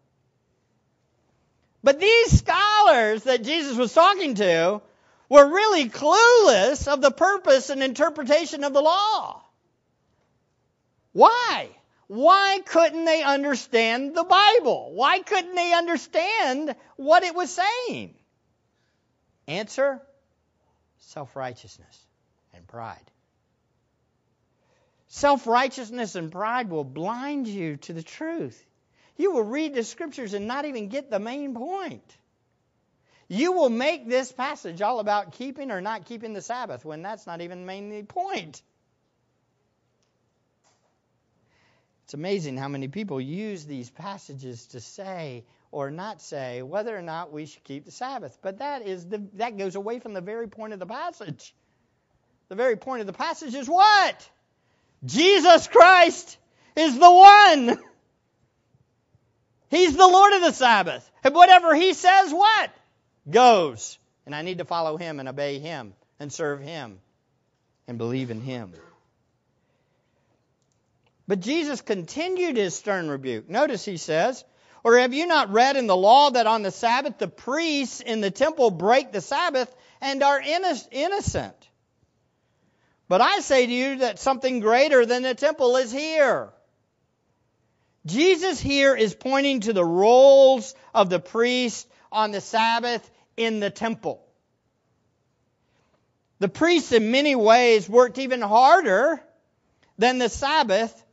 But 1.83 1.99
these 1.99 2.39
scholars 2.39 3.25
that 3.25 3.43
Jesus 3.43 3.79
was 3.79 3.95
talking 3.95 4.35
to 4.37 4.83
were 5.33 5.47
really 5.47 5.89
clueless 5.89 6.87
of 6.87 7.01
the 7.01 7.11
purpose 7.11 7.71
and 7.71 7.83
interpretation 7.83 8.65
of 8.65 8.75
the 8.75 8.83
law. 8.83 9.43
Why? 11.13 11.71
Why 12.07 12.61
couldn't 12.67 13.07
they 13.07 13.23
understand 13.23 14.15
the 14.15 14.25
Bible? 14.25 14.93
Why 14.93 15.21
couldn't 15.21 15.55
they 15.55 15.73
understand 15.73 16.77
what 16.97 17.23
it 17.23 17.35
was 17.35 17.51
saying? 17.51 18.15
Answer 19.49 20.03
self 20.99 21.35
righteousness 21.35 21.99
and 22.53 22.69
pride. 22.69 23.11
Self 25.09 25.47
righteousness 25.47 26.15
and 26.15 26.31
pride 26.31 26.69
will 26.69 26.85
blind 26.85 27.49
you 27.49 27.79
to 27.79 27.95
the 27.95 28.03
truth. 28.03 28.63
You 29.17 29.33
will 29.33 29.45
read 29.45 29.73
the 29.73 29.83
scriptures 29.83 30.35
and 30.35 30.47
not 30.47 30.67
even 30.67 30.89
get 30.89 31.11
the 31.11 31.19
main 31.19 31.55
point. 31.55 32.19
You 33.33 33.53
will 33.53 33.71
make 33.71 34.07
this 34.07 34.31
passage 34.31 34.83
all 34.83 35.01
about 35.01 35.33
keeping 35.33 35.71
or 35.71 35.81
not 35.81 36.05
keeping 36.05 36.35
the 36.35 36.43
Sabbath 36.43 36.85
when 36.85 37.01
that's 37.01 37.27
not 37.27 37.41
even 37.41 37.61
the 37.61 37.67
main 37.67 38.05
point. 38.05 38.61
It's 42.05 42.13
amazing 42.13 42.59
how 42.59 42.69
many 42.69 42.89
people 42.89 43.19
use 43.23 43.65
these 43.65 43.89
passages 43.89 44.67
to 44.67 44.81
say 44.81 45.47
or 45.71 45.91
not 45.91 46.21
say 46.21 46.61
whether 46.61 46.95
or 46.95 47.01
not 47.01 47.33
we 47.33 47.47
should 47.47 47.65
keep 47.65 47.87
the 47.87 47.91
Sabbath. 47.91 48.37
But 48.43 48.59
that 48.59 48.87
is 48.87 49.09
the, 49.09 49.27
that 49.37 49.57
goes 49.57 49.77
away 49.77 49.99
from 49.99 50.13
the 50.13 50.21
very 50.21 50.47
point 50.47 50.75
of 50.75 50.79
the 50.79 50.85
passage. 50.85 51.55
The 52.51 52.55
very 52.55 52.77
point 52.77 53.01
of 53.01 53.07
the 53.07 53.15
passage 53.15 53.55
is 53.55 53.67
what? 53.67 54.31
Jesus 55.07 55.69
Christ 55.69 56.37
is 56.77 56.99
the 56.99 57.11
one. 57.11 57.79
He's 59.71 59.97
the 59.97 60.07
Lord 60.07 60.35
of 60.35 60.43
the 60.43 60.53
Sabbath. 60.53 61.11
And 61.25 61.35
whatever 61.35 61.75
he 61.75 61.95
says, 61.95 62.31
what? 62.31 62.71
Goes. 63.31 63.99
And 64.27 64.35
I 64.35 64.43
need 64.43 64.59
to 64.59 64.65
follow 64.65 64.97
him 64.97 65.21
and 65.21 65.29
obey 65.29 65.59
him 65.59 65.95
and 66.21 66.33
serve 66.33 66.61
him 66.61 67.01
and 67.89 67.99
believe 67.99 68.31
in 68.31 68.41
him. 68.41 68.73
But 71.27 71.41
Jesus 71.41 71.81
continued 71.81 72.57
his 72.57 72.75
stern 72.75 73.09
rebuke. 73.09 73.49
Notice 73.49 73.85
he 73.85 73.97
says, 73.97 74.45
Or 74.85 74.99
have 74.99 75.15
you 75.15 75.27
not 75.27 75.53
read 75.53 75.77
in 75.77 75.87
the 75.87 75.97
law 75.97 76.31
that 76.31 76.47
on 76.47 76.63
the 76.63 76.71
Sabbath 76.71 77.19
the 77.19 77.29
priests 77.29 78.01
in 78.01 78.21
the 78.21 78.31
temple 78.31 78.71
break 78.71 79.13
the 79.13 79.21
Sabbath 79.21 79.75
and 80.01 80.23
are 80.23 80.41
innocent? 80.41 81.57
But 83.09 83.21
I 83.21 83.41
say 83.41 83.67
to 83.67 83.73
you 83.73 83.99
that 83.99 84.19
something 84.19 84.61
greater 84.61 85.05
than 85.05 85.23
the 85.23 85.35
temple 85.35 85.77
is 85.77 85.93
here. 85.93 86.51
Jesus 88.07 88.61
here 88.61 88.97
is 88.97 89.15
pointing 89.15 89.61
to 89.61 89.73
the 89.73 89.85
roles 89.85 90.75
of 90.95 91.09
the 91.09 91.21
priest 91.21 91.87
on 92.13 92.31
the 92.31 92.41
Sabbath 92.41 93.11
in 93.37 93.61
the 93.61 93.71
temple. 93.71 94.23
The 96.39 96.49
priests, 96.49 96.93
in 96.93 97.11
many 97.11 97.35
ways, 97.35 97.89
worked 97.89 98.19
even 98.19 98.41
harder 98.41 99.23
than 99.99 100.19
the 100.19 100.29
Sabbath, 100.29 101.05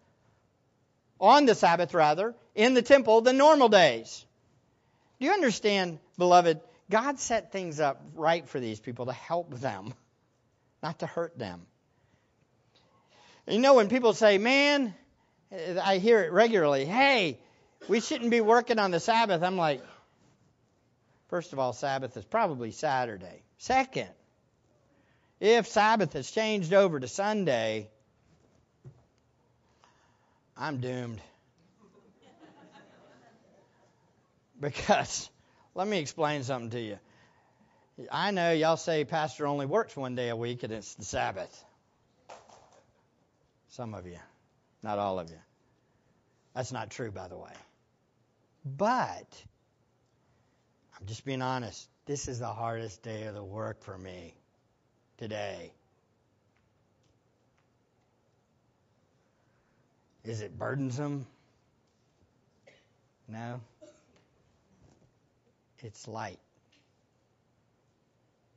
on 1.20 1.46
the 1.46 1.56
Sabbath 1.56 1.94
rather, 1.94 2.36
in 2.56 2.74
the 2.74 2.82
temple 2.82 3.22
than 3.22 3.38
normal 3.38 3.70
days. 3.70 4.26
Do 5.20 5.26
you 5.26 5.32
understand, 5.32 6.00
beloved? 6.18 6.62
God 6.90 7.20
set 7.20 7.52
things 7.52 7.80
up 7.80 8.02
right 8.16 8.48
for 8.48 8.60
these 8.60 8.80
people 8.80 9.06
to 9.06 9.14
help 9.14 9.54
them, 9.54 9.94
not 10.82 11.00
to 11.00 11.06
hurt 11.06 11.38
them. 11.38 11.62
You 13.48 13.60
know, 13.60 13.76
when 13.76 13.90
people 13.90 14.14
say, 14.14 14.38
man, 14.38 14.96
I 15.52 15.98
hear 15.98 16.24
it 16.24 16.32
regularly, 16.32 16.86
hey, 16.86 17.40
we 17.88 18.00
shouldn't 18.00 18.32
be 18.32 18.42
working 18.42 18.80
on 18.80 18.92
the 18.92 19.00
Sabbath, 19.00 19.44
I'm 19.44 19.58
like, 19.58 19.82
first 21.30 21.54
of 21.54 21.60
all, 21.60 21.74
Sabbath 21.74 22.16
is 22.18 22.26
probably 22.26 22.72
Saturday. 22.72 23.44
Second, 23.58 24.10
if 25.40 25.68
Sabbath 25.68 26.14
has 26.14 26.30
changed 26.30 26.74
over 26.74 27.00
to 27.00 27.08
Sunday, 27.08 27.90
I'm 30.58 30.82
doomed. 30.82 31.22
because, 34.60 35.30
let 35.76 35.88
me 35.88 36.00
explain 36.00 36.44
something 36.44 36.72
to 36.72 36.80
you. 36.80 37.00
I 38.12 38.32
know 38.32 38.52
y'all 38.52 38.78
say 38.78 39.06
pastor 39.06 39.48
only 39.48 39.66
works 39.66 39.96
one 39.96 40.16
day 40.16 40.30
a 40.30 40.36
week 40.36 40.64
and 40.64 40.72
it's 40.72 40.96
the 40.96 41.06
Sabbath. 41.06 41.66
Some 43.70 43.94
of 43.94 44.06
you, 44.06 44.18
not 44.84 45.00
all 45.00 45.20
of 45.20 45.30
you. 45.30 45.40
That's 46.56 46.72
not 46.72 46.90
true, 46.90 47.12
by 47.12 47.28
the 47.28 47.38
way. 47.38 47.52
But, 48.66 49.28
I'm 51.00 51.08
just 51.08 51.26
being 51.26 51.42
honest, 51.42 51.88
this 52.06 52.28
is 52.28 52.40
the 52.40 52.48
hardest 52.48 53.04
day 53.04 53.24
of 53.24 53.36
the 53.36 53.44
work 53.44 53.84
for 53.84 53.98
me 53.98 54.34
today. 55.18 55.72
Is 60.26 60.42
it 60.42 60.58
burdensome? 60.58 61.26
No. 63.28 63.62
It's 65.80 66.08
light. 66.08 66.40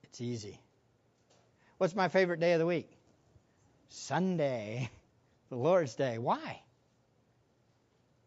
It's 0.03 0.21
easy. 0.21 0.59
What's 1.79 1.95
my 1.95 2.09
favorite 2.09 2.41
day 2.41 2.53
of 2.55 2.59
the 2.59 2.67
week? 2.67 2.91
Sunday 3.89 4.91
the 5.51 5.57
Lord's 5.57 5.95
Day. 5.95 6.19
Why? 6.19 6.61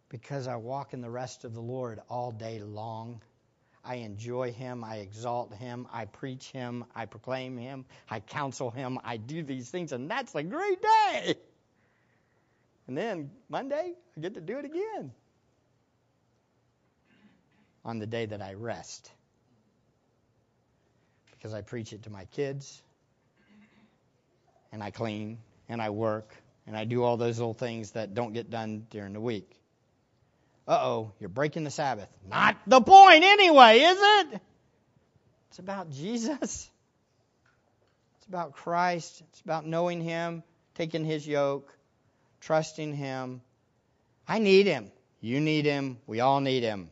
Because 0.09 0.47
I 0.47 0.55
walk 0.55 0.93
in 0.93 1.01
the 1.01 1.09
rest 1.09 1.43
of 1.43 1.53
the 1.53 1.61
Lord 1.61 1.99
all 2.09 2.31
day 2.31 2.59
long. 2.59 3.21
I 3.85 3.95
enjoy 3.95 4.51
Him. 4.51 4.83
I 4.83 4.97
exalt 4.97 5.53
Him. 5.53 5.87
I 5.93 6.05
preach 6.05 6.49
Him. 6.51 6.85
I 6.95 7.05
proclaim 7.05 7.57
Him. 7.57 7.85
I 8.09 8.19
counsel 8.19 8.71
Him. 8.71 8.99
I 9.03 9.17
do 9.17 9.43
these 9.43 9.69
things, 9.69 9.91
and 9.91 10.09
that's 10.09 10.33
a 10.33 10.43
great 10.43 10.81
day. 10.81 11.35
And 12.87 12.97
then 12.97 13.31
Monday, 13.49 13.93
I 14.17 14.19
get 14.19 14.33
to 14.33 14.41
do 14.41 14.57
it 14.57 14.65
again 14.65 15.11
on 17.83 17.99
the 17.99 18.07
day 18.07 18.25
that 18.25 18.41
I 18.41 18.53
rest. 18.53 19.11
Because 21.31 21.53
I 21.53 21.61
preach 21.61 21.93
it 21.93 22.03
to 22.03 22.09
my 22.09 22.25
kids, 22.25 22.81
and 24.71 24.81
I 24.81 24.89
clean, 24.89 25.37
and 25.69 25.81
I 25.81 25.91
work, 25.91 26.33
and 26.65 26.75
I 26.75 26.85
do 26.85 27.03
all 27.03 27.17
those 27.17 27.37
little 27.37 27.53
things 27.53 27.91
that 27.91 28.15
don't 28.15 28.33
get 28.33 28.49
done 28.49 28.87
during 28.89 29.13
the 29.13 29.21
week. 29.21 29.51
Uh 30.67 30.79
oh, 30.81 31.11
you're 31.19 31.29
breaking 31.29 31.63
the 31.63 31.71
Sabbath. 31.71 32.09
Not 32.27 32.57
the 32.65 32.81
point 32.81 33.23
anyway, 33.23 33.79
is 33.79 33.97
it? 33.99 34.41
It's 35.49 35.59
about 35.59 35.91
Jesus. 35.91 36.69
It's 38.17 38.27
about 38.27 38.53
Christ. 38.53 39.21
It's 39.29 39.41
about 39.41 39.67
knowing 39.67 40.01
Him, 40.01 40.43
taking 40.73 41.05
His 41.05 41.27
yoke, 41.27 41.71
trusting 42.41 42.93
Him. 42.93 43.41
I 44.27 44.39
need 44.39 44.65
Him. 44.65 44.91
You 45.21 45.39
need 45.39 45.65
Him. 45.65 45.99
We 46.07 46.19
all 46.21 46.39
need 46.39 46.63
Him. 46.63 46.89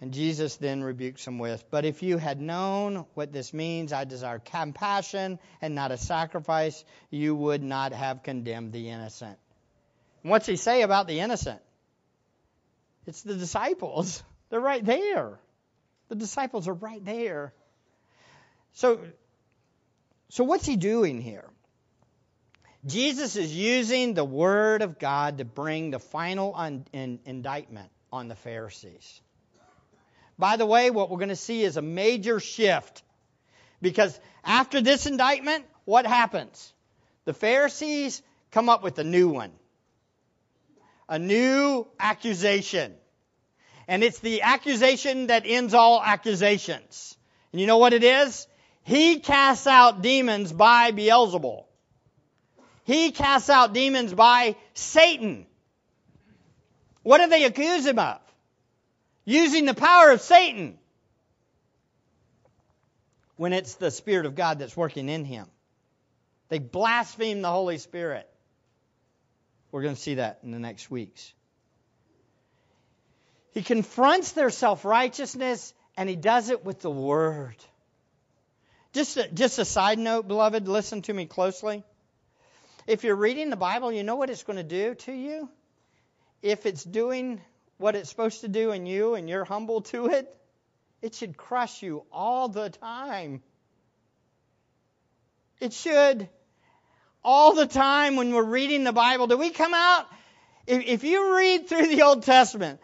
And 0.00 0.14
Jesus 0.14 0.56
then 0.56 0.82
rebukes 0.82 1.24
them 1.24 1.38
with, 1.38 1.64
But 1.70 1.84
if 1.84 2.02
you 2.02 2.16
had 2.16 2.40
known 2.40 3.04
what 3.14 3.32
this 3.32 3.52
means, 3.52 3.92
I 3.92 4.04
desire 4.04 4.38
compassion 4.38 5.38
and 5.60 5.74
not 5.74 5.90
a 5.90 5.98
sacrifice, 5.98 6.84
you 7.10 7.34
would 7.34 7.62
not 7.62 7.92
have 7.92 8.22
condemned 8.22 8.72
the 8.72 8.88
innocent. 8.88 9.38
And 10.22 10.30
what's 10.30 10.46
he 10.46 10.56
say 10.56 10.82
about 10.82 11.06
the 11.06 11.20
innocent? 11.20 11.60
It's 13.06 13.22
the 13.22 13.34
disciples. 13.34 14.22
They're 14.50 14.60
right 14.60 14.84
there. 14.84 15.38
The 16.08 16.16
disciples 16.16 16.68
are 16.68 16.74
right 16.74 17.04
there. 17.04 17.52
So, 18.72 19.00
so 20.28 20.44
what's 20.44 20.66
he 20.66 20.76
doing 20.76 21.20
here? 21.20 21.48
Jesus 22.86 23.36
is 23.36 23.54
using 23.54 24.14
the 24.14 24.24
Word 24.24 24.82
of 24.82 24.98
God 24.98 25.38
to 25.38 25.44
bring 25.44 25.90
the 25.90 25.98
final 25.98 26.54
un- 26.56 26.86
in- 26.92 27.20
indictment 27.26 27.90
on 28.12 28.28
the 28.28 28.34
Pharisees. 28.34 29.20
By 30.38 30.56
the 30.56 30.64
way, 30.64 30.90
what 30.90 31.10
we're 31.10 31.18
going 31.18 31.28
to 31.28 31.36
see 31.36 31.62
is 31.62 31.76
a 31.76 31.82
major 31.82 32.40
shift. 32.40 33.02
Because 33.82 34.18
after 34.42 34.80
this 34.80 35.06
indictment, 35.06 35.66
what 35.84 36.06
happens? 36.06 36.72
The 37.26 37.34
Pharisees 37.34 38.22
come 38.50 38.70
up 38.70 38.82
with 38.82 38.98
a 38.98 39.04
new 39.04 39.28
one. 39.28 39.52
A 41.10 41.18
new 41.18 41.86
accusation. 41.98 42.94
And 43.86 44.02
it's 44.02 44.20
the 44.20 44.40
accusation 44.40 45.26
that 45.26 45.42
ends 45.44 45.74
all 45.74 46.02
accusations. 46.02 47.18
And 47.52 47.60
you 47.60 47.66
know 47.66 47.76
what 47.76 47.92
it 47.92 48.04
is? 48.04 48.46
He 48.84 49.18
casts 49.18 49.66
out 49.66 50.00
demons 50.00 50.50
by 50.50 50.92
Beelzebul. 50.92 51.64
He 52.84 53.10
casts 53.10 53.50
out 53.50 53.74
demons 53.74 54.14
by 54.14 54.56
Satan. 54.72 55.44
What 57.02 57.18
do 57.18 57.28
they 57.28 57.44
accuse 57.44 57.84
him 57.84 57.98
of? 57.98 58.20
using 59.24 59.64
the 59.64 59.74
power 59.74 60.10
of 60.10 60.20
Satan 60.20 60.78
when 63.36 63.52
it's 63.52 63.74
the 63.76 63.90
Spirit 63.90 64.26
of 64.26 64.34
God 64.34 64.58
that's 64.58 64.76
working 64.76 65.08
in 65.08 65.24
him. 65.24 65.46
They 66.48 66.58
blaspheme 66.58 67.42
the 67.42 67.50
Holy 67.50 67.78
Spirit. 67.78 68.28
We're 69.72 69.82
going 69.82 69.94
to 69.94 70.00
see 70.00 70.14
that 70.14 70.40
in 70.42 70.50
the 70.50 70.58
next 70.58 70.90
weeks. 70.90 71.32
He 73.52 73.62
confronts 73.62 74.32
their 74.32 74.50
self 74.50 74.84
righteousness 74.84 75.74
and 75.96 76.08
he 76.08 76.16
does 76.16 76.50
it 76.50 76.64
with 76.64 76.80
the 76.80 76.90
Word. 76.90 77.56
Just 78.92 79.16
a, 79.16 79.28
just 79.28 79.58
a 79.58 79.64
side 79.64 79.98
note, 79.98 80.26
beloved, 80.26 80.66
listen 80.66 81.02
to 81.02 81.12
me 81.12 81.26
closely. 81.26 81.84
If 82.86 83.04
you're 83.04 83.16
reading 83.16 83.50
the 83.50 83.56
Bible, 83.56 83.92
you 83.92 84.02
know 84.02 84.16
what 84.16 84.30
it's 84.30 84.42
going 84.42 84.56
to 84.56 84.62
do 84.62 84.94
to 84.94 85.12
you? 85.12 85.48
If 86.42 86.66
it's 86.66 86.82
doing 86.82 87.40
what 87.78 87.94
it's 87.94 88.10
supposed 88.10 88.40
to 88.40 88.48
do 88.48 88.72
in 88.72 88.86
you 88.86 89.14
and 89.14 89.28
you're 89.28 89.44
humble 89.44 89.82
to 89.82 90.06
it, 90.06 90.34
it 91.02 91.14
should 91.14 91.36
crush 91.36 91.82
you 91.82 92.04
all 92.12 92.48
the 92.48 92.70
time. 92.70 93.42
It 95.60 95.72
should. 95.72 96.28
All 97.22 97.54
the 97.54 97.66
time 97.66 98.16
when 98.16 98.32
we're 98.32 98.42
reading 98.42 98.84
the 98.84 98.92
Bible, 98.92 99.26
do 99.26 99.36
we 99.36 99.50
come 99.50 99.74
out? 99.74 100.06
If, 100.66 100.84
if 100.86 101.04
you 101.04 101.36
read 101.36 101.68
through 101.68 101.88
the 101.88 102.02
Old 102.02 102.22
Testament, 102.22 102.80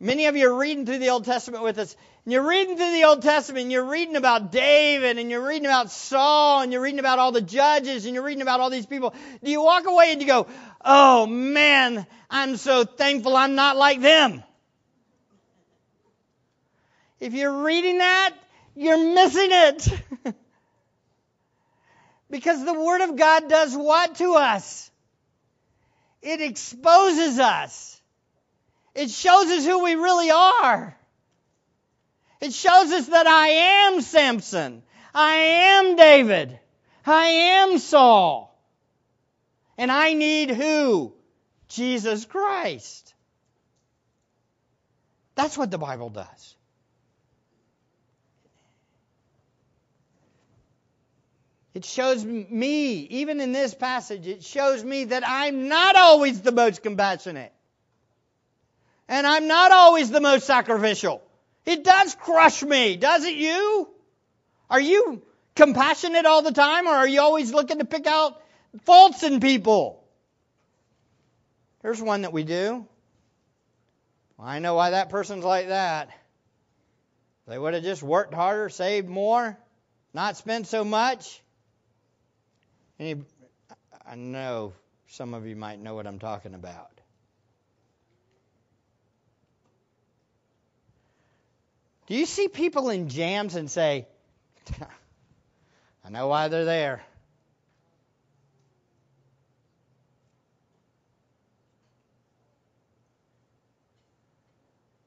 many 0.00 0.26
of 0.26 0.36
you 0.36 0.50
are 0.50 0.58
reading 0.58 0.86
through 0.86 0.98
the 0.98 1.10
Old 1.10 1.24
Testament 1.24 1.62
with 1.62 1.78
us, 1.78 1.94
and 2.24 2.32
you're 2.32 2.48
reading 2.48 2.76
through 2.76 2.90
the 2.90 3.04
Old 3.04 3.22
Testament, 3.22 3.62
and 3.62 3.72
you're 3.72 3.88
reading 3.88 4.16
about 4.16 4.50
David, 4.50 5.18
and 5.18 5.30
you're 5.30 5.46
reading 5.46 5.66
about 5.66 5.92
Saul, 5.92 6.62
and 6.62 6.72
you're 6.72 6.82
reading 6.82 6.98
about 6.98 7.20
all 7.20 7.30
the 7.30 7.40
judges, 7.40 8.06
and 8.06 8.14
you're 8.14 8.24
reading 8.24 8.42
about 8.42 8.58
all 8.58 8.70
these 8.70 8.86
people. 8.86 9.14
Do 9.44 9.50
you 9.50 9.62
walk 9.62 9.86
away 9.86 10.10
and 10.10 10.20
you 10.20 10.26
go, 10.26 10.48
oh 10.84 11.26
man, 11.26 12.06
I'm 12.28 12.56
so 12.56 12.84
thankful 12.84 13.36
I'm 13.36 13.54
not 13.54 13.76
like 13.76 14.00
them? 14.00 14.42
If 17.20 17.32
you're 17.32 17.62
reading 17.62 17.98
that, 17.98 18.34
you're 18.74 19.14
missing 19.14 19.48
it. 19.50 20.34
because 22.30 22.64
the 22.64 22.74
Word 22.74 23.02
of 23.02 23.16
God 23.16 23.48
does 23.48 23.76
what 23.76 24.16
to 24.16 24.34
us? 24.34 24.90
It 26.22 26.40
exposes 26.40 27.38
us. 27.38 28.00
It 28.94 29.10
shows 29.10 29.46
us 29.46 29.64
who 29.64 29.84
we 29.84 29.94
really 29.94 30.30
are. 30.30 30.96
It 32.40 32.52
shows 32.52 32.90
us 32.92 33.06
that 33.08 33.26
I 33.26 33.48
am 33.48 34.00
Samson. 34.00 34.82
I 35.14 35.34
am 35.34 35.96
David. 35.96 36.58
I 37.04 37.26
am 37.26 37.78
Saul. 37.78 38.58
And 39.78 39.92
I 39.92 40.14
need 40.14 40.50
who? 40.50 41.14
Jesus 41.68 42.24
Christ. 42.24 43.14
That's 45.34 45.56
what 45.56 45.70
the 45.70 45.78
Bible 45.78 46.08
does. 46.08 46.55
It 51.76 51.84
shows 51.84 52.24
me, 52.24 53.00
even 53.00 53.38
in 53.38 53.52
this 53.52 53.74
passage, 53.74 54.26
it 54.26 54.42
shows 54.42 54.82
me 54.82 55.04
that 55.04 55.24
I'm 55.26 55.68
not 55.68 55.94
always 55.94 56.40
the 56.40 56.50
most 56.50 56.82
compassionate. 56.82 57.52
And 59.08 59.26
I'm 59.26 59.46
not 59.46 59.72
always 59.72 60.10
the 60.10 60.22
most 60.22 60.46
sacrificial. 60.46 61.20
It 61.66 61.84
does 61.84 62.14
crush 62.14 62.62
me, 62.62 62.96
does 62.96 63.26
it 63.26 63.34
you? 63.34 63.90
Are 64.70 64.80
you 64.80 65.20
compassionate 65.54 66.24
all 66.24 66.40
the 66.40 66.50
time 66.50 66.86
or 66.86 66.92
are 66.92 67.06
you 67.06 67.20
always 67.20 67.52
looking 67.52 67.80
to 67.80 67.84
pick 67.84 68.06
out 68.06 68.40
faults 68.86 69.22
in 69.22 69.40
people? 69.40 70.02
Here's 71.82 72.00
one 72.00 72.22
that 72.22 72.32
we 72.32 72.42
do. 72.44 72.86
Well, 74.38 74.48
I 74.48 74.60
know 74.60 74.76
why 74.76 74.92
that 74.92 75.10
person's 75.10 75.44
like 75.44 75.68
that. 75.68 76.08
They 77.46 77.58
would 77.58 77.74
have 77.74 77.82
just 77.84 78.02
worked 78.02 78.32
harder, 78.32 78.70
saved 78.70 79.10
more, 79.10 79.58
not 80.14 80.38
spent 80.38 80.68
so 80.68 80.82
much. 80.82 81.42
Any, 82.98 83.22
I 84.06 84.14
know 84.14 84.72
some 85.08 85.34
of 85.34 85.46
you 85.46 85.56
might 85.56 85.78
know 85.80 85.94
what 85.94 86.06
I'm 86.06 86.18
talking 86.18 86.54
about. 86.54 86.90
Do 92.06 92.14
you 92.14 92.24
see 92.24 92.48
people 92.48 92.88
in 92.90 93.08
jams 93.08 93.56
and 93.56 93.70
say, 93.70 94.06
I 96.04 96.10
know 96.10 96.28
why 96.28 96.48
they're 96.48 96.64
there? 96.64 97.02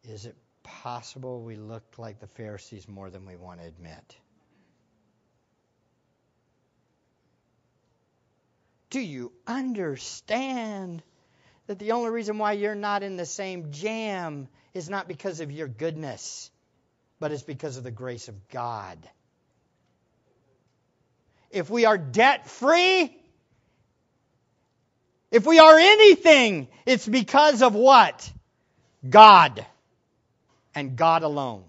Is 0.04 0.26
it 0.26 0.36
possible 0.64 1.42
we 1.42 1.56
look 1.56 1.84
like 1.98 2.20
the 2.20 2.28
Pharisees 2.28 2.88
more 2.88 3.10
than 3.10 3.26
we 3.26 3.36
want 3.38 3.62
to 3.62 3.68
admit? 3.68 4.16
Do 8.90 9.00
you 9.00 9.32
understand 9.46 11.04
that 11.68 11.78
the 11.78 11.92
only 11.92 12.10
reason 12.10 12.38
why 12.38 12.54
you're 12.54 12.76
not 12.76 13.04
in 13.04 13.18
the 13.18 13.26
same 13.26 13.72
jam 13.72 14.48
is 14.74 14.90
not 14.90 15.08
because 15.08 15.40
of 15.40 15.52
your 15.52 15.68
goodness, 15.68 16.50
but 17.20 17.32
it's 17.32 17.44
because 17.44 17.78
of 17.78 17.84
the 17.84 17.92
grace 17.92 18.28
of 18.28 18.50
God? 18.50 18.98
If 21.52 21.70
we 21.70 21.86
are 21.86 21.98
debt 21.98 22.48
free, 22.48 23.16
if 25.32 25.46
we 25.46 25.60
are 25.60 25.78
anything, 25.78 26.68
it's 26.86 27.08
because 27.08 27.62
of 27.62 27.76
what? 27.76 28.32
God 29.08 29.66
and 30.74 30.96
God 30.96 31.24
alone. 31.24 31.69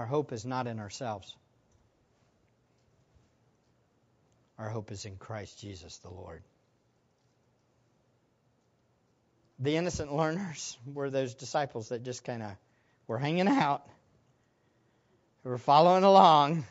Our 0.00 0.06
hope 0.06 0.32
is 0.32 0.46
not 0.46 0.66
in 0.66 0.78
ourselves. 0.78 1.36
Our 4.58 4.70
hope 4.70 4.92
is 4.92 5.04
in 5.04 5.16
Christ 5.16 5.60
Jesus 5.60 5.98
the 5.98 6.08
Lord. 6.08 6.42
The 9.58 9.76
innocent 9.76 10.16
learners 10.16 10.78
were 10.86 11.10
those 11.10 11.34
disciples 11.34 11.90
that 11.90 12.02
just 12.02 12.24
kind 12.24 12.42
of 12.42 12.52
were 13.08 13.18
hanging 13.18 13.46
out, 13.46 13.86
were 15.44 15.58
following 15.58 16.02
along. 16.04 16.64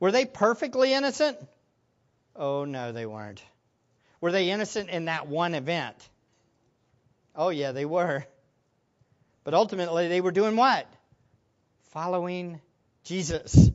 Were 0.00 0.10
they 0.10 0.24
perfectly 0.24 0.94
innocent? 0.94 1.38
Oh, 2.34 2.64
no, 2.64 2.90
they 2.90 3.06
weren't. 3.06 3.40
Were 4.20 4.32
they 4.32 4.50
innocent 4.50 4.90
in 4.90 5.04
that 5.04 5.28
one 5.28 5.54
event? 5.54 5.94
Oh, 7.36 7.50
yeah, 7.50 7.70
they 7.70 7.84
were. 7.84 8.26
But 9.44 9.54
ultimately, 9.54 10.08
they 10.08 10.20
were 10.20 10.32
doing 10.32 10.56
what? 10.56 10.88
Following 11.94 12.60
Jesus. 13.04 13.70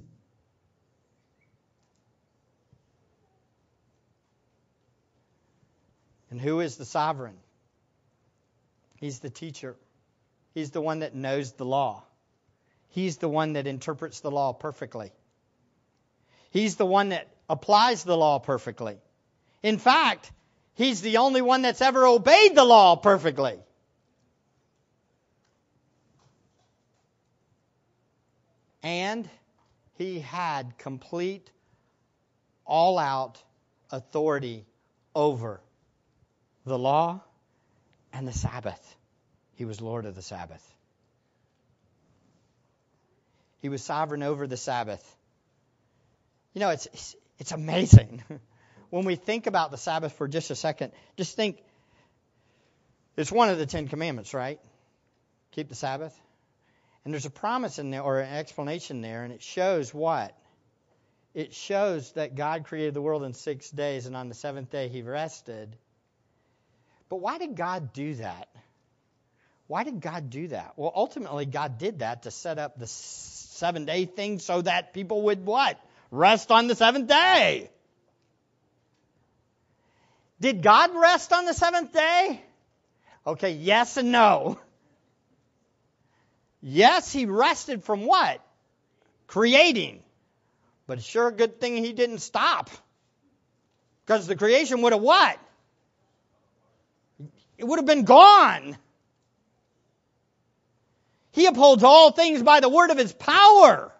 And 6.30 6.42
who 6.42 6.60
is 6.60 6.76
the 6.76 6.84
sovereign? 6.84 7.38
He's 8.98 9.20
the 9.20 9.30
teacher. 9.30 9.78
He's 10.54 10.72
the 10.72 10.82
one 10.82 11.00
that 11.00 11.16
knows 11.16 11.54
the 11.54 11.64
law. 11.64 12.04
He's 12.90 13.16
the 13.20 13.30
one 13.30 13.54
that 13.54 13.68
interprets 13.68 14.20
the 14.20 14.32
law 14.32 14.52
perfectly. 14.52 15.14
He's 16.52 16.76
the 16.76 16.86
one 16.86 17.10
that 17.10 17.30
applies 17.50 18.04
the 18.04 18.18
law 18.18 18.40
perfectly. 18.40 18.98
In 19.64 19.78
fact, 19.78 20.30
he's 20.74 21.00
the 21.00 21.18
only 21.18 21.42
one 21.42 21.62
that's 21.62 21.82
ever 21.82 22.06
obeyed 22.06 22.54
the 22.54 22.66
law 22.66 22.98
perfectly. 22.98 23.60
And 28.84 29.30
he 29.98 30.20
had 30.20 30.78
complete, 30.78 31.50
all 32.66 32.98
out 32.98 33.42
authority 33.92 34.66
over 35.16 35.60
the 36.66 36.78
law 36.78 37.22
and 38.14 38.28
the 38.28 38.34
Sabbath. 38.34 38.96
He 39.56 39.66
was 39.66 39.82
Lord 39.82 40.06
of 40.06 40.16
the 40.16 40.22
Sabbath. 40.22 40.64
He 43.62 43.70
was 43.70 43.84
sovereign 43.84 44.24
over 44.24 44.48
the 44.48 44.58
Sabbath. 44.58 45.04
You 46.54 46.62
know, 46.62 46.70
it's, 46.70 46.86
it's, 46.88 47.16
it's 47.40 47.52
amazing. 47.52 48.24
when 48.90 49.06
we 49.06 49.16
think 49.16 49.48
about 49.48 49.72
the 49.72 49.78
Sabbath 49.78 50.14
for 50.14 50.28
just 50.28 50.50
a 50.52 50.56
second, 50.56 50.94
just 51.18 51.36
think 51.36 51.62
it's 53.18 53.32
one 53.32 53.50
of 53.50 53.58
the 53.58 53.66
Ten 53.66 53.88
Commandments, 53.88 54.34
right? 54.34 54.60
Keep 55.52 55.70
the 55.70 55.76
Sabbath. 55.76 56.18
And 57.10 57.14
there's 57.16 57.26
a 57.26 57.32
promise 57.32 57.80
in 57.80 57.89
there, 57.89 58.03
or 58.03 58.20
an 58.20 58.32
explanation 58.32 59.01
there, 59.01 59.24
and 59.24 59.34
it 59.34 59.41
shows 59.41 59.91
what? 59.91 60.38
It 61.34 61.55
shows 61.55 62.12
that 62.12 62.36
God 62.36 62.66
created 62.66 62.93
the 62.93 63.01
world 63.01 63.24
in 63.24 63.34
six 63.34 63.68
days, 63.72 64.05
and 64.05 64.16
on 64.16 64.30
the 64.30 64.36
seventh 64.36 64.70
day 64.70 64.89
he 64.89 65.01
rested. 65.01 65.76
But 67.10 67.16
why 67.16 67.39
did 67.39 67.55
God 67.55 67.93
do 67.93 68.14
that? 68.14 68.47
Why 69.66 69.84
did 69.84 70.01
God 70.01 70.30
do 70.30 70.49
that? 70.49 70.74
Well, 70.76 70.91
ultimately, 70.93 71.47
God 71.47 71.80
did 71.80 71.97
that 71.97 72.22
to 72.24 72.30
set 72.30 72.60
up 72.60 72.78
the 72.78 72.86
seven 72.86 73.86
day 73.86 74.05
thing 74.05 74.38
so 74.38 74.62
that 74.62 74.93
people 74.93 75.24
would 75.24 75.43
what? 75.43 75.84
Rest 76.12 76.51
on 76.51 76.68
the 76.68 76.76
seventh 76.76 77.07
day. 77.07 77.72
Did 80.39 80.62
God 80.62 80.91
rest 80.93 81.34
on 81.34 81.45
the 81.45 81.55
seventh 81.55 81.91
day? 81.91 82.39
Okay, 83.26 83.53
yes 83.53 83.97
and 83.97 84.12
no. 84.12 84.60
Yes, 86.62 87.12
he 87.12 87.26
rested 87.26 87.84
from 87.84 88.05
what? 88.05 88.41
Creating. 89.28 90.03
But 90.88 91.01
sure 91.03 91.28
a 91.28 91.32
good 91.32 91.60
thing 91.62 91.78
he 91.78 91.93
didn't 91.93 92.20
stop. 92.20 92.70
Because 94.05 94.28
the 94.28 94.36
creation 94.36 94.82
would 94.82 94.93
have 94.93 95.01
what? 95.01 95.39
It 97.57 97.66
would 97.66 97.78
have 97.78 97.86
been 97.86 98.05
gone. 98.05 98.78
He 101.32 101.45
upholds 101.45 101.84
all 101.84 102.12
things 102.12 102.41
by 102.41 102.60
the 102.60 102.70
word 102.70 102.89
of 102.89 102.97
his 102.97 103.14
power. 103.14 103.93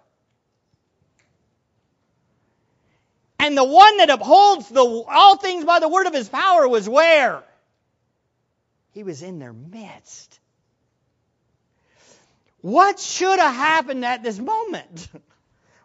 And 3.38 3.58
the 3.58 3.64
one 3.64 3.98
that 3.98 4.10
upholds 4.10 4.68
the, 4.68 4.82
all 4.82 5.38
things 5.38 5.64
by 5.64 5.80
the 5.80 5.88
word 5.88 6.08
of 6.08 6.14
his 6.14 6.28
power 6.28 6.68
was 6.68 6.90
where? 6.90 7.44
He 8.92 9.04
was 9.04 9.22
in 9.22 9.40
their 9.40 9.54
midst. 9.54 10.39
What 12.62 13.00
should 13.00 13.40
have 13.40 13.56
happened 13.56 14.06
at 14.06 14.24
this 14.24 14.40
moment? 14.40 15.10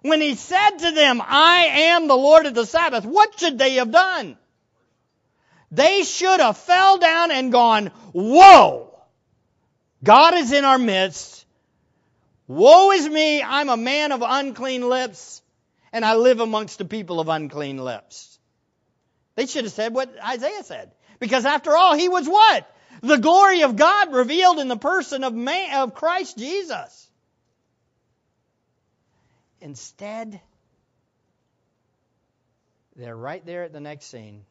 When 0.02 0.20
he 0.20 0.34
said 0.34 0.80
to 0.80 0.90
them, 0.90 1.22
I 1.24 1.64
am 1.92 2.08
the 2.08 2.14
Lord 2.14 2.44
of 2.44 2.52
the 2.52 2.66
Sabbath, 2.66 3.06
what 3.06 3.40
should 3.40 3.58
they 3.58 3.76
have 3.76 3.90
done? 3.90 4.36
They 5.70 6.02
should 6.02 6.40
have 6.40 6.58
fell 6.58 6.98
down 6.98 7.30
and 7.30 7.50
gone, 7.50 7.86
Whoa! 8.12 8.94
God 10.02 10.34
is 10.34 10.52
in 10.52 10.66
our 10.66 10.76
midst. 10.76 11.46
Woe 12.46 12.90
is 12.90 13.08
me, 13.08 13.42
I'm 13.42 13.70
a 13.70 13.78
man 13.78 14.12
of 14.12 14.22
unclean 14.22 14.86
lips, 14.86 15.40
and 15.90 16.04
I 16.04 16.16
live 16.16 16.40
amongst 16.40 16.76
the 16.76 16.84
people 16.84 17.18
of 17.18 17.30
unclean 17.30 17.78
lips. 17.78 18.38
They 19.36 19.46
should 19.46 19.64
have 19.64 19.72
said 19.72 19.94
what 19.94 20.14
Isaiah 20.22 20.64
said. 20.64 20.92
Because 21.18 21.46
after 21.46 21.74
all, 21.74 21.94
he 21.94 22.10
was 22.10 22.28
what? 22.28 22.70
The 23.04 23.18
glory 23.18 23.60
of 23.64 23.76
God 23.76 24.14
revealed 24.14 24.58
in 24.58 24.68
the 24.68 24.78
person 24.78 25.24
of 25.24 25.34
man, 25.34 25.82
of 25.82 25.94
Christ 25.94 26.38
Jesus. 26.38 27.10
Instead, 29.60 30.40
they're 32.96 33.14
right 33.14 33.44
there 33.44 33.64
at 33.64 33.74
the 33.74 33.80
next 33.80 34.06
scene 34.06 34.46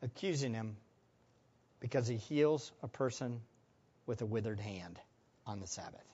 accusing 0.00 0.54
him 0.54 0.76
because 1.80 2.06
he 2.06 2.16
heals 2.16 2.70
a 2.84 2.88
person 2.88 3.40
with 4.06 4.22
a 4.22 4.26
withered 4.26 4.60
hand 4.60 4.96
on 5.44 5.58
the 5.58 5.66
Sabbath. 5.66 6.04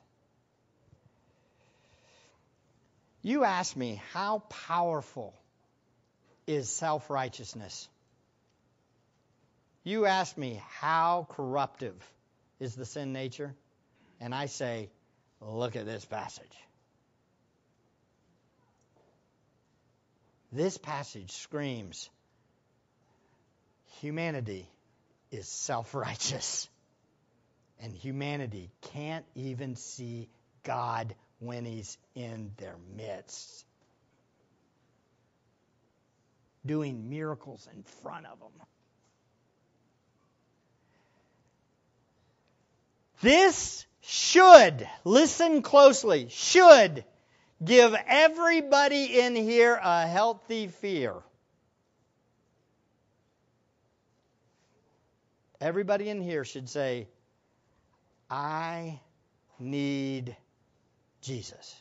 You 3.20 3.44
ask 3.44 3.76
me, 3.76 4.00
how 4.14 4.38
powerful 4.48 5.34
is 6.46 6.70
self 6.70 7.10
righteousness? 7.10 7.90
You 9.84 10.06
ask 10.06 10.36
me, 10.38 10.62
how 10.80 11.26
corruptive 11.30 11.94
is 12.58 12.74
the 12.74 12.86
sin 12.86 13.12
nature? 13.12 13.54
And 14.18 14.34
I 14.34 14.46
say, 14.46 14.88
look 15.40 15.76
at 15.76 15.84
this 15.84 16.04
passage. 16.06 16.56
This 20.50 20.78
passage 20.78 21.32
screams 21.32 22.08
humanity 24.00 24.68
is 25.30 25.48
self 25.48 25.94
righteous. 25.94 26.68
And 27.80 27.92
humanity 27.92 28.70
can't 28.92 29.26
even 29.34 29.76
see 29.76 30.28
God 30.62 31.14
when 31.40 31.64
He's 31.64 31.98
in 32.14 32.52
their 32.56 32.76
midst, 32.96 33.64
doing 36.64 37.10
miracles 37.10 37.68
in 37.74 37.82
front 38.02 38.26
of 38.26 38.38
them. 38.38 38.66
This 43.24 43.86
should, 44.02 44.86
listen 45.02 45.62
closely, 45.62 46.26
should 46.28 47.06
give 47.64 47.96
everybody 48.06 49.18
in 49.18 49.34
here 49.34 49.80
a 49.82 50.06
healthy 50.06 50.66
fear. 50.66 51.14
Everybody 55.58 56.10
in 56.10 56.20
here 56.20 56.44
should 56.44 56.68
say, 56.68 57.08
I 58.28 59.00
need 59.58 60.36
Jesus. 61.22 61.74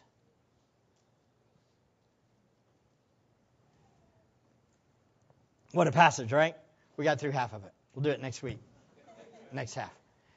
What 5.74 5.88
a 5.88 5.92
passage, 5.92 6.32
right? 6.32 6.56
We 6.96 7.04
got 7.04 7.20
through 7.20 7.32
half 7.32 7.52
of 7.54 7.66
it. 7.66 7.74
We'll 7.94 8.04
do 8.04 8.12
it 8.12 8.22
next 8.22 8.42
week. 8.44 8.60
Next 9.52 9.74
half. 9.74 9.92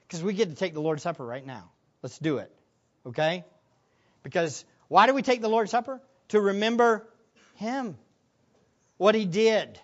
Because 0.06 0.22
we 0.22 0.34
get 0.34 0.50
to 0.50 0.54
take 0.54 0.74
the 0.74 0.80
Lord's 0.80 1.02
Supper 1.02 1.24
right 1.24 1.44
now. 1.44 1.70
Let's 2.02 2.18
do 2.18 2.38
it. 2.38 2.50
Okay? 3.04 3.44
Because 4.22 4.64
why 4.88 5.06
do 5.06 5.14
we 5.14 5.22
take 5.22 5.40
the 5.40 5.48
Lord's 5.48 5.70
Supper? 5.70 6.00
To 6.28 6.40
remember 6.40 7.06
Him, 7.54 7.96
what 8.96 9.14
He 9.14 9.24
did, 9.24 9.78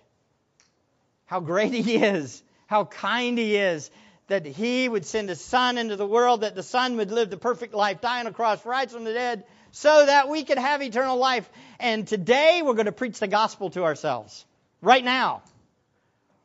how 1.26 1.40
great 1.40 1.72
He 1.72 1.96
is, 1.96 2.42
how 2.66 2.84
kind 2.84 3.38
He 3.38 3.56
is, 3.56 3.90
that 4.28 4.46
He 4.46 4.88
would 4.88 5.04
send 5.04 5.28
His 5.28 5.40
Son 5.40 5.78
into 5.78 5.96
the 5.96 6.06
world, 6.06 6.42
that 6.42 6.54
the 6.54 6.62
Son 6.62 6.96
would 6.96 7.10
live 7.10 7.30
the 7.30 7.36
perfect 7.36 7.74
life, 7.74 8.00
die 8.00 8.20
on 8.20 8.26
a 8.26 8.32
cross, 8.32 8.64
rise 8.64 8.92
from 8.92 9.04
the 9.04 9.12
dead, 9.12 9.44
so 9.72 10.06
that 10.06 10.28
we 10.28 10.44
could 10.44 10.58
have 10.58 10.82
eternal 10.82 11.16
life. 11.16 11.48
And 11.80 12.06
today 12.06 12.62
we're 12.64 12.74
going 12.74 12.86
to 12.86 12.92
preach 12.92 13.18
the 13.18 13.28
gospel 13.28 13.70
to 13.70 13.84
ourselves. 13.84 14.44
Right 14.80 15.04
now. 15.04 15.42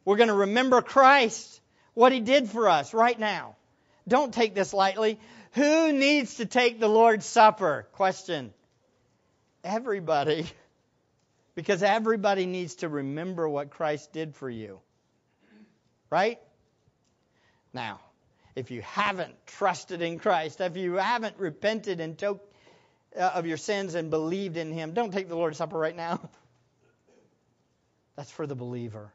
We're 0.05 0.17
going 0.17 0.29
to 0.29 0.35
remember 0.35 0.81
Christ, 0.81 1.59
what 1.93 2.11
He 2.11 2.21
did 2.21 2.49
for 2.49 2.69
us 2.69 2.93
right 2.93 3.19
now. 3.19 3.55
Don't 4.07 4.33
take 4.33 4.55
this 4.55 4.73
lightly. 4.73 5.19
Who 5.53 5.91
needs 5.91 6.35
to 6.35 6.45
take 6.45 6.79
the 6.79 6.87
Lord's 6.87 7.25
Supper? 7.25 7.87
Question. 7.93 8.53
Everybody. 9.63 10.45
Because 11.55 11.81
everybody 11.81 12.45
needs 12.45 12.75
to 12.75 12.87
remember 12.87 13.49
what 13.49 13.71
Christ 13.71 14.13
did 14.13 14.35
for 14.35 14.47
you. 14.47 14.79
Right? 16.11 16.39
Now, 17.73 17.99
if 18.55 18.69
you 18.69 18.83
haven't 18.83 19.33
trusted 19.47 20.03
in 20.03 20.19
Christ, 20.19 20.61
if 20.61 20.77
you 20.77 20.93
haven't 20.93 21.39
repented 21.39 21.99
and 21.99 22.15
to- 22.19 22.39
uh, 23.17 23.31
of 23.33 23.47
your 23.47 23.57
sins 23.57 23.95
and 23.95 24.11
believed 24.11 24.55
in 24.55 24.71
Him, 24.71 24.93
don't 24.93 25.11
take 25.11 25.29
the 25.29 25.35
Lord's 25.35 25.57
Supper 25.57 25.79
right 25.79 25.95
now. 25.95 26.19
That's 28.15 28.29
for 28.29 28.45
the 28.45 28.55
believer. 28.55 29.11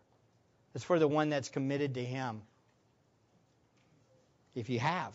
It's 0.75 0.83
for 0.83 0.99
the 0.99 1.07
one 1.07 1.29
that's 1.29 1.49
committed 1.49 1.95
to 1.95 2.05
Him. 2.05 2.43
If 4.55 4.69
you 4.69 4.81
have, 4.81 5.15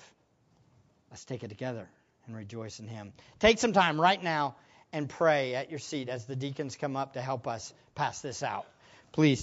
Let's 1.11 1.25
take 1.25 1.43
it 1.43 1.49
together 1.49 1.87
and 2.25 2.35
rejoice 2.35 2.79
in 2.79 2.87
Him. 2.87 3.13
Take 3.39 3.59
some 3.59 3.73
time 3.73 3.99
right 3.99 4.21
now 4.21 4.55
and 4.91 5.09
pray 5.09 5.55
at 5.55 5.69
your 5.69 5.79
seat 5.79 6.09
as 6.09 6.25
the 6.25 6.35
deacons 6.35 6.75
come 6.75 6.95
up 6.95 7.13
to 7.13 7.21
help 7.21 7.47
us 7.47 7.73
pass 7.95 8.21
this 8.21 8.43
out. 8.43 8.65
Please. 9.11 9.35